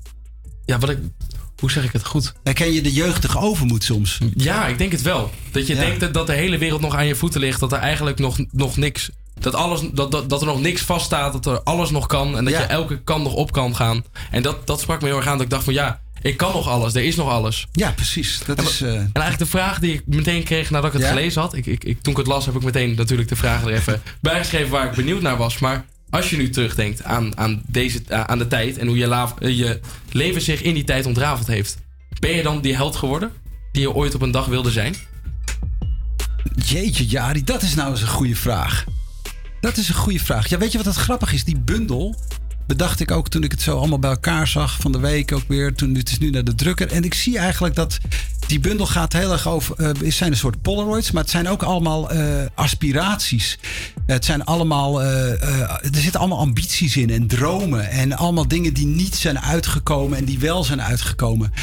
ja, 0.66 0.80
wat 0.80 0.90
ik, 0.90 0.98
hoe 1.60 1.72
zeg 1.72 1.84
ik 1.84 1.92
het 1.92 2.06
goed? 2.06 2.34
Herken 2.44 2.74
je 2.74 2.82
de 2.82 2.94
jeugdige 2.94 3.38
overmoed 3.40 3.84
soms? 3.84 4.18
Ja, 4.36 4.68
ik 4.68 4.78
denk 4.78 4.92
het 4.92 5.02
wel. 5.02 5.32
Dat 5.52 5.68
je 5.68 5.74
Ja. 5.76 5.80
denkt 5.80 6.00
dat, 6.00 6.14
dat 6.14 6.28
de 6.28 6.34
hele 6.34 6.58
wereld 6.58 6.82
nog 6.82 6.96
aan 6.96 7.08
je 7.08 7.16
voeten 7.16 7.40
ligt, 7.40 7.60
dat 7.60 7.72
er 7.72 7.80
eigenlijk 7.80 8.20
nog, 8.20 8.38
nog 8.52 8.78
niks, 8.78 9.10
dat, 9.40 9.54
alles, 9.56 9.82
dat, 9.94 10.12
dat, 10.12 10.30
dat 10.30 10.42
er 10.42 10.48
nog 10.48 10.62
niks 10.62 10.82
vaststaat, 10.82 11.34
dat 11.34 11.46
er 11.46 11.62
alles 11.64 11.90
nog 11.90 12.06
kan 12.06 12.38
en 12.38 12.44
dat 12.44 12.54
Ja. 12.54 12.60
je 12.62 12.66
elke 12.66 13.02
kant 13.04 13.24
nog 13.24 13.34
op 13.34 13.52
kan 13.52 13.76
gaan. 13.76 14.04
En 14.32 14.42
dat, 14.42 14.68
dat 14.68 14.82
sprak 14.82 15.02
me 15.02 15.08
heel 15.08 15.18
erg 15.18 15.28
aan, 15.28 15.34
dat 15.38 15.46
ik 15.46 15.50
dacht 15.52 15.64
van 15.64 15.74
ja, 15.74 16.02
ik 16.30 16.38
kan 16.38 16.54
nog 16.54 16.68
alles, 16.68 16.94
er 16.96 17.04
is 17.04 17.16
nog 17.16 17.30
alles. 17.30 17.68
Ja, 17.72 17.92
precies. 17.92 18.40
Dat 18.46 18.62
is, 18.62 18.82
eh, 18.82 18.90
En 18.90 18.96
eigenlijk 18.98 19.38
de 19.38 19.46
vraag 19.46 19.80
die 19.80 19.94
ik 19.94 20.02
meteen 20.06 20.44
kreeg 20.44 20.70
nadat 20.70 20.88
ik 20.88 20.94
het 20.94 21.02
Ja? 21.02 21.08
gelezen 21.08 21.42
had. 21.42 21.54
Ik, 21.56 21.66
ik, 21.66 21.84
ik, 21.84 22.02
toen 22.02 22.12
ik 22.14 22.18
het 22.20 22.28
las 22.28 22.46
heb 22.46 22.56
ik 22.56 22.64
meteen 22.64 22.96
natuurlijk 22.96 23.30
de 23.30 23.36
vragen 23.36 23.68
er 23.68 23.74
even 23.74 24.02
bijgeschreven 24.22 24.70
waar 24.72 24.86
ik 24.90 24.96
benieuwd 24.96 25.22
naar 25.22 25.38
was. 25.38 25.60
Maar 25.60 25.86
als 26.10 26.30
je 26.30 26.38
nu 26.38 26.50
terugdenkt 26.50 27.04
aan, 27.04 27.38
aan, 27.38 27.62
deze, 27.68 28.02
aan 28.10 28.38
de 28.38 28.48
tijd 28.48 28.78
en 28.78 28.88
hoe 28.88 28.98
je, 28.98 29.08
la- 29.08 29.34
je 29.40 29.80
leven 30.12 30.42
zich 30.42 30.62
in 30.62 30.74
die 30.74 30.84
tijd 30.84 31.06
ontrafeld 31.06 31.48
heeft. 31.48 31.78
Ben 32.20 32.32
je 32.32 32.44
dan 32.44 32.62
die 32.62 32.76
held 32.76 32.96
geworden 32.96 33.32
die 33.72 33.82
je 33.82 33.94
ooit 33.94 34.16
op 34.16 34.22
een 34.22 34.32
dag 34.32 34.46
wilde 34.46 34.72
zijn? 34.72 34.96
Jeetje, 36.66 37.06
Jari, 37.06 37.44
dat 37.44 37.62
is 37.62 37.76
nou 37.76 37.92
eens 37.92 38.02
een 38.02 38.08
goede 38.08 38.36
vraag. 38.36 38.84
Dat 39.62 39.78
is 39.78 39.88
een 39.90 39.96
goede 39.96 40.20
vraag. 40.20 40.48
Ja, 40.50 40.58
weet 40.58 40.72
je 40.72 40.78
wat 40.78 40.88
het 40.88 40.96
grappig 40.96 41.34
is? 41.34 41.44
Die 41.44 41.60
bundel 41.60 42.16
bedacht 42.68 43.00
ik 43.00 43.12
ook 43.12 43.30
toen 43.30 43.44
ik 43.44 43.52
het 43.52 43.62
zo 43.62 43.78
allemaal 43.78 44.00
bij 44.00 44.10
elkaar 44.10 44.48
zag. 44.48 44.78
Van 44.80 44.92
de 44.92 45.00
week 45.00 45.32
ook 45.32 45.44
weer. 45.48 45.74
Toen, 45.76 45.96
het 45.96 46.10
is 46.10 46.18
nu 46.18 46.30
naar 46.30 46.44
de 46.44 46.56
drukker. 46.56 46.92
En 46.92 47.04
ik 47.04 47.14
zie 47.14 47.38
eigenlijk 47.38 47.76
dat 47.76 48.00
die 48.48 48.60
bundel 48.60 48.86
gaat 48.86 49.14
heel 49.14 49.32
erg 49.32 49.48
over... 49.48 49.76
eh, 49.76 49.88
het 49.88 50.14
zijn 50.14 50.32
een 50.32 50.38
soort 50.38 50.62
polaroids, 50.62 51.12
maar 51.12 51.22
het 51.22 51.32
zijn 51.32 51.48
ook 51.48 51.64
allemaal 51.64 52.12
eh, 52.12 52.26
aspiraties. 52.56 53.60
Het 54.06 54.26
zijn 54.26 54.46
allemaal... 54.46 55.02
eh, 55.02 55.42
er 55.82 56.02
zitten 56.02 56.20
allemaal 56.20 56.40
ambities 56.40 56.98
in 56.98 57.10
en 57.10 57.28
dromen. 57.28 57.90
En 57.90 58.14
allemaal 58.14 58.48
dingen 58.48 58.74
die 58.74 58.86
niet 58.86 59.16
zijn 59.16 59.40
uitgekomen 59.40 60.18
en 60.18 60.26
die 60.26 60.40
wel 60.40 60.64
zijn 60.64 60.82
uitgekomen. 60.82 61.54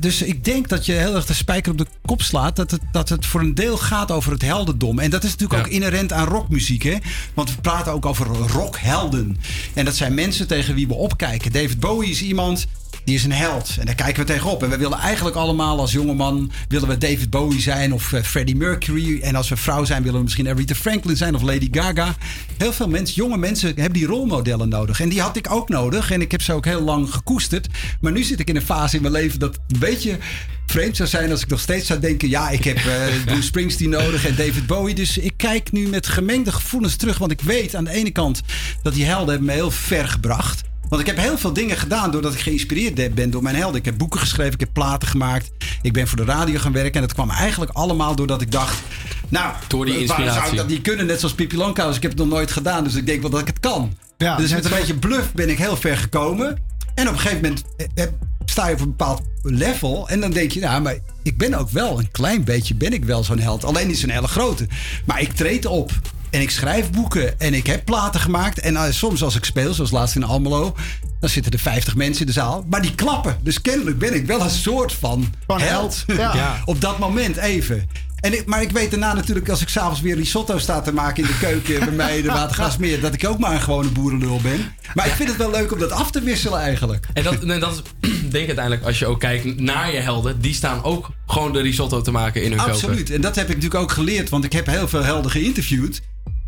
Dus 0.00 0.22
ik 0.22 0.44
denk 0.44 0.68
dat 0.68 0.86
je 0.86 0.92
heel 0.92 1.14
erg 1.14 1.26
de 1.26 1.34
spijker 1.34 1.72
op 1.72 1.78
de 1.78 1.86
kop 2.06 2.22
slaat. 2.22 2.56
Dat 2.56 2.70
het, 2.70 2.80
dat 2.92 3.08
het 3.08 3.26
voor 3.26 3.40
een 3.40 3.54
deel 3.54 3.76
gaat 3.76 4.10
over 4.10 4.32
het 4.32 4.42
heldendom. 4.42 4.98
En 4.98 5.10
dat 5.10 5.24
is 5.24 5.30
natuurlijk 5.30 5.60
ook 5.60 5.72
inherent 5.72 6.12
aan 6.12 6.26
rockmuziek. 6.26 6.82
Hè? 6.82 6.96
Want 7.34 7.54
we 7.54 7.60
praten 7.60 7.92
ook 7.92 8.06
over 8.06 8.26
rockhelden. 8.26 9.36
En 9.74 9.84
dat 9.84 9.96
zijn 9.96 10.11
mensen 10.12 10.46
tegen 10.46 10.74
wie 10.74 10.88
we 10.88 10.94
opkijken. 10.94 11.52
David 11.52 11.80
Bowie 11.80 12.10
is 12.10 12.22
iemand... 12.22 12.66
Die 13.04 13.14
is 13.14 13.24
een 13.24 13.32
held. 13.32 13.76
En 13.78 13.86
daar 13.86 13.94
kijken 13.94 14.26
we 14.26 14.32
tegenop. 14.32 14.62
En 14.62 14.70
we 14.70 14.76
willen 14.76 14.98
eigenlijk 14.98 15.36
allemaal 15.36 15.78
als 15.78 15.92
jongeman... 15.92 16.52
willen 16.68 16.88
we 16.88 16.98
David 16.98 17.30
Bowie 17.30 17.60
zijn 17.60 17.92
of 17.92 18.12
eh, 18.12 18.22
Freddie 18.22 18.56
Mercury. 18.56 19.20
En 19.20 19.34
als 19.34 19.48
we 19.48 19.56
vrouw 19.56 19.84
zijn 19.84 20.02
willen 20.02 20.16
we 20.18 20.24
misschien 20.24 20.48
Aretha 20.48 20.74
Franklin 20.74 21.16
zijn 21.16 21.34
of 21.34 21.42
Lady 21.42 21.68
Gaga. 21.70 22.16
Heel 22.58 22.72
veel 22.72 22.88
mensen, 22.88 23.14
jonge 23.14 23.36
mensen 23.36 23.68
hebben 23.68 23.92
die 23.92 24.06
rolmodellen 24.06 24.68
nodig. 24.68 25.00
En 25.00 25.08
die 25.08 25.20
had 25.20 25.36
ik 25.36 25.50
ook 25.50 25.68
nodig. 25.68 26.10
En 26.10 26.20
ik 26.20 26.30
heb 26.30 26.42
ze 26.42 26.52
ook 26.52 26.64
heel 26.64 26.82
lang 26.82 27.14
gekoesterd. 27.14 27.68
Maar 28.00 28.12
nu 28.12 28.22
zit 28.22 28.40
ik 28.40 28.48
in 28.48 28.56
een 28.56 28.62
fase 28.62 28.96
in 28.96 29.02
mijn 29.02 29.14
leven 29.14 29.38
dat 29.38 29.58
een 29.68 29.78
beetje 29.78 30.18
vreemd 30.66 30.96
zou 30.96 31.08
zijn... 31.08 31.30
als 31.30 31.42
ik 31.42 31.48
nog 31.48 31.60
steeds 31.60 31.86
zou 31.86 32.00
denken... 32.00 32.28
ja, 32.28 32.50
ik 32.50 32.64
heb 32.64 32.76
eh, 32.76 32.84
Bruce 33.24 33.42
Springsteen 33.42 33.90
nodig 33.90 34.26
en 34.26 34.36
David 34.36 34.66
Bowie. 34.66 34.94
Dus 34.94 35.18
ik 35.18 35.32
kijk 35.36 35.72
nu 35.72 35.88
met 35.88 36.06
gemengde 36.06 36.52
gevoelens 36.52 36.96
terug. 36.96 37.18
Want 37.18 37.30
ik 37.30 37.40
weet 37.40 37.74
aan 37.74 37.84
de 37.84 37.90
ene 37.90 38.10
kant 38.10 38.40
dat 38.82 38.94
die 38.94 39.04
helden 39.04 39.28
hebben 39.28 39.46
me 39.46 39.52
heel 39.52 39.70
ver 39.70 40.08
gebracht... 40.08 40.70
Want 40.92 41.04
ik 41.04 41.10
heb 41.10 41.24
heel 41.24 41.38
veel 41.38 41.52
dingen 41.52 41.76
gedaan 41.76 42.10
doordat 42.10 42.34
ik 42.34 42.40
geïnspireerd 42.40 43.14
ben 43.14 43.30
door 43.30 43.42
mijn 43.42 43.56
helden. 43.56 43.78
Ik 43.78 43.84
heb 43.84 43.98
boeken 43.98 44.20
geschreven, 44.20 44.52
ik 44.52 44.60
heb 44.60 44.72
platen 44.72 45.08
gemaakt. 45.08 45.50
Ik 45.82 45.92
ben 45.92 46.08
voor 46.08 46.16
de 46.16 46.24
radio 46.24 46.58
gaan 46.58 46.72
werken. 46.72 46.94
En 46.94 47.00
dat 47.00 47.12
kwam 47.12 47.30
eigenlijk 47.30 47.70
allemaal 47.70 48.16
doordat 48.16 48.40
ik 48.40 48.50
dacht... 48.50 48.82
Nou, 49.28 49.54
Door 49.68 49.84
die 49.84 49.94
waarom 49.94 50.08
zou 50.08 50.20
inspiratie. 50.22 50.52
ik 50.52 50.58
dat 50.58 50.68
niet 50.68 50.82
kunnen? 50.82 51.06
Net 51.06 51.18
zoals 51.18 51.34
Pippi 51.34 51.56
Langkous. 51.56 51.96
Ik 51.96 52.02
heb 52.02 52.10
het 52.10 52.20
nog 52.20 52.28
nooit 52.28 52.50
gedaan, 52.50 52.84
dus 52.84 52.94
ik 52.94 53.06
denk 53.06 53.20
wel 53.20 53.30
dat 53.30 53.40
ik 53.40 53.46
het 53.46 53.60
kan. 53.60 53.96
Ja, 54.16 54.36
dus 54.36 54.52
met 54.52 54.64
een 54.64 54.70
beetje 54.70 54.94
bluff 54.94 55.32
ben 55.32 55.48
ik 55.48 55.58
heel 55.58 55.76
ver 55.76 55.96
gekomen. 55.96 56.62
En 56.94 57.08
op 57.08 57.12
een 57.12 57.20
gegeven 57.20 57.42
moment 57.42 57.64
eh, 57.76 58.04
eh, 58.04 58.10
sta 58.44 58.68
je 58.68 58.74
op 58.74 58.80
een 58.80 58.88
bepaald 58.88 59.22
level. 59.42 60.08
En 60.08 60.20
dan 60.20 60.30
denk 60.30 60.50
je, 60.52 60.60
nou, 60.60 60.82
maar 60.82 60.96
ik 61.22 61.38
ben 61.38 61.54
ook 61.54 61.70
wel 61.70 61.98
een 61.98 62.10
klein 62.10 62.44
beetje 62.44 62.74
ben 62.74 62.92
ik 62.92 63.04
wel 63.04 63.24
zo'n 63.24 63.38
held. 63.38 63.64
Alleen 63.64 63.86
niet 63.86 63.98
zo'n 63.98 64.10
hele 64.10 64.28
grote. 64.28 64.66
Maar 65.04 65.20
ik 65.20 65.32
treed 65.32 65.66
op. 65.66 65.92
En 66.32 66.40
ik 66.40 66.50
schrijf 66.50 66.90
boeken. 66.90 67.40
En 67.40 67.54
ik 67.54 67.66
heb 67.66 67.84
platen 67.84 68.20
gemaakt. 68.20 68.58
En 68.58 68.76
eh, 68.76 68.90
soms 68.90 69.22
als 69.22 69.36
ik 69.36 69.44
speel, 69.44 69.74
zoals 69.74 69.90
laatst 69.90 70.16
in 70.16 70.24
Almelo. 70.24 70.74
Dan 71.20 71.30
zitten 71.30 71.52
er 71.52 71.58
50 71.58 71.94
mensen 71.94 72.20
in 72.20 72.26
de 72.26 72.32
zaal. 72.32 72.64
Maar 72.68 72.82
die 72.82 72.94
klappen. 72.94 73.38
Dus 73.42 73.60
kennelijk 73.60 73.98
ben 73.98 74.14
ik 74.14 74.26
wel 74.26 74.40
een 74.40 74.50
soort 74.50 74.92
van, 74.92 75.34
Van 75.46 75.60
held. 75.60 76.04
held, 76.06 76.20
ja. 76.20 76.34
Ja. 76.34 76.62
Op 76.64 76.80
dat 76.80 76.98
moment 76.98 77.36
even. 77.36 77.88
En 78.20 78.32
ik, 78.32 78.46
maar 78.46 78.62
ik 78.62 78.70
weet 78.70 78.90
daarna 78.90 79.14
natuurlijk, 79.14 79.48
als 79.48 79.60
ik 79.60 79.68
s'avonds 79.68 80.00
weer 80.00 80.16
risotto 80.16 80.58
sta 80.58 80.80
te 80.80 80.92
maken 80.92 81.22
in 81.22 81.28
de 81.28 81.38
keuken 81.38 81.78
bij 81.78 81.94
mij 81.94 82.16
in 82.16 82.22
de 82.22 82.28
Watergasmeer, 82.28 83.00
dat 83.00 83.14
ik 83.14 83.26
ook 83.26 83.38
maar 83.38 83.54
een 83.54 83.60
gewone 83.60 83.88
boerenlul 83.88 84.40
ben. 84.42 84.74
Maar 84.94 85.06
ik 85.06 85.12
vind 85.12 85.28
het 85.28 85.38
wel 85.38 85.50
leuk 85.50 85.72
om 85.72 85.78
dat 85.78 85.90
af 85.90 86.10
te 86.10 86.20
wisselen 86.20 86.58
eigenlijk. 86.58 87.06
En 87.12 87.22
dat, 87.22 87.42
nee, 87.42 87.58
dat 87.58 87.72
is, 87.72 88.10
denk 88.20 88.34
ik 88.42 88.46
uiteindelijk, 88.46 88.84
als 88.84 88.98
je 88.98 89.06
ook 89.06 89.20
kijkt 89.20 89.60
naar 89.60 89.92
je 89.92 90.00
helden, 90.00 90.40
die 90.40 90.54
staan 90.54 90.84
ook 90.84 91.10
gewoon 91.26 91.52
de 91.52 91.60
risotto 91.60 92.00
te 92.00 92.10
maken 92.10 92.42
in 92.42 92.48
hun 92.48 92.58
koken. 92.58 92.72
Absoluut. 92.72 93.10
En 93.10 93.20
dat 93.20 93.34
heb 93.34 93.48
ik 93.48 93.54
natuurlijk 93.54 93.82
ook 93.82 93.92
geleerd, 93.92 94.28
want 94.28 94.44
ik 94.44 94.52
heb 94.52 94.66
heel 94.66 94.88
veel 94.88 95.04
helden 95.04 95.30
geïnterviewd. 95.30 96.00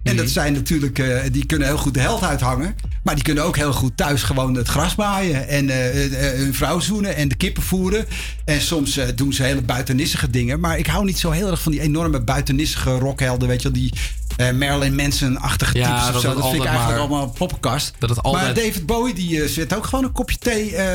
En 0.05 0.17
dat 0.17 0.29
zijn 0.31 0.53
natuurlijk, 0.53 0.99
eh, 0.99 1.21
die 1.33 1.47
kunnen 1.47 1.67
heel 1.69 1.77
goed 1.79 1.95
de 1.95 2.01
held 2.01 2.23
uithangen. 2.23 2.75
Maar 3.03 3.15
die 3.15 3.25
kunnen 3.25 3.45
ook 3.45 3.57
heel 3.57 3.73
goed 3.73 3.97
thuis 3.97 4.23
gewoon 4.23 4.55
het 4.55 4.69
gras 4.69 4.95
maaien. 4.95 5.49
En 5.49 5.71
eh, 5.71 6.29
eh, 6.31 6.39
hun 6.39 6.55
vrouw 6.55 6.81
zoenen 6.81 7.17
en 7.17 7.29
de 7.29 7.35
kippen 7.35 7.63
voeren. 7.63 8.07
En 8.45 8.61
soms 8.61 8.97
eh, 8.97 9.07
doen 9.15 9.33
ze 9.33 9.43
hele 9.43 9.63
buitennissige 9.63 10.31
dingen. 10.31 10.61
Maar 10.61 10.79
ik 10.79 10.87
hou 10.87 11.05
niet 11.05 11.19
zo 11.19 11.31
heel 11.31 11.51
erg 11.51 11.63
van 11.63 11.73
die 11.73 11.81
enorme 11.81 12.21
buitennissige 12.21 12.91
rockhelden. 12.99 13.49
Weet 13.49 13.63
je 13.63 13.71
wel, 13.71 13.81
die 13.81 13.93
eh, 14.37 14.51
Marilyn 14.53 14.95
Manson-achtige 14.95 15.79
Ja, 15.79 15.87
types 15.89 16.07
of 16.07 16.13
dat 16.13 16.23
zo. 16.23 16.35
Dat 16.41 16.51
vind 16.51 16.63
ik 16.63 16.69
eigenlijk 16.69 16.99
maar- 16.99 17.09
allemaal 17.09 17.31
poppenkast. 17.39 17.93
Dat 17.99 18.09
het 18.11 18.23
altijd- 18.23 18.45
Maar 18.45 18.65
David 18.65 18.87
Bowie, 18.87 19.15
die 19.15 19.43
eh, 19.43 19.49
zet 19.49 19.75
ook 19.77 19.85
gewoon 19.87 20.05
een 20.05 20.13
kopje 20.13 20.39
thee 20.39 20.77
eh, 20.77 20.87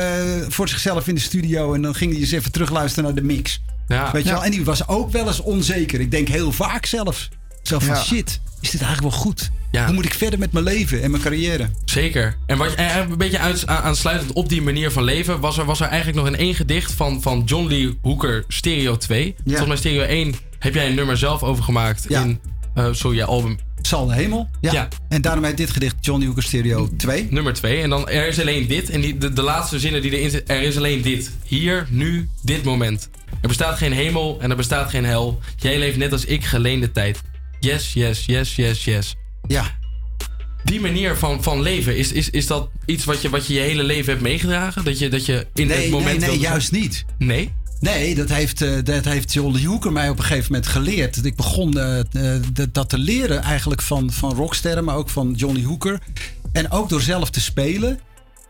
voor 0.48 0.68
zichzelf 0.68 1.08
in 1.08 1.14
de 1.14 1.20
studio. 1.20 1.74
En 1.74 1.82
dan 1.82 1.94
ging 1.94 2.12
hij 2.12 2.20
eens 2.20 2.30
even 2.32 2.52
terugluisteren 2.52 3.04
naar 3.04 3.14
de 3.22 3.22
mix. 3.26 3.62
Ja. 3.88 4.10
Weet 4.12 4.22
je 4.22 4.28
Ja. 4.28 4.34
wel? 4.34 4.44
En 4.44 4.50
die 4.50 4.64
was 4.64 4.88
ook 4.88 5.10
wel 5.12 5.26
eens 5.26 5.40
onzeker. 5.40 6.00
Ik 6.00 6.10
denk 6.10 6.28
heel 6.28 6.52
vaak 6.52 6.86
zelfs. 6.86 7.28
Zo 7.62 7.78
van 7.78 7.94
Ja. 7.94 8.02
shit, 8.02 8.40
is 8.60 8.70
dit 8.70 8.80
eigenlijk 8.82 9.12
wel 9.14 9.22
goed? 9.22 9.50
Ja. 9.70 9.84
Hoe 9.86 9.94
moet 9.94 10.04
ik 10.04 10.14
verder 10.14 10.38
met 10.38 10.52
mijn 10.52 10.64
leven 10.64 11.02
en 11.02 11.10
mijn 11.10 11.22
carrière? 11.22 11.68
Zeker. 11.84 12.36
En 12.46 12.58
wat, 12.58 12.74
en 12.74 13.10
een 13.10 13.18
beetje 13.18 13.38
uit, 13.38 13.66
aan- 13.66 13.82
aansluitend 13.82 14.32
op 14.32 14.48
die 14.48 14.62
manier 14.62 14.90
van 14.90 15.04
leven, 15.04 15.40
was 15.40 15.58
er, 15.58 15.64
was 15.64 15.80
er 15.80 15.86
eigenlijk 15.86 16.18
nog 16.18 16.26
in 16.26 16.36
één 16.36 16.54
gedicht 16.54 16.92
van, 16.92 17.22
van 17.22 17.42
John 17.46 17.68
Lee 17.68 17.98
Hooker, 18.02 18.44
Stereo 18.48 18.96
2. 18.96 19.34
Volgens 19.44 19.66
mij 19.66 19.76
Stereo 19.76 20.02
1 20.02 20.34
heb 20.58 20.74
jij 20.74 20.86
een 20.88 20.94
nummer 20.94 21.16
zelf 21.16 21.42
over 21.42 21.64
gemaakt 21.64 22.10
in 22.10 22.40
eh 22.74 22.88
sorry, 22.90 23.16
je 23.16 23.24
album. 23.24 23.58
Zal 23.82 24.06
de 24.06 24.14
hemel? 24.14 24.48
Ja. 24.60 24.72
Ja. 24.72 24.88
En 25.08 25.20
daarom 25.22 25.44
heet 25.44 25.56
dit 25.56 25.70
gedicht 25.70 25.94
Johnny 26.00 26.26
Hooker 26.26 26.42
Stereo 26.42 26.88
2. 26.96 27.26
Nummer 27.30 27.52
2. 27.52 27.82
En 27.82 27.90
dan 27.90 28.08
er 28.08 28.26
is 28.28 28.40
alleen 28.40 28.66
dit. 28.66 28.90
En 28.90 29.00
die, 29.00 29.18
de, 29.18 29.32
de 29.32 29.42
laatste 29.42 29.78
zinnen 29.78 30.02
die 30.02 30.16
erin 30.16 30.30
zitten. 30.30 30.56
Er 30.56 30.62
is 30.62 30.76
alleen 30.76 31.02
dit. 31.02 31.30
Hier, 31.44 31.86
nu, 31.90 32.28
dit 32.42 32.64
moment. 32.64 33.08
Er 33.40 33.48
bestaat 33.48 33.78
geen 33.78 33.92
hemel 33.92 34.38
en 34.40 34.50
er 34.50 34.56
bestaat 34.56 34.90
geen 34.90 35.04
hel. 35.04 35.38
Jij 35.56 35.78
leeft 35.78 35.96
net 35.96 36.12
als 36.12 36.24
ik 36.24 36.44
geleende 36.44 36.92
tijd. 36.92 37.20
Yes, 37.60 37.92
yes, 37.92 38.24
yes, 38.26 38.54
yes, 38.56 38.84
yes. 38.84 39.14
Ja. 39.46 39.78
Die 40.64 40.80
manier 40.80 41.16
van, 41.16 41.42
van 41.42 41.60
leven, 41.62 41.96
is, 41.96 42.12
is, 42.12 42.30
is 42.30 42.46
dat 42.46 42.70
iets 42.86 43.04
wat 43.04 43.22
je, 43.22 43.28
wat 43.28 43.46
je 43.46 43.54
je 43.54 43.60
hele 43.60 43.82
leven 43.82 44.10
hebt 44.10 44.22
meegedragen? 44.22 44.84
Dat 44.84 44.98
je, 44.98 45.08
dat 45.08 45.26
je 45.26 45.46
in 45.54 45.66
Nee, 45.66 45.80
het 45.82 45.90
moment 45.90 46.20
nee, 46.20 46.28
nee, 46.28 46.38
juist 46.38 46.72
niet. 46.72 47.04
Nee? 47.18 47.52
Nee, 47.80 48.14
dat 48.14 48.28
heeft, 48.28 48.62
eh, 48.62 48.70
dat 48.84 49.04
heeft 49.04 49.34
Hooker 49.34 49.92
mij 49.92 50.08
op 50.08 50.18
een 50.18 50.24
gegeven 50.24 50.52
moment 50.52 50.70
geleerd. 50.70 51.24
Ik 51.24 51.36
begon 51.36 51.78
eh, 51.78 51.98
eh, 52.34 52.42
dat- 52.72 52.88
te 52.88 52.98
leren 52.98 53.42
eigenlijk 53.42 53.82
van, 53.82 54.12
van 54.12 54.34
rocksterren, 54.34 54.84
maar 54.84 54.96
ook 54.96 55.10
van 55.10 55.32
John 55.36 55.54
Lee 55.54 55.66
Hooker. 55.66 55.98
En 56.52 56.70
ook 56.70 56.88
door 56.88 57.00
zelf 57.02 57.30
te 57.30 57.40
spelen. 57.40 58.00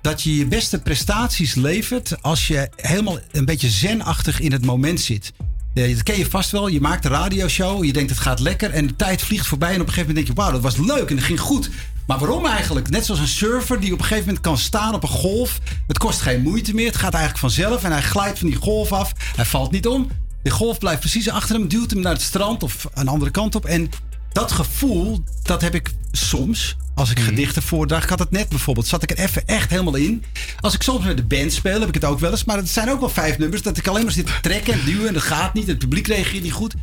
Dat 0.03 0.23
je 0.23 0.37
je 0.37 0.47
beste 0.47 0.81
prestaties 0.81 1.55
levert 1.55 2.23
als 2.23 2.47
je 2.47 2.69
helemaal 2.77 3.19
een 3.31 3.45
beetje 3.45 3.69
zenachtig 3.69 4.41
in 4.41 4.53
het 4.53 4.65
moment 4.65 5.01
zit. 5.01 5.33
Dat 5.75 6.03
ken 6.03 6.19
je 6.19 6.31
vast 6.31 6.51
wel. 6.51 6.69
Je 6.69 6.81
maakt 6.81 7.05
een 7.05 7.11
radioshow. 7.11 7.85
Je 7.85 7.93
denkt 7.93 8.11
het 8.11 8.19
gaat 8.19 8.41
lekker. 8.41 8.71
En 8.71 8.87
de 8.87 8.97
tijd 8.97 9.23
vliegt 9.23 9.47
voorbij. 9.47 9.75
En 9.75 9.81
op 9.81 9.87
een 9.87 9.93
gegeven 9.93 10.09
moment 10.09 10.27
denk 10.27 10.39
je: 10.39 10.43
wauw, 10.43 10.61
dat 10.61 10.73
was 10.73 10.87
leuk. 10.87 11.11
En 11.11 11.17
dat 11.17 11.25
ging 11.25 11.41
goed. 11.41 11.71
Maar 12.07 12.19
waarom 12.19 12.47
eigenlijk? 12.47 12.91
Net 12.91 13.05
zoals 13.05 13.21
een 13.21 13.29
surfer 13.29 13.81
die 13.81 13.93
op 13.93 13.99
een 13.99 14.05
gegeven 14.05 14.25
moment 14.25 14.45
kan 14.45 14.59
staan 14.59 14.95
op 14.95 15.03
een 15.03 15.09
golf. 15.09 15.59
Het 15.87 15.99
kost 15.99 16.21
geen 16.21 16.43
moeite 16.43 16.75
meer. 16.75 16.87
Het 16.87 16.97
gaat 16.97 17.15
eigenlijk 17.15 17.39
vanzelf. 17.39 17.85
En 17.85 17.93
hij 17.93 18.03
glijdt 18.03 18.39
van 18.39 18.49
die 18.49 18.57
golf 18.57 18.93
af. 18.93 19.13
Hij 19.37 19.45
valt 19.45 19.71
niet 19.71 19.87
om. 19.87 20.09
De 20.43 20.51
golf 20.51 20.79
blijft 20.79 21.01
precies 21.01 21.29
achter 21.29 21.55
hem. 21.55 21.69
Duwt 21.69 21.91
hem 21.91 22.01
naar 22.01 22.13
het 22.13 22.23
strand 22.23 22.63
of 22.63 22.87
een 22.95 23.09
andere 23.09 23.31
kant 23.31 23.55
op. 23.55 23.65
En 23.65 23.91
dat 24.33 24.53
gevoel, 24.53 25.25
dat 25.43 25.61
heb 25.61 25.75
ik 25.75 25.91
soms. 26.13 26.77
Als 27.01 27.11
ik 27.11 27.19
gedichten 27.21 27.63
voordraag, 27.63 28.03
ik 28.03 28.09
had 28.09 28.19
het 28.19 28.31
net 28.31 28.49
bijvoorbeeld, 28.49 28.87
zat 28.87 29.03
ik 29.03 29.11
er 29.11 29.19
even 29.19 29.47
echt 29.47 29.71
helemaal 29.71 29.95
in. 29.95 30.25
Als 30.61 30.75
ik 30.75 30.83
soms 30.83 31.05
met 31.05 31.17
de 31.17 31.23
band 31.25 31.53
speel, 31.53 31.79
heb 31.81 31.89
ik 31.89 31.95
het 31.95 32.05
ook 32.05 32.19
wel 32.21 32.31
eens. 32.31 32.45
Maar 32.45 32.57
het 32.57 32.69
zijn 32.69 32.91
ook 32.91 33.01
wel 33.01 33.09
vijf 33.09 33.39
nummers 33.39 33.63
dat 33.63 33.77
ik 33.77 33.87
alleen 33.87 34.03
maar 34.05 34.13
zit 34.13 34.27
te 34.27 34.33
trekken 34.41 34.73
en 34.73 34.81
duwen 34.85 35.07
en 35.09 35.15
dat 35.15 35.23
gaat 35.23 35.55
niet. 35.55 35.67
Het 35.67 35.79
publiek 35.79 36.07
reageert 36.07 36.43
niet 36.43 36.53
goed. 36.53 36.75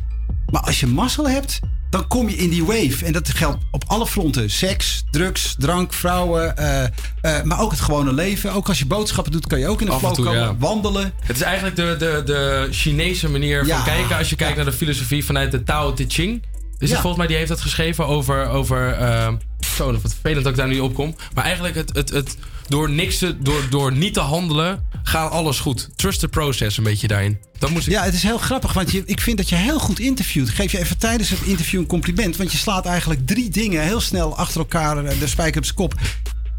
Maar 0.50 0.60
als 0.60 0.80
je 0.80 0.86
mazzel 0.86 1.28
hebt, 1.28 1.60
dan 1.90 2.06
kom 2.06 2.28
je 2.28 2.36
in 2.36 2.48
die 2.50 2.64
wave. 2.64 3.04
En 3.04 3.12
dat 3.12 3.28
geldt 3.28 3.58
op 3.70 3.84
alle 3.86 4.06
fronten. 4.06 4.50
Seks, 4.50 5.04
drugs, 5.10 5.54
drank, 5.58 5.92
vrouwen. 5.92 6.56
eh, 6.56 6.84
eh, 6.84 7.42
maar 7.44 7.60
ook 7.60 7.70
het 7.70 7.80
gewone 7.80 8.12
leven. 8.12 8.52
Ook 8.52 8.68
als 8.68 8.78
je 8.78 8.86
boodschappen 8.86 9.32
doet, 9.32 9.46
kan 9.46 9.58
je 9.58 9.68
ook 9.68 9.80
in 9.80 9.86
de 9.86 9.92
flow 9.98 10.14
toe, 10.14 10.24
komen. 10.24 10.40
ja. 10.40 10.56
Wandelen. 10.56 11.12
Het 11.22 11.36
is 11.36 11.42
eigenlijk 11.42 11.76
de, 11.76 11.96
de, 11.98 12.22
de 12.24 12.68
Chinese 12.70 13.28
manier 13.28 13.66
Ja. 13.66 13.76
van 13.76 13.84
kijken. 13.84 14.16
Als 14.16 14.30
je 14.30 14.36
kijkt 14.36 14.56
naar 14.56 14.64
de 14.64 14.72
filosofie 14.72 15.24
vanuit 15.24 15.50
de 15.50 15.62
Tao 15.62 15.92
Te 15.94 16.04
Ching. 16.08 16.42
Ja. 16.78 16.88
volgens 16.88 17.16
mij, 17.16 17.26
die 17.26 17.36
heeft 17.36 17.48
dat 17.48 17.60
geschreven 17.60 18.06
over... 18.06 18.48
over 18.48 18.92
eh, 18.92 19.32
zo, 19.78 19.92
wat 19.92 20.10
vervelend 20.10 20.42
dat 20.42 20.52
ik 20.52 20.58
daar 20.58 20.68
nu 20.68 20.78
op 20.78 20.94
kom. 20.94 21.14
Maar 21.34 21.44
eigenlijk 21.44 21.74
het, 21.74 21.94
het, 21.94 22.10
het, 22.10 22.36
door, 22.68 22.90
niks 22.90 23.18
te, 23.18 23.38
door, 23.38 23.66
door 23.70 23.92
niet 23.92 24.14
te 24.14 24.20
handelen 24.20 24.86
gaat 25.02 25.30
alles 25.30 25.58
goed. 25.58 25.88
Trust 25.96 26.20
the 26.20 26.28
process 26.28 26.76
een 26.76 26.84
beetje 26.84 27.08
daarin. 27.08 27.38
Dat 27.58 27.70
moest 27.70 27.86
ik... 27.86 27.92
Ja, 27.92 28.02
het 28.02 28.14
is 28.14 28.22
heel 28.22 28.38
grappig, 28.38 28.72
want 28.72 28.90
je, 28.90 29.02
ik 29.06 29.20
vind 29.20 29.36
dat 29.36 29.48
je 29.48 29.54
heel 29.54 29.78
goed 29.78 29.98
interviewt. 29.98 30.48
Ik 30.48 30.54
geef 30.54 30.72
je 30.72 30.78
even 30.78 30.98
tijdens 30.98 31.30
het 31.30 31.40
interview 31.40 31.80
een 31.80 31.86
compliment, 31.86 32.36
want 32.36 32.52
je 32.52 32.58
slaat 32.58 32.86
eigenlijk 32.86 33.26
drie 33.26 33.50
dingen 33.50 33.82
heel 33.82 34.00
snel 34.00 34.36
achter 34.36 34.60
elkaar 34.60 35.04
eh, 35.04 35.20
de 35.20 35.26
spijker 35.26 35.58
op 35.58 35.64
zijn 35.64 35.76
kop. 35.76 35.94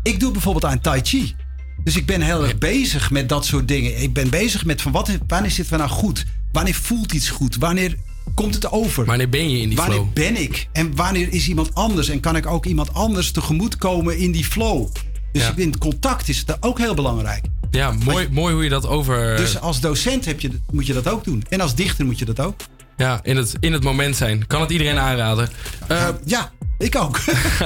Ik 0.04 0.20
doe 0.20 0.32
bijvoorbeeld 0.32 0.66
aan 0.66 0.82
Tai 0.82 1.02
Chi. 1.04 1.36
Dus 1.84 1.96
ik 1.96 2.06
ben 2.06 2.22
heel 2.22 2.44
erg 2.44 2.58
bezig 2.58 3.12
met 3.12 3.30
dat 3.30 3.46
soort 3.46 3.68
dingen. 3.68 4.02
Ik 4.02 4.14
ben 4.14 4.30
bezig 4.30 4.66
met 4.66 4.82
van 4.82 4.92
wat, 4.92 5.10
wanneer 5.28 5.52
zitten 5.52 5.74
we 5.74 5.80
nou 5.80 5.90
goed? 5.90 6.26
Wanneer 6.52 6.74
voelt 6.74 7.14
iets 7.14 7.30
goed? 7.30 7.56
Wanneer 7.56 7.96
komt 8.34 8.54
het 8.56 8.72
over? 8.72 9.06
Wanneer 9.06 9.30
ben 9.30 9.50
je 9.50 9.60
in 9.62 9.68
die 9.68 9.78
wanneer 9.78 9.96
flow? 9.98 10.14
ben 10.14 10.42
ik? 10.42 10.68
En 10.72 10.96
wanneer 10.96 11.34
is 11.34 11.48
iemand 11.48 11.76
anders? 11.76 12.10
En 12.10 12.20
kan 12.20 12.36
ik 12.36 12.46
ook 12.46 12.66
iemand 12.66 12.94
anders 12.94 13.32
tegemoet 13.32 13.76
komen 13.78 14.18
in 14.18 14.32
die 14.32 14.46
flow? 14.46 14.88
Dus 15.32 15.42
Ja. 15.42 15.48
ik 15.50 15.54
vind 15.56 15.78
contact 15.78 16.30
is 16.30 16.46
daar 16.46 16.58
ook 16.60 16.78
heel 16.78 16.94
belangrijk. 16.94 17.46
Ja, 17.72 17.92
mooi, 17.92 18.28
mooi 18.32 18.54
hoe 18.54 18.64
je 18.64 18.70
dat 18.70 18.88
over... 18.88 19.38
Dus 19.38 19.60
als 19.60 19.80
docent 19.80 20.26
heb 20.26 20.40
je, 20.40 20.52
moet 20.72 20.88
je 20.88 20.94
dat 20.94 21.08
ook 21.08 21.24
doen. 21.24 21.44
En 21.50 21.62
als 21.62 21.76
dichter 21.76 22.06
moet 22.06 22.20
je 22.20 22.26
dat 22.26 22.40
ook. 22.40 22.56
Ja, 22.98 23.20
in 23.24 23.38
het, 23.38 23.56
in 23.60 23.74
het 23.74 23.84
moment 23.84 24.16
zijn. 24.16 24.48
Kan 24.48 24.62
het 24.62 24.70
iedereen 24.70 24.98
aanraden. 24.98 25.50
Eh, 25.88 26.08
ja, 26.26 26.52
ik 26.80 26.96
ook. 26.96 27.20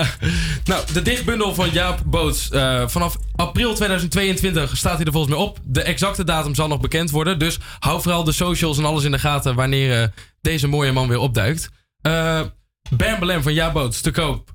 nou, 0.66 0.86
de 0.94 1.02
dichtbundel 1.02 1.56
van 1.56 1.70
Jaap 1.70 2.02
Boots. 2.06 2.50
eh, 2.50 2.88
vanaf 2.88 3.18
april 3.36 3.74
2022 3.76 4.78
staat 4.78 4.96
hij 4.96 5.06
er 5.06 5.12
volgens 5.12 5.34
mij 5.34 5.44
op. 5.44 5.60
De 5.64 5.82
exacte 5.82 6.24
datum 6.24 6.56
zal 6.56 6.68
nog 6.68 6.80
bekend 6.80 7.10
worden. 7.10 7.40
Dus 7.40 7.60
hou 7.80 8.02
vooral 8.02 8.24
de 8.24 8.32
socials 8.32 8.78
en 8.78 8.86
alles 8.86 9.04
in 9.04 9.12
de 9.12 9.20
gaten 9.20 9.56
wanneer 9.56 10.02
eh, 10.02 10.08
deze 10.42 10.68
mooie 10.68 10.92
man 10.92 11.08
weer 11.08 11.18
opduikt. 11.18 11.70
Eh 12.02 12.42
Bam 12.90 13.44
van 13.44 13.54
Jaap 13.54 13.74
Boots 13.74 14.02
te 14.02 14.12
koop 14.12 14.52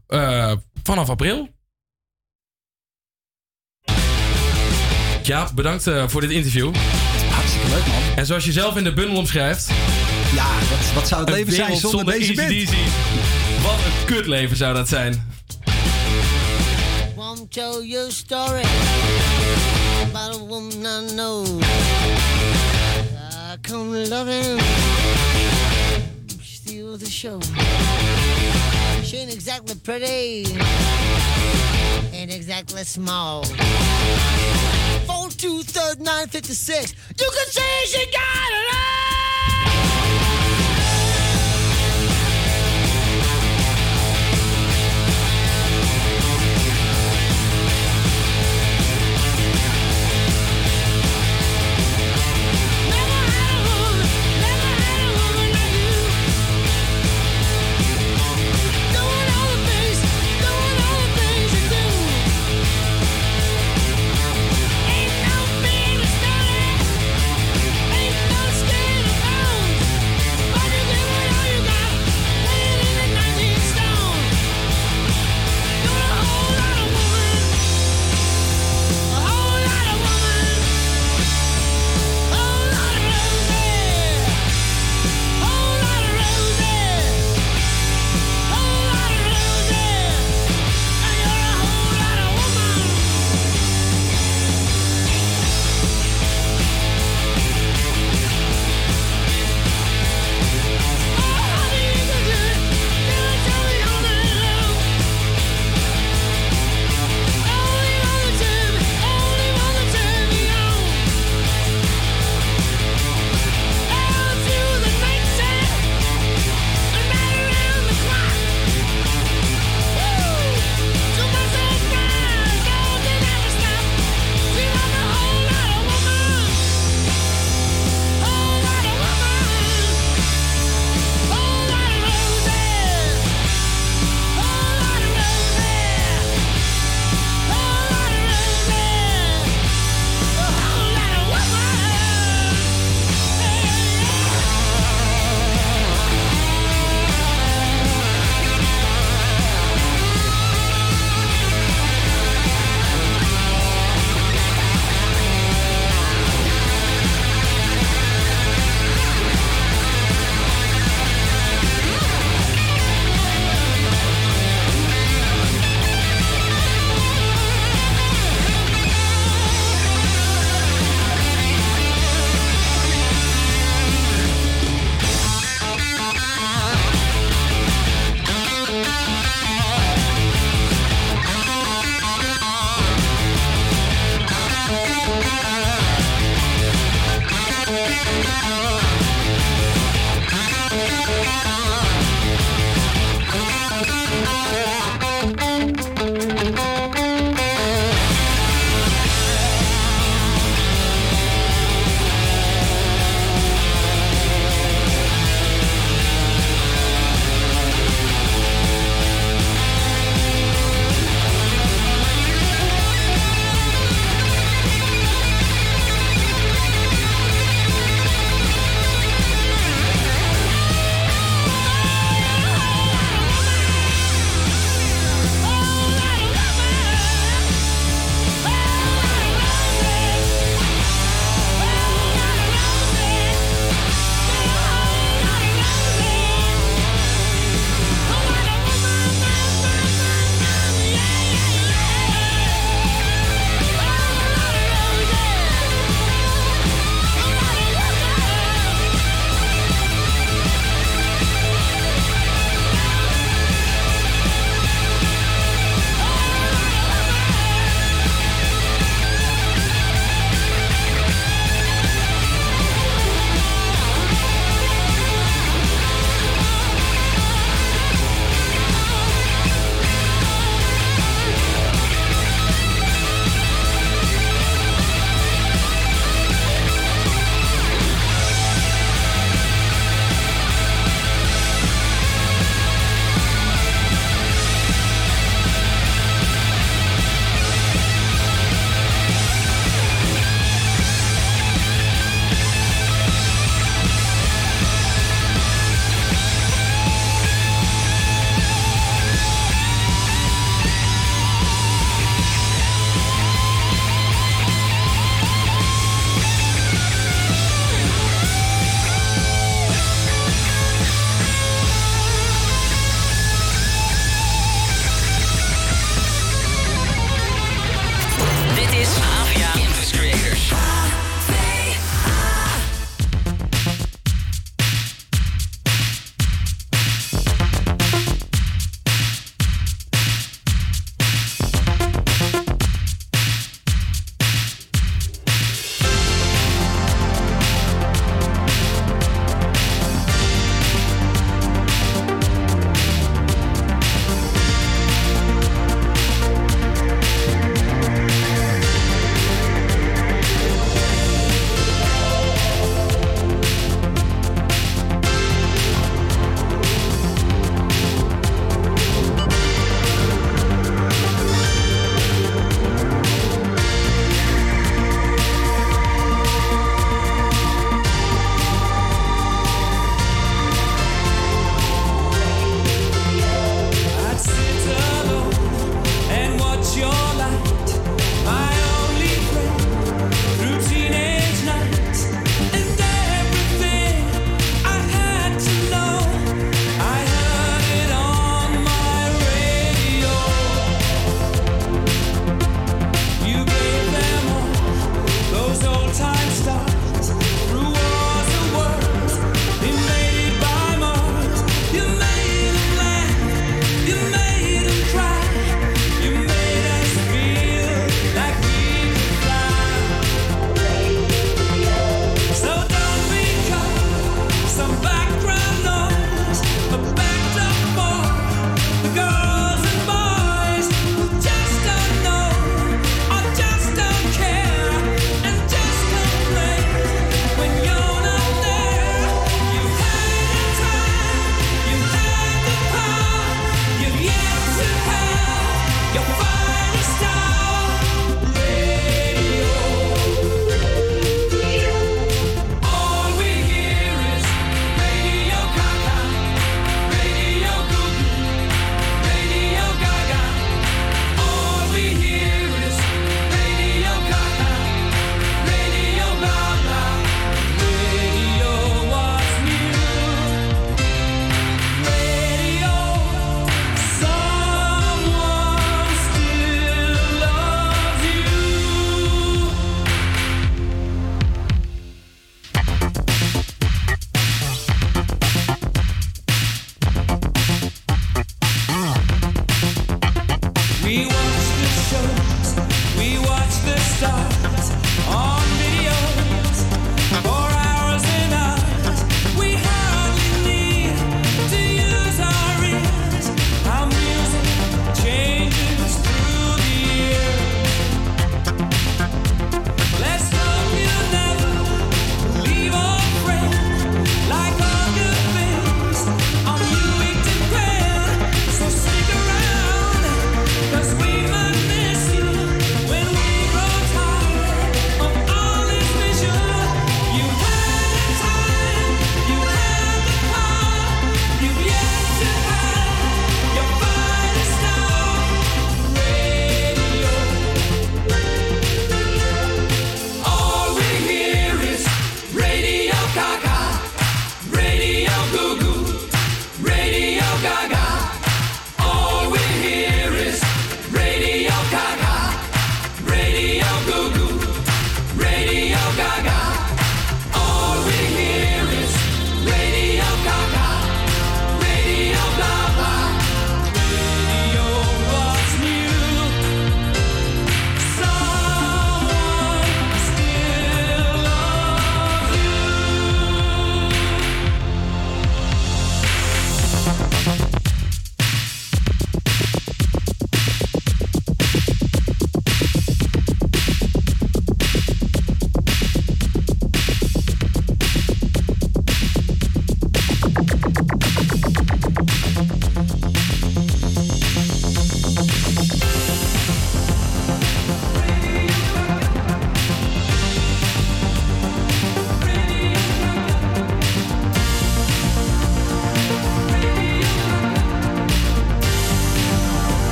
vanaf 0.82 1.09
april. 1.09 1.48
Jaap, 5.22 5.51
bedankt 5.55 5.90
voor 6.06 6.20
dit 6.20 6.30
interview. 6.30 6.74
Hartstikke 7.30 7.68
leuk, 7.68 7.86
man. 7.86 8.02
En 8.16 8.26
zoals 8.26 8.44
je 8.44 8.52
zelf 8.52 8.76
in 8.76 8.85
de 8.85 8.93
bundel 8.93 9.16
omschrijft... 9.16 9.70
Ja, 10.35 10.47
wat, 10.70 10.93
wat 10.94 11.09
zou 11.09 11.20
het 11.20 11.30
leven 11.30 11.52
zijn 11.52 11.76
zonder, 11.76 12.05
deze 12.05 12.35
band? 12.35 13.38
Wat 13.62 13.74
een 13.74 14.05
kutleven 14.06 14.56
zou 14.56 14.74
dat 14.74 14.89
zijn. 14.89 15.32
Won't 17.16 17.52
tell 17.52 17.82
you 17.82 18.10
story 18.10 18.62
about 20.02 20.35
a 20.35 20.39
woman 20.39 20.86
I 20.86 21.06
know. 21.12 21.60
I 23.52 23.56
come 23.60 24.09
loving, 24.09 24.60
steal 26.43 26.98
the 26.98 27.10
show. 27.10 27.40
She 29.05 29.16
ain't 29.16 29.32
exactly 29.32 29.74
pretty, 29.82 30.47
ain't 32.12 32.32
exactly 32.32 32.85
small. 32.85 33.44
Four 35.06 35.28
two 35.36 35.62
third 35.62 36.01
nine 36.01 36.28
fifty 36.28 36.55
six. 36.55 36.94
You 37.18 37.30
can 37.30 37.47
say 37.51 37.86
she 37.86 38.06
got 38.10 38.51
it 38.52 38.68
all. 38.72 39.88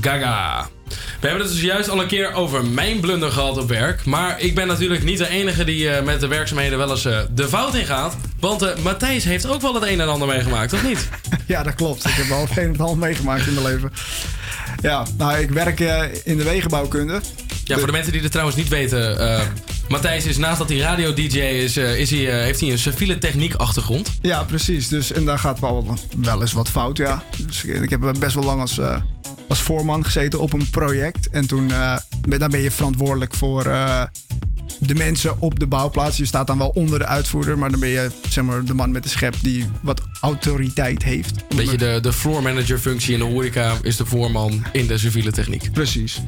Gaga. 0.00 0.68
We 1.20 1.26
hebben 1.28 1.46
het 1.46 1.52
dus 1.54 1.62
juist 1.64 1.88
al 1.88 2.00
een 2.00 2.06
keer 2.06 2.32
over 2.32 2.64
mijn 2.64 3.00
blunder 3.00 3.30
gehad 3.32 3.58
op 3.58 3.68
werk. 3.68 4.04
Maar 4.04 4.40
ik 4.40 4.54
ben 4.54 4.66
natuurlijk 4.66 5.02
niet 5.04 5.18
de 5.18 5.28
enige 5.28 5.64
die 5.64 5.90
eh, 5.90 6.04
met 6.04 6.20
de 6.20 6.26
werkzaamheden 6.26 6.78
wel 6.78 6.90
eens 6.90 7.04
eh, 7.04 7.18
de 7.30 7.48
fout 7.48 7.74
in 7.74 7.84
gaat. 7.84 8.16
Want 8.40 8.62
eh, 8.62 8.78
Matthijs 8.82 9.24
heeft 9.24 9.46
ook 9.46 9.60
wel 9.60 9.74
het 9.74 9.82
een 9.82 10.00
en 10.00 10.08
ander 10.08 10.28
meegemaakt, 10.28 10.72
of 10.72 10.82
niet? 10.82 11.08
Ja, 11.46 11.62
dat 11.62 11.74
klopt. 11.74 12.04
Ik 12.08 12.14
heb 12.14 12.26
wel 12.26 12.40
het 12.40 12.56
een 12.58 12.74
en 12.74 12.80
ander 12.80 12.98
meegemaakt 12.98 13.46
in 13.46 13.54
mijn 13.54 13.66
leven. 13.66 13.92
Ja, 14.82 15.06
nou, 15.18 15.38
ik 15.38 15.50
werk 15.50 15.80
in 16.24 16.36
de 16.36 16.44
wegenbouwkunde. 16.44 17.20
Ja, 17.64 17.76
voor 17.76 17.86
de 17.86 17.92
mensen 17.92 18.12
die 18.12 18.20
het 18.22 18.30
trouwens 18.30 18.56
niet 18.58 18.68
weten. 18.68 19.18
eh, 19.18 19.40
Matthijs 19.88 20.24
is 20.24 20.36
naast 20.36 20.58
dat 20.58 20.68
hij 20.68 20.78
radio-dj 20.78 21.38
is, 21.38 21.76
is 21.76 22.10
hij, 22.10 22.42
heeft 22.42 22.60
hij 22.60 22.70
een 22.70 22.78
civiele 22.78 23.18
techniek 23.18 23.54
achtergrond. 23.54 24.10
Ja, 24.22 24.42
precies. 24.44 24.88
Dus, 24.88 25.12
en 25.12 25.24
daar 25.24 25.38
gaat 25.38 25.60
wel, 25.60 25.98
wel 26.16 26.40
eens 26.40 26.52
wat 26.52 26.68
fout, 26.68 26.96
ja. 26.96 27.22
Dus 27.46 27.64
ik- 27.64 27.82
ik 27.82 27.90
heb 27.90 28.12
best 28.18 28.34
wel 28.34 28.44
lang 28.44 28.60
als, 28.60 28.80
als 28.80 29.00
voorman 29.66 30.04
gezeten 30.04 30.40
op 30.40 30.52
een 30.52 30.70
project. 30.70 31.28
En 31.28 31.46
toen 31.46 31.70
eh, 31.70 31.96
ben, 32.28 32.38
dan 32.38 32.50
ben 32.50 32.60
je 32.60 32.70
verantwoordelijk 32.70 33.34
voor 33.34 33.64
eh, 33.64 34.02
de 34.78 34.94
mensen 34.94 35.40
op 35.40 35.58
de 35.58 35.66
bouwplaats. 35.66 36.16
Je 36.16 36.24
staat 36.24 36.46
dan 36.46 36.58
wel 36.58 36.68
onder 36.68 36.98
de 36.98 37.06
uitvoerder, 37.06 37.58
maar 37.58 37.70
dan 37.70 37.80
ben 37.80 37.88
je 37.88 38.10
zeg 38.28 38.44
maar, 38.44 38.64
de 38.64 38.74
man 38.74 38.90
met 38.90 39.02
de 39.02 39.08
schep 39.08 39.34
die 39.42 39.66
wat 39.82 40.00
autoriteit 40.20 41.02
heeft. 41.02 41.48
Beetje 41.56 41.76
de, 41.76 41.98
de 42.02 42.12
floor 42.12 42.42
manager 42.42 42.78
functie 42.78 43.12
in 43.12 43.18
de 43.18 43.24
horeca 43.24 43.74
is 43.82 43.96
de 43.96 44.06
voorman 44.06 44.64
in 44.72 44.86
de 44.86 44.98
civiele 44.98 45.32
techniek. 45.32 45.72
Precies. 45.72 46.22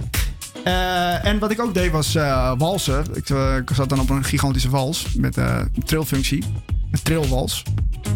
Eh, 0.65 1.25
en 1.25 1.39
wat 1.39 1.51
ik 1.51 1.61
ook 1.61 1.75
deed 1.75 1.91
was 1.91 2.15
eh, 2.15 2.53
walsen. 2.59 3.05
Ik, 3.15 3.29
ik 3.61 3.71
zat 3.75 3.89
dan 3.89 4.01
op 4.01 4.11
een 4.11 4.25
gigantische 4.25 4.71
wals 4.71 5.07
met 5.17 5.37
een 5.37 5.71
trilfunctie. 5.85 6.45
Een 6.91 7.03
trilwals. 7.03 7.63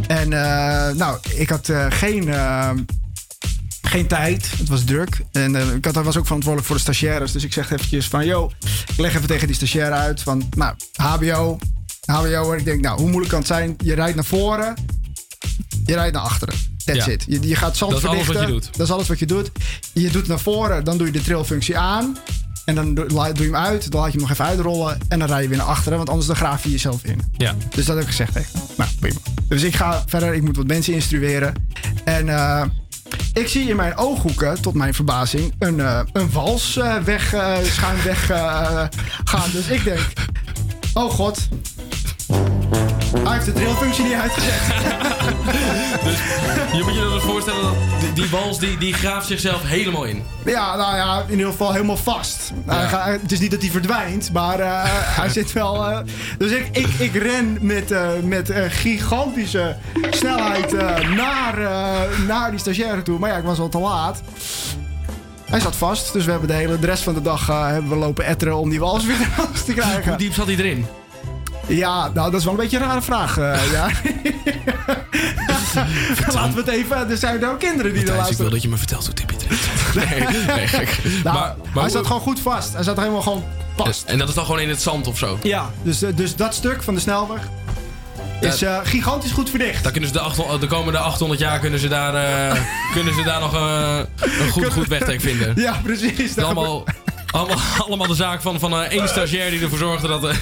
En 0.07 0.29
nou, 0.97 1.19
ik 1.37 1.49
had 1.51 1.73
geen, 1.89 2.29
geen 3.93 4.07
tijd. 4.07 4.51
Het 4.59 4.69
was 4.69 4.85
druk. 4.85 5.21
En 5.33 5.57
eh, 5.57 5.75
ik 5.75 5.85
had, 5.85 5.95
was 5.95 6.17
ook 6.17 6.25
verantwoordelijk 6.25 6.67
voor 6.67 6.77
de 6.77 6.83
stagiaires. 6.83 7.33
Dus 7.33 7.45
ik 7.45 7.53
zeg 7.53 7.71
eventjes 7.71 8.09
van, 8.09 8.27
yo, 8.27 8.51
ik 8.89 8.97
leg 8.99 9.15
even 9.15 9.27
tegen 9.27 9.47
die 9.47 9.57
stagiaire 9.57 9.95
uit 9.95 10.23
van, 10.23 10.49
nou, 10.57 10.75
HBO, 10.97 11.59
HBO. 12.07 12.53
Ik 12.53 12.65
denk, 12.65 12.81
nou, 12.81 12.97
hoe 12.99 13.07
moeilijk 13.07 13.29
kan 13.31 13.39
het 13.39 13.49
zijn? 13.49 13.75
Je 13.85 13.95
rijdt 13.95 14.15
naar 14.15 14.25
voren, 14.25 14.75
je 15.87 15.95
rijdt 15.95 16.15
naar 16.15 16.23
achteren. 16.23 16.55
That's 16.85 17.05
Ja. 17.05 17.13
it. 17.13 17.25
Je, 17.29 17.49
je 17.49 17.55
gaat 17.57 17.77
zand 17.77 17.91
Dat 17.93 18.01
is 18.03 18.07
alles 18.09 18.27
wat 18.27 18.37
verdichten. 18.37 18.55
je 18.55 18.61
doet. 18.61 18.77
Dat 18.77 18.87
is 18.87 18.93
alles 18.93 19.09
wat 19.09 19.19
je 19.19 19.27
doet. 19.27 19.51
Je 19.93 20.11
doet 20.11 20.27
naar 20.27 20.41
voren, 20.41 20.85
dan 20.85 20.97
doe 20.99 21.07
je 21.07 21.13
de 21.13 21.23
trillfunctie 21.23 21.79
aan. 21.79 22.17
En 22.65 22.75
dan 22.75 22.95
doe 22.95 23.07
doe 23.07 23.33
je 23.35 23.43
hem 23.43 23.57
uit, 23.57 23.91
dan 23.91 24.01
laat 24.01 24.13
je 24.13 24.19
hem 24.19 24.29
nog 24.29 24.31
even 24.31 24.45
uitrollen. 24.45 24.99
En 25.09 25.19
dan 25.19 25.29
rij 25.29 25.43
je 25.43 25.49
weer 25.49 25.57
naar 25.59 25.67
achteren, 25.67 25.97
want 25.97 26.09
anders 26.09 26.27
dan 26.27 26.37
graaf 26.37 26.65
je 26.65 26.71
jezelf 26.71 27.05
in. 27.05 27.21
Ja. 27.37 27.55
Dus 27.75 27.85
dat 27.85 27.95
heb 27.95 28.05
ik 28.05 28.11
gezegd 28.11 28.35
hem. 28.35 28.45
Nou, 28.77 28.91
prima. 29.01 29.19
Dus 29.49 29.63
ik 29.63 29.75
ga 29.75 30.03
verder, 30.07 30.35
ik 30.35 30.43
moet 30.43 30.57
wat 30.57 30.67
mensen 30.67 30.95
instrueren. 30.95 31.55
En 32.05 32.29
eh, 32.29 32.63
ik 33.33 33.49
zie 33.49 33.69
in 33.69 33.77
mijn 33.77 33.97
ooghoeken, 33.97 34.63
tot 34.63 34.75
mijn 34.75 34.95
verbazing, 34.95 35.55
een, 35.59 35.81
eh, 35.81 36.01
een 36.13 36.31
wals 36.31 36.77
eh, 36.77 36.97
weg, 36.97 37.35
eh, 37.35 37.57
schuin 37.63 38.03
weg 38.05 38.27
gaan. 39.25 39.51
Dus 39.53 39.67
ik 39.69 39.85
denk, 39.85 40.01
oh 40.95 41.11
god. 41.11 41.49
Hij 43.19 43.33
heeft 43.33 43.45
de 43.45 43.53
drillfunctie 43.53 44.05
niet 44.05 44.13
uitgezet. 44.13 44.53
Je 46.77 46.83
moet 46.85 46.95
je 46.95 47.11
dus 47.13 47.23
voorstellen 47.23 47.63
dat 47.63 47.75
die, 48.01 48.13
die 48.13 48.31
wals 48.31 48.59
die, 48.59 48.79
die 48.79 48.93
graaft 48.95 49.27
zichzelf 49.27 49.63
helemaal 49.63 50.05
in. 50.05 50.23
Ja, 50.45 50.77
nou 50.77 50.97
ja, 50.97 51.23
in 51.29 51.31
ieder 51.37 51.51
geval 51.51 51.73
helemaal 51.73 51.97
vast. 51.97 52.53
Nou, 52.65 52.79
hij 52.79 52.89
gaat- 52.89 53.07
het 53.23 53.33
is 53.33 53.41
niet 53.41 53.51
dat 53.51 53.61
hij 53.61 53.71
verdwijnt, 53.71 54.33
maar 54.33 54.61
eh, 54.61 54.83
hij 55.21 55.29
zit 55.29 55.53
wel. 55.53 55.85
eh, 55.91 55.99
dus 56.39 56.51
ik, 56.51 56.69
ik, 56.73 56.87
ik 56.99 57.15
ren 57.15 57.59
met, 57.61 57.91
eh, 57.91 58.09
met 58.25 58.53
gigantische 58.69 59.77
snelheid 60.11 60.73
naar, 61.17 61.59
naar 62.27 62.51
die 62.51 62.59
stagiaire 62.61 63.03
toe. 63.03 63.19
Maar 63.19 63.31
ja, 63.31 63.37
ik 63.37 63.45
was 63.45 63.59
al 63.59 63.69
te 63.69 63.79
laat. 63.79 64.21
Hij 65.45 65.61
zat 65.61 65.77
vast, 65.77 66.13
dus 66.13 66.25
we 66.25 66.31
hebben 66.31 66.49
de 66.49 66.55
hele 66.55 66.79
de 66.79 66.87
rest 66.87 67.03
van 67.03 67.15
de 67.15 67.23
dag 67.23 67.47
hebben 67.47 67.91
we 67.91 67.97
lopen 67.97 68.25
etteren 68.25 68.57
om 68.57 68.71
die 68.71 68.81
wals 68.81 69.05
weer 69.05 69.17
eruit 69.21 69.65
te 69.67 69.73
krijgen. 69.73 70.09
Hoe 70.09 70.17
diep 70.17 70.35
zat 70.35 70.47
hij 70.47 70.57
erin? 70.57 70.87
Ja, 71.67 72.09
nou, 72.15 72.31
dat 72.31 72.41
is 72.41 72.45
wel 72.45 72.55
een 72.55 72.61
beetje 72.61 72.77
een 72.79 72.83
rare 72.87 73.03
vraag. 73.03 73.39
eh, 73.39 73.73
ja. 73.73 73.89
Laten 76.33 76.55
we 76.55 76.61
het 76.61 76.69
even. 76.69 77.11
Er 77.11 77.17
zijn 77.17 77.47
ook 77.49 77.59
kinderen 77.59 77.93
die 77.93 78.03
er 78.07 78.17
Thijs, 78.17 78.29
ik 78.31 78.37
wil 78.37 78.51
dat 78.51 78.63
je 78.63 78.69
me 78.69 78.77
vertelt 78.77 79.07
hoe 79.07 79.15
hij 79.15 79.37
erin 79.47 79.59
zat. 79.59 79.95
Nee, 79.95 80.57
nee, 80.57 80.67
gek. 80.67 80.99
Nou, 81.25 81.37
maar, 81.39 81.55
maar 81.75 81.83
hij 81.83 81.93
zat 81.93 82.07
gewoon 82.07 82.23
goed 82.23 82.41
vast. 82.41 82.73
Hij 82.73 82.83
zat 82.83 82.97
helemaal 82.97 83.23
gewoon 83.23 83.45
vast. 83.77 84.05
En 84.05 84.19
dat 84.19 84.29
is 84.29 84.35
dan 84.35 84.45
gewoon 84.45 84.61
in 84.61 84.69
het 84.69 84.83
zand 84.83 85.07
of 85.07 85.19
zo? 85.19 85.39
Ja, 85.43 85.71
dus, 85.83 86.03
eh, 86.03 86.11
dus 86.17 86.37
dat 86.37 86.55
stuk 86.55 86.83
van 86.83 86.95
de 86.95 87.01
snelweg 87.01 87.41
is 88.41 88.63
eh, 88.63 88.79
gigantisch 88.83 89.31
goed 89.31 89.51
verdicht. 89.51 89.83
Daar 89.83 89.93
kunnen 89.93 90.11
ze 90.11 90.17
de, 90.17 90.21
800 90.23 90.61
de 90.61 90.67
komende 90.67 90.99
800 90.99 91.41
jaar 91.41 91.59
kunnen 91.59 91.79
ze 91.81 91.89
daar, 91.89 92.13
kunnen 92.93 93.15
ze 93.15 93.23
daar 93.23 93.41
nog 93.41 93.53
een 93.53 94.51
goed, 94.51 94.73
goed 94.73 94.87
wegtrek 94.89 95.21
vinden. 95.21 95.53
Ja, 95.63 95.81
precies. 95.83 96.39
Allemaal, 96.39 96.85
allemaal, 97.33 97.59
allemaal 97.87 98.07
de 98.07 98.15
zaak 98.15 98.43
van, 98.43 98.61
van 98.61 98.73
eh, 98.73 98.81
één 98.99 99.09
stagiair 99.09 99.51
die 99.51 99.61
ervoor 99.63 99.79
zorgde 99.79 100.09
dat... 100.09 100.25
eh, 100.25 100.35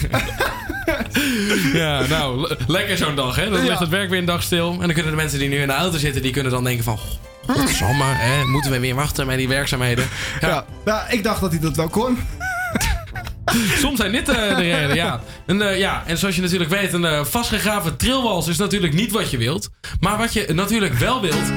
ja, 1.74 2.06
nou, 2.08 2.40
le- 2.48 2.56
lekker 2.66 2.96
zo'n 2.96 3.14
dag, 3.14 3.36
hè? 3.36 3.50
Dan 3.50 3.60
Ja. 3.62 3.66
ligt 3.68 3.78
het 3.80 3.88
werk 3.88 4.10
weer 4.10 4.18
een 4.18 4.24
dag 4.24 4.42
stil. 4.42 4.70
En 4.72 4.78
dan 4.78 4.92
kunnen 4.92 5.10
de 5.10 5.16
mensen 5.16 5.38
die 5.38 5.48
nu 5.48 5.56
in 5.60 5.66
de 5.66 5.72
auto 5.74 5.98
zitten, 5.98 6.22
die 6.22 6.32
kunnen 6.32 6.52
dan 6.52 6.64
denken 6.64 6.84
van... 6.84 6.98
Godsamme, 7.46 8.04
hè? 8.04 8.44
Moeten 8.44 8.70
we 8.70 8.80
weer 8.80 8.94
wachten 8.94 9.26
met 9.26 9.36
die 9.38 9.48
werkzaamheden? 9.48 10.08
Ja. 10.40 10.64
Nou, 10.84 11.00
ik 11.10 11.22
dacht 11.24 11.40
dat 11.40 11.50
hij 11.50 11.60
dat 11.60 11.76
wel 11.76 11.88
kon. 11.88 12.18
Soms 13.82 13.98
zijn 13.98 14.12
dit 14.12 14.28
eh, 14.28 14.34
de 14.56 14.62
reden, 14.62 14.94
ja. 14.94 15.20
En, 15.46 15.58
ja. 15.78 16.02
en 16.06 16.18
zoals 16.18 16.36
je 16.36 16.42
natuurlijk 16.42 16.70
weet, 16.70 16.92
een 16.92 17.26
vastgegraven 17.26 17.96
trilwals 17.96 18.48
is 18.48 18.56
natuurlijk 18.56 18.92
niet 18.94 19.12
wat 19.12 19.30
je 19.30 19.36
wilt. 19.38 19.68
Maar 20.00 20.18
wat 20.18 20.32
je 20.32 20.46
natuurlijk 20.54 20.94
wel 20.94 21.20
wilt, 21.20 21.52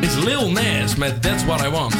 is 0.00 0.14
Lil 0.24 0.50
Nas 0.50 0.94
met 0.96 1.22
That's 1.22 1.44
What 1.44 1.62
I 1.64 1.68
Want. 1.68 1.94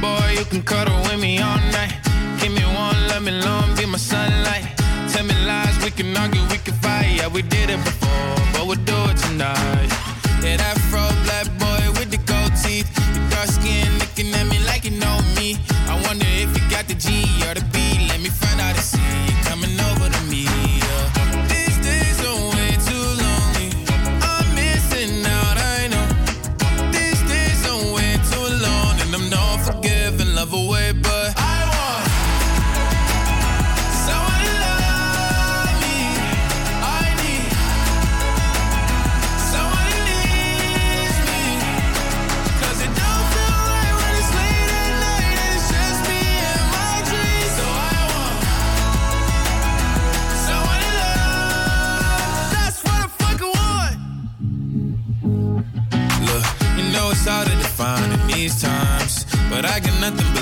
Boy 0.00 0.34
you 0.38 0.44
can 0.44 0.62
cuddle 0.62 1.00
with 1.02 1.20
me 1.20 1.38
all 1.38 1.58
night. 1.72 1.94
Give 2.40 2.52
me 2.52 2.64
one, 2.64 3.08
let 3.08 3.22
me 3.22 3.32
long, 3.32 3.74
be 3.76 3.86
my 3.86 3.98
sunlight. 3.98 4.66
Tell 5.12 5.24
me 5.24 5.34
lies, 5.46 5.76
we 5.84 5.90
can 5.90 6.16
argue, 6.16 6.42
we 6.50 6.58
can 6.58 6.74
fight. 6.74 7.10
Yeah, 7.16 7.28
we 7.28 7.42
did 7.42 7.70
it 7.70 7.82
before, 7.84 8.36
but 8.52 8.66
we'll 8.66 8.84
do 8.92 8.98
it 9.10 9.16
tonight. 9.16 9.90
Yeah, 10.42 10.56
that 10.56 10.75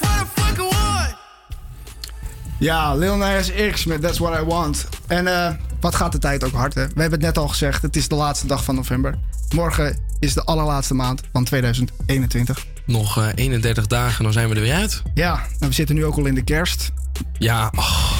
what 0.00 0.10
I 0.10 0.24
fucking 0.34 0.68
want. 0.70 1.14
Ja, 2.58 2.94
Lil 2.94 3.16
Nas 3.16 3.52
X 3.70 3.84
met 3.84 4.00
That's 4.00 4.18
What 4.18 4.40
I 4.40 4.44
Want. 4.44 4.86
En 5.06 5.26
eh, 5.26 5.54
wat 5.80 5.94
gaat 5.94 6.12
de 6.12 6.18
tijd 6.18 6.44
ook 6.44 6.52
hard? 6.52 6.74
We 6.74 6.80
hebben 6.80 7.10
het 7.10 7.20
net 7.20 7.38
al 7.38 7.48
gezegd, 7.48 7.82
het 7.82 7.96
is 7.96 8.08
de 8.08 8.14
laatste 8.14 8.46
dag 8.46 8.64
van 8.64 8.74
november. 8.74 9.14
Morgen 9.54 9.98
is 10.18 10.34
de 10.34 10.44
allerlaatste 10.44 10.94
maand 10.94 11.22
van 11.32 11.44
2021. 11.44 12.66
Nog 12.84 13.18
eh, 13.18 13.26
31 13.34 13.86
dagen, 13.86 14.24
dan 14.24 14.32
zijn 14.32 14.48
we 14.48 14.54
er 14.54 14.60
weer 14.60 14.74
uit. 14.74 15.02
Ja, 15.14 15.42
en 15.58 15.68
we 15.68 15.74
zitten 15.74 15.94
nu 15.94 16.04
ook 16.04 16.16
al 16.16 16.26
in 16.26 16.34
de 16.34 16.44
kerst. 16.44 16.92
Ja, 17.38 17.72
oh. 17.76 18.12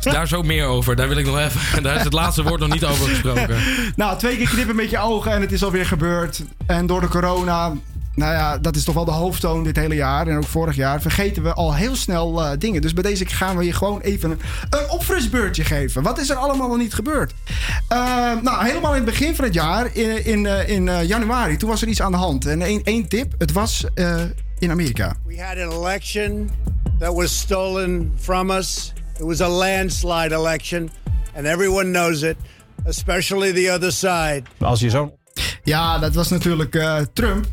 daar 0.00 0.22
is 0.22 0.34
ook 0.34 0.44
meer 0.44 0.66
over. 0.66 0.96
Daar 0.96 1.08
wil 1.08 1.16
ik 1.16 1.26
nog 1.26 1.38
even. 1.38 1.60
Daar 1.82 1.96
is 1.96 2.04
het 2.04 2.12
laatste 2.12 2.42
woord 2.42 2.60
nog 2.60 2.68
niet 2.68 2.84
over 2.84 3.08
gesproken. 3.08 3.56
Nou, 3.96 4.18
twee 4.18 4.36
keer 4.36 4.48
knippen 4.48 4.76
met 4.76 4.90
je 4.90 4.98
ogen 4.98 5.32
en 5.32 5.40
het 5.40 5.52
is 5.52 5.64
alweer 5.64 5.86
gebeurd. 5.86 6.42
En 6.66 6.86
door 6.86 7.00
de 7.00 7.08
corona 7.08 7.72
nou 8.14 8.32
ja, 8.32 8.58
dat 8.58 8.76
is 8.76 8.84
toch 8.84 8.94
wel 8.94 9.04
de 9.04 9.10
hoofdtoon 9.10 9.64
dit 9.64 9.76
hele 9.76 9.94
jaar 9.94 10.26
en 10.26 10.36
ook 10.36 10.44
vorig 10.44 10.76
jaar. 10.76 11.00
Vergeten 11.00 11.42
we 11.42 11.52
al 11.52 11.74
heel 11.74 11.96
snel 11.96 12.42
eh, 12.44 12.50
dingen. 12.58 12.80
Dus 12.80 12.92
bij 12.92 13.02
deze 13.02 13.26
gaan 13.26 13.56
we 13.56 13.64
je 13.64 13.72
gewoon 13.72 14.00
even 14.00 14.30
een, 14.30 14.40
een 14.70 14.90
opfrisbeurtje 14.90 15.64
geven. 15.64 16.02
Wat 16.02 16.18
is 16.18 16.30
er 16.30 16.36
allemaal 16.36 16.68
nog 16.68 16.78
niet 16.78 16.94
gebeurd? 16.94 17.34
Eh, 17.88 17.98
nou, 18.42 18.64
helemaal 18.66 18.90
in 18.90 18.96
het 18.96 19.10
begin 19.10 19.34
van 19.34 19.44
het 19.44 19.54
jaar, 19.54 19.96
in, 19.96 20.24
in, 20.24 20.46
eh, 20.46 20.68
in 20.68 20.88
eh, 20.88 21.08
januari, 21.08 21.56
toen 21.56 21.68
was 21.68 21.82
er 21.82 21.88
iets 21.88 22.02
aan 22.02 22.12
de 22.12 22.18
hand. 22.18 22.46
En 22.46 22.62
één 22.62 22.82
één 22.84 23.08
tip, 23.08 23.34
het 23.38 23.52
was 23.52 23.84
eh, 23.94 24.20
in 24.58 24.70
Amerika. 24.70 25.14
We 25.26 25.42
had 25.42 25.58
an 25.58 25.70
election 25.84 26.50
that 26.98 27.14
was 27.14 27.38
stolen 27.38 28.12
from 28.20 28.50
us. 28.50 28.92
It 29.18 29.24
was 29.24 29.40
a 29.40 29.48
landslide 29.48 30.34
election, 30.34 30.90
and 31.36 31.46
everyone 31.46 31.90
knows 31.90 32.22
it, 32.22 32.36
especially 32.86 33.52
the 33.52 33.72
other 33.72 33.92
side. 33.92 34.42
Als 34.58 34.80
je 34.80 34.90
zo... 34.90 35.16
Ja, 35.64 35.98
dat 35.98 36.14
was 36.14 36.28
natuurlijk 36.28 36.74
eh, 36.74 36.98
Trump. 37.12 37.46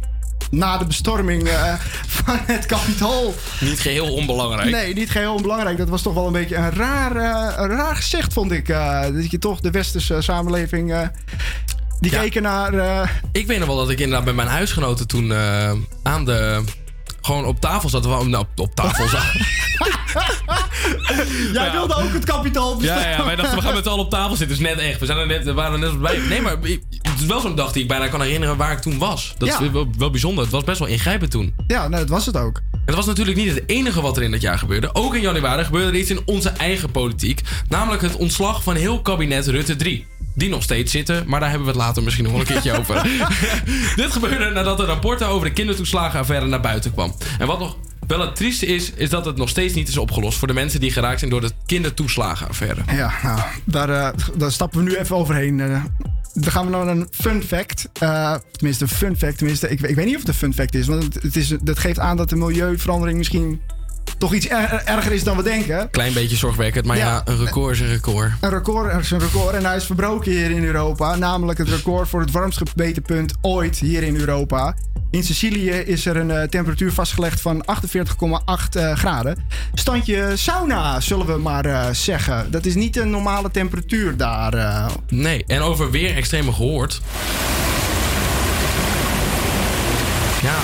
Na 0.50 0.78
de 0.78 0.86
bestorming 0.86 1.48
eh, 1.48 1.74
van 2.08 2.40
het 2.46 2.66
Capitool. 2.66 3.36
Niet 3.60 3.80
geheel 3.80 4.14
onbelangrijk. 4.14 4.70
Nee, 4.70 4.94
niet 4.94 5.10
geheel 5.10 5.34
onbelangrijk. 5.34 5.78
Dat 5.78 5.90
was 5.90 6.02
toch 6.02 6.14
wel 6.14 6.28
een 6.28 6.34
beetje 6.34 6.56
een 6.56 6.72
raar, 6.72 7.16
eh, 7.16 7.54
een 7.64 7.70
raar 7.70 7.96
gezicht, 7.96 8.34
vond 8.34 8.52
ik. 8.52 8.70
eh, 8.70 9.02
dat 9.02 9.32
je 9.32 9.38
toch 9.38 9.60
de 9.60 9.72
westerse 9.72 10.22
samenleving... 10.22 11.10
die 12.00 12.12
keken 12.12 12.42
naar... 12.42 12.74
Ik 13.32 13.48
weet 13.48 13.60
nog 13.60 13.68
wel 13.68 13.78
dat 13.78 13.90
ik 13.90 14.00
inderdaad 14.00 14.26
met 14.26 14.36
mijn 14.36 14.48
huisgenoten 14.48 15.08
toen 15.08 15.34
aan 16.04 16.26
de... 16.26 16.64
Gewoon 17.30 17.46
op 17.46 17.60
tafel 17.60 17.90
zat. 17.90 18.04
Nou, 18.04 18.36
op, 18.36 18.48
op 18.56 18.76
tafel 18.76 19.08
zat. 19.08 19.22
Jij 21.54 21.72
wilde 21.72 21.96
ook 21.96 22.14
het 22.14 22.26
kapitaal 22.26 22.76
bestemmen. 22.76 23.04
Ja, 23.06 23.10
ja, 23.10 23.26
wij 23.26 23.36
dachten 23.36 23.56
we 23.58 23.62
gaan 23.64 23.74
met 23.74 23.84
z'n 23.84 23.90
allen 23.90 24.04
op 24.06 24.10
tafel 24.10 24.36
zitten. 24.36 24.58
Dus 24.58 24.68
net 24.68 24.78
echt. 24.80 25.00
We, 25.00 25.06
zijn 25.06 25.18
er 25.18 25.28
net, 25.28 25.44
we 25.44 25.54
waren 25.54 25.74
er 25.74 25.80
net 25.80 26.02
bij. 26.02 26.18
Nee, 26.30 26.42
maar 26.42 26.52
het 26.62 27.20
is 27.20 27.26
wel 27.26 27.40
zo'n 27.40 27.56
dag 27.56 27.72
die 27.72 27.82
ik 27.82 27.88
bijna 27.88 28.08
kan 28.08 28.22
herinneren 28.22 28.58
waar 28.58 28.72
ik 28.72 28.80
toen 28.80 28.98
was. 28.98 29.34
Dat 29.38 29.48
Ja. 29.48 29.60
is 29.60 29.70
wel, 29.72 29.88
wel 29.98 30.10
bijzonder. 30.10 30.44
Het 30.44 30.54
was 30.54 30.64
best 30.64 30.80
wel 30.80 30.88
ingrijpend 30.88 31.32
toen. 31.32 31.54
Ja, 31.68 31.80
nou, 31.88 32.02
dat 32.02 32.10
was 32.10 32.26
het 32.26 32.38
ook. 32.38 32.62
Het 32.86 32.96
was 32.96 33.06
natuurlijk 33.06 33.38
niet 33.38 33.50
het 33.56 33.64
enige 33.66 34.02
wat 34.02 34.18
er 34.18 34.24
in 34.24 34.32
dat 34.32 34.42
jaar 34.42 34.58
gebeurde. 34.58 34.96
Ook 34.96 35.16
in 35.16 35.22
januari 35.22 35.64
gebeurde 35.64 35.88
er 35.88 35.96
iets 35.98 36.10
in 36.10 36.22
onze 36.26 36.50
eigen 36.50 36.92
politiek. 36.92 37.42
Namelijk 37.68 38.02
het 38.02 38.16
ontslag 38.16 38.64
van 38.64 38.76
heel 38.76 39.02
kabinet 39.02 39.48
Rutte 39.48 39.76
3. 39.76 40.08
Die 40.40 40.50
nog 40.50 40.64
steeds 40.64 40.92
zitten, 40.92 41.24
maar 41.28 41.40
daar 41.40 41.50
hebben 41.50 41.68
we 41.68 41.74
het 41.74 41.82
later 41.82 42.04
misschien 42.04 42.24
nog 42.24 42.34
wel 42.34 42.42
een 42.42 42.48
keertje 42.48 42.78
over. 42.78 43.04
Dit 44.04 44.12
gebeurde 44.12 44.50
nadat 44.50 44.78
de 44.78 44.86
rapporten 44.86 45.28
over 45.28 45.48
de 45.48 45.54
kindertoeslagenaffaire 45.54 46.46
naar 46.46 46.62
buiten 46.62 46.94
kwam. 46.94 47.16
En 47.40 47.48
wat 47.48 47.60
nog 47.60 47.78
wel 48.08 48.20
het 48.20 48.36
trieste 48.36 48.66
is, 48.66 48.92
is 48.92 49.10
dat 49.10 49.26
het 49.26 49.38
nog 49.38 49.50
steeds 49.50 49.74
niet 49.74 49.88
is 49.88 49.98
opgelost 49.98 50.38
voor 50.38 50.48
de 50.48 50.54
mensen 50.54 50.80
die 50.80 50.92
geraakt 50.92 51.20
zijn 51.20 51.32
door 51.32 51.42
de 51.42 51.52
kindertoeslagenaffaire. 51.66 52.82
Ja, 52.92 53.12
nou, 53.24 53.40
daar, 53.64 53.90
eh, 53.90 54.10
daar 54.38 54.52
stappen 54.52 54.84
we 54.84 54.90
nu 54.90 54.96
even 54.96 55.16
overheen. 55.16 55.60
Eh, 55.60 55.84
dan 56.34 56.52
gaan 56.52 56.66
we 56.66 56.72
naar 56.72 56.88
een 56.88 57.08
fun 57.12 57.44
fact. 57.44 57.90
Eh, 58.00 58.36
tenminste, 58.52 58.84
een 58.84 58.90
fun 58.90 59.18
fact. 59.18 59.38
Tenminste, 59.38 59.70
ik, 59.70 59.82
ik 59.82 59.96
weet 59.96 60.06
niet 60.06 60.16
of 60.16 60.22
het 60.22 60.30
een 60.30 60.36
fun 60.36 60.54
fact 60.54 60.76
is. 60.76 60.88
Want 60.88 61.04
het, 61.04 61.24
het 61.24 61.36
is, 61.36 61.54
dat 61.62 61.80
geeft 61.80 62.00
aan 62.00 62.18
dat 62.18 62.30
de 62.30 62.36
milieuverandering 62.36 63.18
misschien 63.18 63.62
toch 64.18 64.34
iets 64.34 64.50
er- 64.50 64.82
erger 64.86 65.12
is 65.12 65.24
dan 65.24 65.38
we 65.38 65.44
denken. 65.44 65.90
Klein 65.90 66.14
beetje 66.14 66.36
zorgwekkend, 66.36 66.86
maar 66.86 66.98
ja, 66.98 67.06
Ja. 67.06 67.22
een 67.26 67.38
record 67.46 67.74
is 67.74 67.80
een 67.80 67.88
record. 67.88 68.32
Een 68.40 68.50
record 68.50 69.00
is 69.02 69.12
een 69.12 69.20
record 69.20 69.56
en 69.56 69.66
hij 69.66 69.76
is 69.76 69.86
verbroken 69.86 70.32
hier 70.32 70.52
in 70.52 70.64
Europa. 70.64 71.16
Namelijk 71.16 71.58
het 71.60 71.70
record 71.70 72.10
voor 72.10 72.20
het 72.22 72.32
warmst 72.32 72.58
gebeten 72.58 73.02
punt 73.02 73.34
ooit 73.42 73.78
hier 73.78 74.04
in 74.04 74.16
Europa. 74.16 74.76
In 75.12 75.24
Sicilië 75.24 75.70
is 75.70 76.06
er 76.06 76.16
een 76.18 76.32
eh, 76.32 76.44
temperatuur 76.48 76.92
vastgelegd 76.94 77.42
van 77.42 77.64
48,8 77.66 78.76
eh, 78.76 78.96
graden. 78.96 79.38
Standje 79.74 80.32
sauna, 80.36 81.00
zullen 81.00 81.26
we 81.26 81.38
maar 81.38 81.66
eh, 81.66 81.90
zeggen. 81.92 82.52
Dat 82.52 82.66
is 82.66 82.76
niet 82.76 82.98
een 82.98 83.10
normale 83.10 83.52
temperatuur 83.52 84.18
daar. 84.18 84.90
Nee, 85.08 85.44
en 85.48 85.62
over 85.62 85.92
weer 85.92 86.16
extreme 86.16 86.52
gehoord. 86.54 87.02
Ja. 90.42 90.56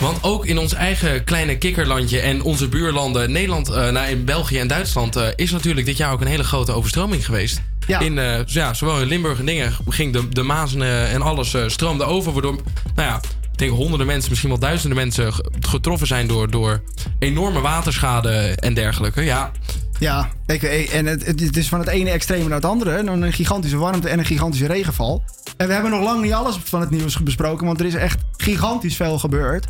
Want 0.00 0.22
ook 0.22 0.46
in 0.46 0.58
ons 0.58 0.72
eigen 0.74 1.24
kleine 1.24 1.58
kikkerlandje 1.58 2.20
en 2.20 2.42
onze 2.42 2.68
buurlanden, 2.68 3.32
Nederland, 3.32 3.68
nou, 3.68 4.08
in 4.08 4.24
België 4.24 4.58
en 4.58 4.68
Duitsland, 4.68 5.16
eh, 5.16 5.26
is 5.36 5.50
natuurlijk 5.50 5.86
dit 5.86 5.96
jaar 5.96 6.12
ook 6.12 6.20
een 6.20 6.26
hele 6.26 6.44
grote 6.44 6.72
overstroming 6.72 7.24
geweest. 7.24 7.62
Ja. 7.86 8.00
In, 8.00 8.18
eh, 8.18 8.44
ja, 8.46 8.74
zowel 8.74 9.00
in 9.00 9.06
Limburg 9.06 9.38
en 9.38 9.46
dingen 9.46 9.72
ging 9.88 10.12
de, 10.12 10.28
de 10.28 10.42
Maas 10.42 10.74
eh, 10.74 11.12
en 11.14 11.22
alles 11.22 11.54
stroomde 11.66 12.04
over. 12.04 12.32
Waardoor, 12.32 12.52
nou 12.94 13.08
ja, 13.08 13.16
ik 13.52 13.58
denk 13.58 13.72
honderden 13.72 14.06
mensen, 14.06 14.28
misschien 14.30 14.50
wel 14.50 14.58
duizenden 14.60 14.96
mensen 14.98 15.32
ge- 15.32 15.50
getroffen 15.60 16.06
zijn 16.06 16.26
door, 16.26 16.50
door 16.50 16.82
enorme 17.18 17.60
waterschade 17.60 18.30
en 18.56 18.74
dergelijke. 18.74 19.22
Ja, 19.22 19.50
Ja, 19.98 20.28
ik, 20.46 20.62
en 20.62 21.06
het, 21.06 21.26
het 21.26 21.56
is 21.56 21.68
van 21.68 21.78
het 21.78 21.88
ene 21.88 22.10
extreme 22.10 22.44
naar 22.44 22.56
het 22.56 22.64
andere. 22.64 22.98
Een 22.98 23.32
gigantische 23.32 23.76
warmte 23.76 24.08
en 24.08 24.18
een 24.18 24.24
gigantische 24.24 24.66
regenval. 24.66 25.22
En 25.56 25.66
we 25.66 25.72
hebben 25.72 25.90
nog 25.90 26.02
lang 26.02 26.22
niet 26.22 26.32
alles 26.32 26.58
van 26.64 26.80
het 26.80 26.90
nieuws 26.90 27.22
besproken, 27.22 27.66
want 27.66 27.80
er 27.80 27.86
is 27.86 27.94
echt 27.94 28.18
gigantisch 28.36 28.96
veel 28.96 29.18
gebeurd. 29.18 29.66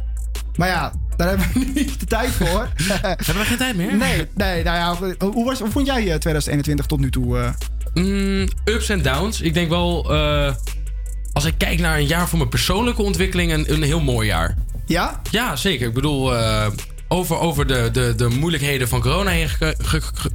Maar 0.56 0.68
ja, 0.68 0.92
daar 1.16 1.28
hebben 1.28 1.46
we 1.54 1.70
niet 1.80 2.00
de 2.00 2.06
tijd 2.06 2.30
voor. 2.30 2.68
hebben 3.02 3.34
we 3.36 3.44
geen 3.44 3.56
tijd 3.56 3.76
meer? 3.76 3.94
Nee, 3.96 4.26
nee 4.34 4.64
nou 4.64 4.76
ja, 4.76 5.14
hoe, 5.26 5.44
was, 5.44 5.58
hoe 5.58 5.70
vond 5.70 5.86
jij 5.86 5.96
eh, 5.98 6.04
2021 6.04 6.86
tot 6.86 7.00
nu 7.00 7.10
toe? 7.10 7.38
eh? 7.38 7.48
Mm, 7.94 8.48
ups 8.64 8.88
en 8.88 9.02
downs. 9.02 9.40
Ik 9.40 9.54
denk 9.54 9.68
wel, 9.68 10.14
eh, 10.14 10.54
als 11.32 11.44
ik 11.44 11.54
kijk 11.58 11.78
naar 11.78 11.98
een 11.98 12.06
jaar 12.06 12.28
voor 12.28 12.38
mijn 12.38 12.50
persoonlijke 12.50 13.02
ontwikkeling, 13.02 13.52
een, 13.52 13.72
een 13.72 13.82
heel 13.82 14.00
mooi 14.00 14.26
jaar. 14.28 14.54
Ja? 14.86 15.20
Ja, 15.30 15.56
zeker. 15.56 15.86
Ik 15.88 15.94
bedoel, 15.94 16.36
eh, 16.36 16.66
over, 17.08 17.38
over 17.38 17.66
de, 17.66 17.88
de, 17.92 18.12
de 18.16 18.28
moeilijkheden 18.28 18.88
van 18.88 19.00
corona 19.00 19.30
heen 19.30 19.48
ge- 19.48 19.74
ge- 19.78 20.00
ge- 20.00 20.10
ge- 20.14 20.30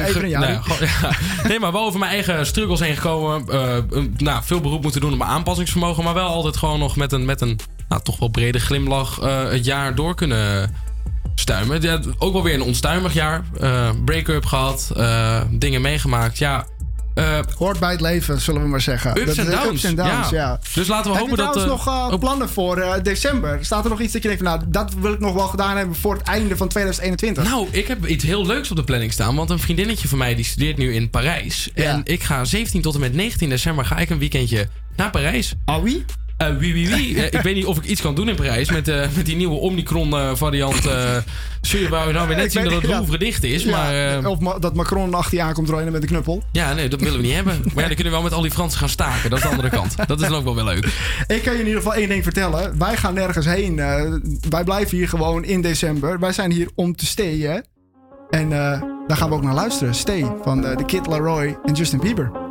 Even 0.06 0.22
een 0.22 0.28
jaar. 0.28 0.50
Ja, 0.50 0.60
gewoon- 0.62 0.88
ja. 1.02 1.12
Nee, 1.48 1.58
maar 1.60 1.72
wel 1.72 1.84
over 1.84 1.98
mijn 1.98 2.12
eigen 2.12 2.46
struggles 2.46 2.80
heen 2.80 2.94
gekomen. 2.96 3.48
Eh, 3.48 3.76
nou, 4.16 4.42
veel 4.44 4.60
beroep 4.60 4.82
moeten 4.82 5.00
doen 5.00 5.12
op 5.12 5.18
mijn 5.18 5.30
aanpassingsvermogen. 5.30 6.04
Maar 6.04 6.14
wel 6.14 6.28
altijd 6.28 6.56
gewoon 6.56 6.78
nog 6.78 6.96
met 6.96 7.12
een, 7.12 7.24
met 7.24 7.40
een 7.40 7.58
nou, 7.90 8.02
toch 8.02 8.18
wel 8.18 8.28
brede 8.28 8.60
glimlach 8.60 9.20
eh, 9.20 9.48
het 9.50 9.64
jaar 9.64 9.94
door 9.94 10.14
kunnen 10.14 10.74
stuimen. 11.34 11.80
Ja, 11.82 12.00
ook 12.18 12.32
wel 12.32 12.42
weer 12.42 12.54
een 12.54 12.62
onstuimig 12.62 13.12
jaar. 13.14 13.42
Eh, 13.60 13.90
Break-up 14.04 14.44
gehad. 14.46 14.90
eh, 14.96 15.40
dingen 15.50 15.80
meegemaakt. 15.80 16.38
Ja. 16.38 16.66
Hoort 17.58 17.78
bij 17.78 17.90
het 17.90 18.00
leven, 18.00 18.40
zullen 18.40 18.62
we 18.62 18.68
maar 18.68 18.80
zeggen. 18.80 19.20
Ups 19.20 19.36
en 19.36 19.50
downs, 19.50 19.66
Ups 19.70 19.84
en 19.84 19.94
downs, 19.94 20.30
ja. 20.30 20.36
ja. 20.38 20.60
Dus 20.74 20.88
laten 20.88 21.10
we 21.10 21.16
Heb 21.18 21.26
hopen 21.26 21.36
je 21.36 21.42
dat, 21.42 21.52
trouwens 21.52 21.86
eh, 21.86 21.94
nog 21.94 22.12
eh, 22.12 22.18
plannen 22.18 22.48
voor 22.48 23.00
december? 23.02 23.58
Staat 23.64 23.84
er 23.84 23.90
nog 23.90 24.00
iets 24.00 24.12
dat 24.12 24.22
je 24.22 24.28
denkt 24.28 24.42
van, 24.44 24.52
nou, 24.52 24.64
dat 24.70 24.94
wil 25.00 25.12
ik 25.12 25.20
nog 25.20 25.34
wel 25.34 25.46
gedaan 25.46 25.76
hebben 25.76 25.96
voor 25.96 26.14
het 26.14 26.22
einde 26.22 26.56
van 26.56 26.68
2021? 26.68 27.44
Nou, 27.44 27.66
ik 27.70 27.86
heb 27.86 28.06
iets 28.06 28.24
heel 28.24 28.46
leuks 28.46 28.70
op 28.70 28.76
de 28.76 28.84
planning 28.84 29.12
staan. 29.12 29.36
Want 29.36 29.50
een 29.50 29.58
vriendinnetje 29.58 30.08
van 30.08 30.18
mij 30.18 30.34
die 30.34 30.44
studeert 30.44 30.76
nu 30.76 30.94
in 30.94 31.10
Parijs. 31.10 31.70
En 31.74 32.00
ik 32.04 32.22
ga 32.22 32.44
17 32.44 32.82
tot 32.82 32.94
en 32.94 33.00
met 33.00 33.14
19 33.14 33.48
december 33.48 33.84
ga 33.84 33.98
ik 33.98 34.10
een 34.10 34.18
weekendje 34.18 34.68
naar 34.96 35.10
Parijs. 35.10 35.54
Ah 35.64 35.82
wie? 35.82 36.04
Eh 36.40 36.56
wie, 36.58 36.72
wie, 36.72 36.88
wie. 36.88 37.16
Eh, 37.20 37.24
ik 37.24 37.40
weet 37.40 37.54
niet 37.54 37.64
of 37.66 37.76
ik 37.76 37.84
iets 37.84 38.00
kan 38.00 38.14
doen 38.14 38.28
in 38.28 38.34
Parijs 38.34 38.70
met, 38.70 38.88
eh, 38.88 39.06
met 39.16 39.26
die 39.26 39.36
nieuwe 39.36 39.54
Omicron-variant. 39.54 40.74
Zul 41.60 41.80
je 41.80 41.88
wou 41.88 42.12
nou 42.12 42.28
weer 42.28 42.36
net 42.42 42.44
Ik 42.46 42.50
zien 42.52 42.64
dat 42.64 42.72
het. 42.72 42.84
Louvre 42.90 43.18
dicht 43.18 43.44
is. 43.44 43.62
Ja, 43.62 43.70
maar, 43.70 44.26
of 44.26 44.38
ma- 44.40 44.58
dat 44.58 44.74
Macron 44.74 45.14
achter 45.14 45.36
je 45.38 45.42
aankomt 45.44 45.68
rijden 45.70 45.92
met 45.92 46.02
een 46.02 46.08
knuppel. 46.08 46.42
ja, 46.52 46.72
nee, 46.74 46.88
dat 46.88 47.00
willen 47.00 47.16
we 47.20 47.26
niet 47.26 47.34
hebben. 47.34 47.60
Maar 47.64 47.72
ja, 47.74 47.86
dan 47.86 47.94
kunnen 47.94 48.04
we 48.04 48.10
wel 48.10 48.22
met 48.22 48.32
al 48.32 48.42
die 48.42 48.50
Fransen 48.50 48.78
gaan 48.78 48.88
staken. 48.88 49.30
Dat 49.30 49.38
is 49.38 49.44
de 49.44 49.50
andere 49.50 49.68
kant. 49.70 49.94
Dat 50.06 50.20
is 50.20 50.28
dan 50.28 50.36
ook 50.38 50.44
wel 50.44 50.54
weer 50.54 50.64
leuk. 50.64 50.84
Ik 51.26 51.42
kan 51.42 51.52
je 51.52 51.58
in 51.60 51.66
ieder 51.66 51.82
geval 51.82 51.94
één 51.98 52.08
ding 52.08 52.22
vertellen. 52.22 52.78
Wij 52.78 52.96
gaan 52.96 53.14
nergens 53.14 53.46
heen. 53.46 53.76
wij 54.48 54.64
blijven 54.64 54.96
hier 54.96 55.08
gewoon 55.08 55.44
in 55.44 55.60
december. 55.60 56.18
Wij 56.18 56.32
zijn 56.32 56.50
hier 56.52 56.68
om 56.74 56.96
te 56.96 57.06
stayen. 57.06 57.64
En 58.30 58.48
daar 59.06 59.16
gaan 59.16 59.28
we 59.28 59.34
ook 59.34 59.42
naar 59.42 59.54
luisteren. 59.54 59.94
Stay 59.94 60.26
van 60.42 60.60
de 60.60 60.84
Kid 60.86 61.06
Laroi 61.06 61.56
en 61.64 61.74
Justin 61.74 62.00
Bieber. 62.00 62.49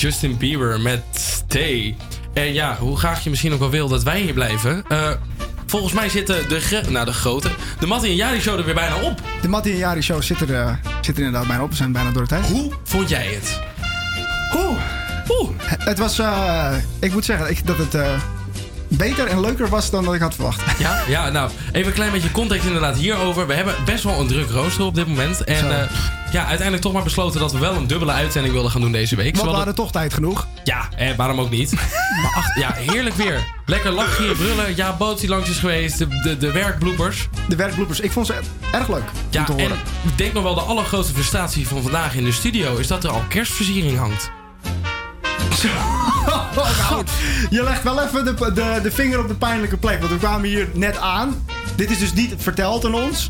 Justin 0.00 0.36
Bieber 0.36 0.80
met 0.80 1.02
Stay. 1.14 1.96
En 2.32 2.52
ja, 2.52 2.76
hoe 2.80 2.98
graag 2.98 3.24
je 3.24 3.30
misschien 3.30 3.52
ook 3.52 3.58
wel 3.58 3.70
wil 3.70 3.88
dat 3.88 4.02
wij 4.02 4.20
hier 4.20 4.32
blijven. 4.32 4.84
eh, 4.88 5.10
volgens 5.66 5.92
mij 5.92 6.08
zitten 6.08 6.48
de, 6.48 6.80
nou, 6.88 7.04
de 7.04 7.12
grote, 7.12 7.48
de 7.80 7.86
Mattie 7.86 8.10
en 8.10 8.16
Jari 8.16 8.40
show 8.40 8.58
er 8.58 8.64
weer 8.64 8.74
bijna 8.74 8.96
op. 9.02 9.22
De 9.42 9.48
Mattie 9.48 9.72
en 9.72 9.78
Jari 9.78 10.02
show 10.02 10.22
zit 10.22 10.40
er, 10.40 10.54
eh, 10.54 10.72
zit 11.00 11.16
er 11.18 11.24
inderdaad 11.24 11.46
bijna 11.48 11.62
op. 11.62 11.70
We 11.70 11.76
zijn 11.76 11.92
bijna 11.92 12.10
door 12.10 12.22
de 12.22 12.28
tijd. 12.28 12.46
Hoe 12.46 12.72
vond 12.84 13.08
jij 13.08 13.26
het? 13.26 13.60
Oeh. 14.56 14.78
Oeh. 15.28 15.50
Het 15.60 15.98
was, 15.98 16.18
eh, 16.18 16.72
ik 17.00 17.12
moet 17.12 17.24
zeggen 17.24 17.50
ik, 17.50 17.66
dat 17.66 17.76
het 17.78 17.96
beter 18.88 19.26
en 19.26 19.40
leuker 19.40 19.68
was 19.68 19.90
dan 19.90 20.04
dat 20.04 20.14
ik 20.14 20.20
had 20.20 20.34
verwacht. 20.34 20.60
Ja, 20.78 21.02
ja, 21.08 21.30
nou, 21.30 21.50
even 21.72 21.86
een 21.88 21.92
klein 21.94 22.12
beetje 22.12 22.30
context 22.30 22.66
inderdaad 22.66 22.96
hierover. 22.96 23.46
We 23.46 23.54
hebben 23.54 23.74
best 23.84 24.04
wel 24.04 24.20
een 24.20 24.26
druk 24.26 24.50
rooster 24.50 24.84
op 24.84 24.94
dit 24.94 25.06
moment. 25.06 25.44
En 25.44 25.58
Zo. 25.58 25.86
Ja, 26.32 26.40
uiteindelijk 26.40 26.82
toch 26.82 26.92
maar 26.92 27.02
besloten 27.02 27.40
dat 27.40 27.52
we 27.52 27.58
wel 27.58 27.74
een 27.74 27.86
dubbele 27.86 28.12
uitzending 28.12 28.52
wilden 28.54 28.70
gaan 28.72 28.80
doen 28.80 28.92
deze 28.92 29.16
week. 29.16 29.36
Want 29.36 29.50
we 29.50 29.56
hadden 29.56 29.74
toch 29.74 29.90
tijd 29.92 30.14
genoeg. 30.14 30.46
Ja, 30.64 30.88
eh, 30.96 31.16
waarom 31.16 31.40
ook 31.40 31.50
niet? 31.50 31.72
maar 32.22 32.32
ach, 32.36 32.56
ja, 32.58 32.72
heerlijk 32.74 33.14
weer. 33.14 33.44
Lekker 33.66 33.90
lachen, 33.90 34.36
brullen. 34.36 34.76
Ja, 34.76 34.96
Boots 34.96 35.20
die 35.20 35.28
langs 35.30 35.48
is 35.50 35.58
geweest. 35.58 35.98
De, 35.98 36.06
de, 36.22 36.36
de 36.36 36.52
werkbloepers. 36.52 37.28
De 37.48 37.56
werkbloepers. 37.56 38.00
Ik 38.00 38.12
vond 38.12 38.26
ze 38.26 38.34
erg 38.72 38.88
leuk 38.88 39.02
Ja, 39.30 39.40
om 39.40 39.46
te 39.46 39.52
en 39.52 39.58
horen. 39.58 39.76
ik 40.04 40.18
denk 40.18 40.32
nog 40.32 40.42
wel 40.42 40.54
de 40.54 40.60
allergrootste 40.60 41.12
frustratie 41.14 41.68
van 41.68 41.82
vandaag 41.82 42.14
in 42.14 42.24
de 42.24 42.32
studio... 42.32 42.76
is 42.76 42.86
dat 42.86 43.04
er 43.04 43.10
al 43.10 43.22
kerstversiering 43.28 43.98
hangt. 43.98 44.30
Nou, 46.56 47.04
je 47.50 47.62
legt 47.62 47.82
wel 47.82 48.02
even 48.02 48.24
de, 48.24 48.52
de, 48.52 48.80
de 48.82 48.90
vinger 48.90 49.18
op 49.20 49.28
de 49.28 49.34
pijnlijke 49.34 49.76
plek. 49.76 49.98
Want 49.98 50.12
we 50.12 50.18
kwamen 50.18 50.48
hier 50.48 50.68
net 50.74 50.98
aan. 50.98 51.46
Dit 51.76 51.90
is 51.90 51.98
dus 51.98 52.12
niet 52.12 52.34
verteld 52.36 52.84
aan 52.84 52.94
ons. 52.94 53.28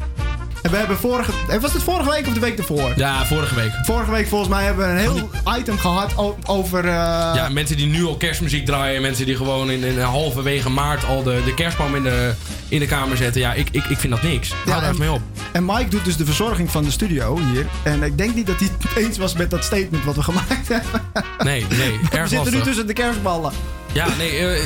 En 0.62 0.70
we 0.70 0.76
hebben 0.76 0.98
vorige... 0.98 1.32
eh, 1.48 1.60
Was 1.60 1.72
het 1.72 1.82
vorige 1.82 2.10
week 2.10 2.26
of 2.26 2.32
de 2.34 2.40
week 2.40 2.58
ervoor? 2.58 2.92
Ja, 2.96 3.26
vorige 3.26 3.54
week. 3.54 3.70
Vorige 3.82 4.10
week 4.10 4.28
volgens 4.28 4.50
mij 4.50 4.64
hebben 4.64 4.84
we 4.86 4.90
een 4.92 4.98
heel 4.98 5.30
item 5.58 5.78
gehad 5.78 6.12
over... 6.46 6.78
eh, 6.84 6.90
Ja, 7.34 7.48
mensen 7.52 7.76
die 7.76 7.86
nu 7.86 8.04
al 8.04 8.16
kerstmuziek 8.16 8.66
draaien. 8.66 9.02
Mensen 9.02 9.26
die 9.26 9.36
gewoon 9.36 9.70
in, 9.70 9.82
in 9.84 9.98
halverwege 10.00 10.70
maart 10.70 11.04
al 11.04 11.22
de, 11.22 11.42
de 11.44 11.54
kerstboom 11.54 11.94
in 11.94 12.02
de, 12.02 12.32
in 12.68 12.78
de 12.78 12.86
kamer 12.86 13.16
zetten. 13.16 13.40
Ja, 13.40 13.52
ik, 13.52 13.68
ik, 13.70 13.84
ik 13.84 13.98
vind 13.98 14.12
dat 14.12 14.22
niks. 14.22 14.48
Hou 14.52 14.64
daar 14.66 14.82
en, 14.82 14.88
eens 14.88 14.98
mee 14.98 15.10
op. 15.10 15.20
en 15.52 15.64
Mike 15.64 15.88
doet 15.88 16.04
dus 16.04 16.16
de 16.16 16.24
verzorging 16.24 16.70
van 16.70 16.84
de 16.84 16.90
studio 16.90 17.38
hier. 17.52 17.66
En 17.82 18.02
ik 18.02 18.18
denk 18.18 18.34
niet 18.34 18.46
dat 18.46 18.58
hij 18.58 18.68
het 18.88 18.96
eens 19.04 19.18
was 19.18 19.32
met 19.34 19.50
dat 19.50 19.64
statement 19.64 20.04
wat 20.04 20.14
we 20.14 20.22
gemaakt 20.30 20.68
hebben. 20.68 21.00
Nee, 21.38 21.66
nee, 21.76 21.98
We 22.10 22.16
erg 22.16 22.28
zitten 22.28 22.52
nu 22.52 22.60
tussen 22.60 22.86
de 22.86 22.92
kerstballen. 22.92 23.52
Ja, 23.92 24.06
nee, 24.18 24.38
eh, 24.38 24.60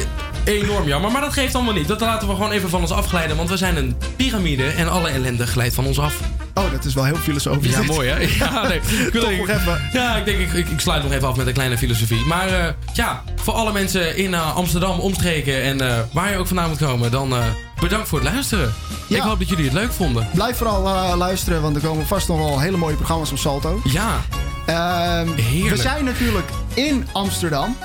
enorm 0.45 0.87
jammer. 0.87 1.11
Maar 1.11 1.21
dat 1.21 1.33
geeft 1.33 1.55
allemaal 1.55 1.75
niet. 1.75 1.89
Dat 1.89 2.01
laten 2.01 2.29
we 2.29 2.35
gewoon 2.35 2.51
even 2.51 2.69
van 2.69 2.81
ons 2.81 2.91
afglijden. 2.91 3.37
Want 3.37 3.49
we 3.49 3.57
zijn 3.57 3.77
een 3.77 3.97
piramide 4.17 4.65
en 4.67 4.91
alle 4.91 5.09
ellende 5.09 5.47
glijdt 5.47 5.75
van 5.75 5.87
ons 5.87 5.99
af. 5.99 6.21
Oh, 6.55 6.71
dat 6.71 6.85
is 6.85 6.95
wel 6.95 7.05
heel 7.05 7.17
filosofisch. 7.17 7.73
Ja, 7.73 7.83
mooi 7.83 8.09
hè? 8.09 8.21
Ja, 8.45 8.69
nee. 8.69 8.81
Ik 9.07 9.13
wil 9.13 9.31
nog 9.31 9.49
even. 9.49 9.81
Ja, 9.93 10.17
ik 10.17 10.25
denk 10.25 10.39
ik, 10.39 10.53
ik, 10.53 10.69
ik 10.69 10.81
sluit 10.81 11.03
nog 11.03 11.13
even 11.13 11.29
af 11.29 11.37
met 11.37 11.47
een 11.47 11.53
kleine 11.53 11.79
filosofie. 11.79 12.25
Maar 12.25 12.49
eh, 12.49 12.73
ja, 12.93 13.23
voor 13.37 13.55
alle 13.55 13.73
mensen 13.73 14.17
in 14.17 14.35
eh, 14.35 14.57
Amsterdam, 14.57 14.99
omstreken 14.99 15.63
en 15.63 15.81
eh, 15.81 15.99
waar 16.13 16.31
je 16.31 16.37
ook 16.37 16.47
vandaan 16.47 16.69
moet 16.69 16.79
komen, 16.79 17.11
dan 17.11 17.35
bedankt 17.81 18.09
voor 18.09 18.21
het 18.21 18.33
luisteren. 18.33 18.75
Ik 19.09 19.21
hoop 19.21 19.39
dat 19.39 19.49
jullie 19.49 19.65
het 19.65 19.75
leuk 19.75 19.93
vonden. 19.93 20.29
Blijf 20.35 20.57
vooral 20.57 21.17
luisteren, 21.17 21.63
want 21.63 21.77
er 21.77 21.83
komen 21.83 22.07
vast 22.07 22.29
nog 22.29 22.39
wel 22.39 22.61
hele 22.61 22.77
mooie 22.77 22.97
programma's 22.97 23.31
op 23.31 23.39
Salto. 23.39 23.81
Ja. 23.85 24.21
Ehm, 24.67 25.33
Heerlijk. 25.35 25.77
We 25.77 25.83
zijn 25.83 26.05
natuurlijk 26.05 26.49
in 26.75 27.07
Amsterdam. 27.13 27.77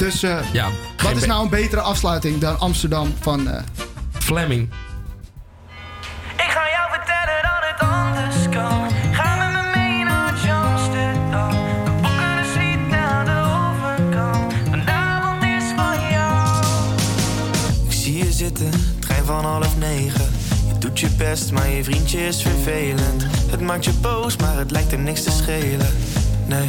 Dus 0.00 0.22
eh, 0.22 0.38
Ja, 0.52 0.68
wat 1.02 1.16
is 1.16 1.26
nou 1.26 1.42
een 1.42 1.48
betere 1.50 1.80
afsluiting 1.80 2.38
dan 2.38 2.58
Amsterdam 2.58 3.14
van... 3.20 3.48
eh, 3.48 3.62
Fleming. 4.12 4.70
Ik 6.36 6.50
ga 6.50 6.68
jou 6.70 6.90
vertellen 6.90 7.42
dat 7.42 7.70
het 7.70 7.88
anders 7.88 8.48
kan. 8.48 8.88
Zitten, 18.30 18.70
trein 19.00 19.24
van 19.24 19.44
half 19.44 19.78
negen. 19.78 20.30
Je 20.72 20.78
doet 20.78 21.00
je 21.00 21.08
best, 21.10 21.52
maar 21.52 21.68
je 21.68 21.84
vriendje 21.84 22.26
is 22.26 22.42
vervelend. 22.42 23.26
Het 23.50 23.60
maakt 23.60 23.84
je 23.84 23.92
boos, 23.92 24.36
maar 24.36 24.56
het 24.56 24.70
lijkt 24.70 24.90
hem 24.90 25.02
niks 25.02 25.22
te 25.22 25.30
schelen. 25.30 25.86
Nee. 26.46 26.66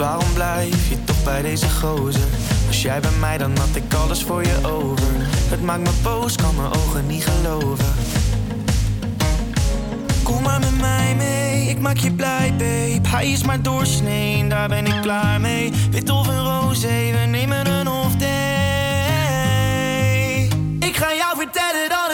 Waarom 0.00 0.32
blijf 0.34 0.88
je 0.88 1.04
toch 1.04 1.22
bij 1.24 1.42
deze 1.42 1.70
gozer? 1.70 2.28
Was 2.66 2.82
jij 2.82 3.00
bij 3.00 3.10
mij, 3.20 3.38
dan 3.38 3.58
had 3.58 3.68
ik 3.74 3.94
alles 3.94 4.22
voor 4.22 4.42
je 4.42 4.58
over. 4.62 5.06
Het 5.50 5.62
maakt 5.62 5.80
me 5.80 5.90
boos, 6.02 6.36
kan 6.36 6.54
mijn 6.54 6.72
ogen 6.72 7.06
niet 7.06 7.24
geloven. 7.24 7.94
Kom 10.22 10.42
maar 10.42 10.60
met 10.60 10.80
mij 10.80 11.14
mee, 11.16 11.68
ik 11.68 11.78
maak 11.78 11.96
je 11.96 12.12
blij, 12.12 12.50
babe. 12.50 13.08
Hij 13.08 13.30
is 13.30 13.44
maar 13.44 13.62
doorsnee, 13.62 14.48
daar 14.48 14.68
ben 14.68 14.86
ik 14.86 15.00
klaar 15.00 15.40
mee. 15.40 15.72
Wit 15.90 16.10
of 16.10 16.26
een 16.26 16.44
roze, 16.44 16.86
we 16.86 17.26
nemen 17.26 17.66
een 17.66 17.88
off 17.88 18.16
day. 18.16 18.28
Ik 20.78 20.96
ga 20.96 21.14
jou 21.14 21.36
vertellen 21.36 21.88
dat 21.88 22.09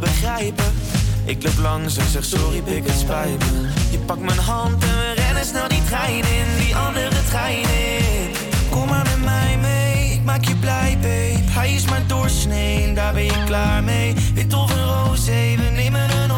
begrijpen. 0.00 0.64
Ik 1.24 1.42
loop 1.42 1.58
langs 1.58 1.96
en 1.96 2.10
zeg 2.10 2.24
sorry, 2.24 2.60
pik 2.60 2.86
het 2.86 2.98
spijt 2.98 3.38
me. 3.38 3.68
Je 3.90 3.98
pakt 3.98 4.20
mijn 4.20 4.38
hand 4.38 4.82
en 4.82 4.88
we 4.88 5.12
rennen 5.16 5.44
snel 5.44 5.68
die 5.68 5.84
trein 5.84 6.14
in, 6.14 6.46
die 6.58 6.76
andere 6.76 7.24
trein 7.28 7.58
in. 7.58 8.30
Kom 8.70 8.88
maar 8.88 9.04
met 9.04 9.24
mij 9.24 9.58
mee, 9.60 10.12
ik 10.12 10.24
maak 10.24 10.44
je 10.44 10.54
blij, 10.56 10.98
babe. 11.00 11.50
Hij 11.50 11.74
is 11.74 11.84
maar 11.84 12.06
doorsnee, 12.06 12.92
daar 12.92 13.12
ben 13.12 13.24
je 13.24 13.44
klaar 13.44 13.84
mee. 13.84 14.14
Wit 14.34 14.54
of 14.54 14.70
een 14.70 14.84
roze, 14.84 15.54
we 15.56 15.70
nemen 15.74 16.10
een 16.10 16.30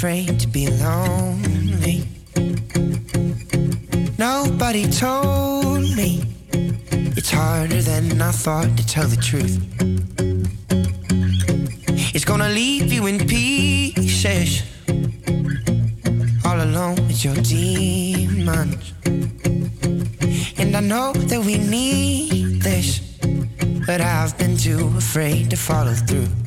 afraid 0.00 0.40
to 0.40 0.48
be 0.48 0.66
lonely. 0.66 2.08
Nobody 4.16 4.88
told 4.88 5.82
me 5.94 6.24
it's 7.18 7.30
harder 7.30 7.82
than 7.82 8.22
I 8.22 8.30
thought 8.30 8.78
to 8.78 8.86
tell 8.86 9.06
the 9.06 9.20
truth. 9.20 9.60
It's 12.14 12.24
gonna 12.24 12.48
leave 12.48 12.90
you 12.90 13.04
in 13.08 13.18
pieces, 13.26 14.62
all 16.46 16.62
alone 16.62 16.96
with 17.06 17.22
your 17.22 17.34
demons. 17.34 18.94
And 20.56 20.74
I 20.74 20.80
know 20.80 21.12
that 21.12 21.44
we 21.44 21.58
need 21.58 22.62
this, 22.62 23.00
but 23.86 24.00
I've 24.00 24.38
been 24.38 24.56
too 24.56 24.90
afraid 24.96 25.50
to 25.50 25.58
follow 25.58 25.92
through. 25.92 26.39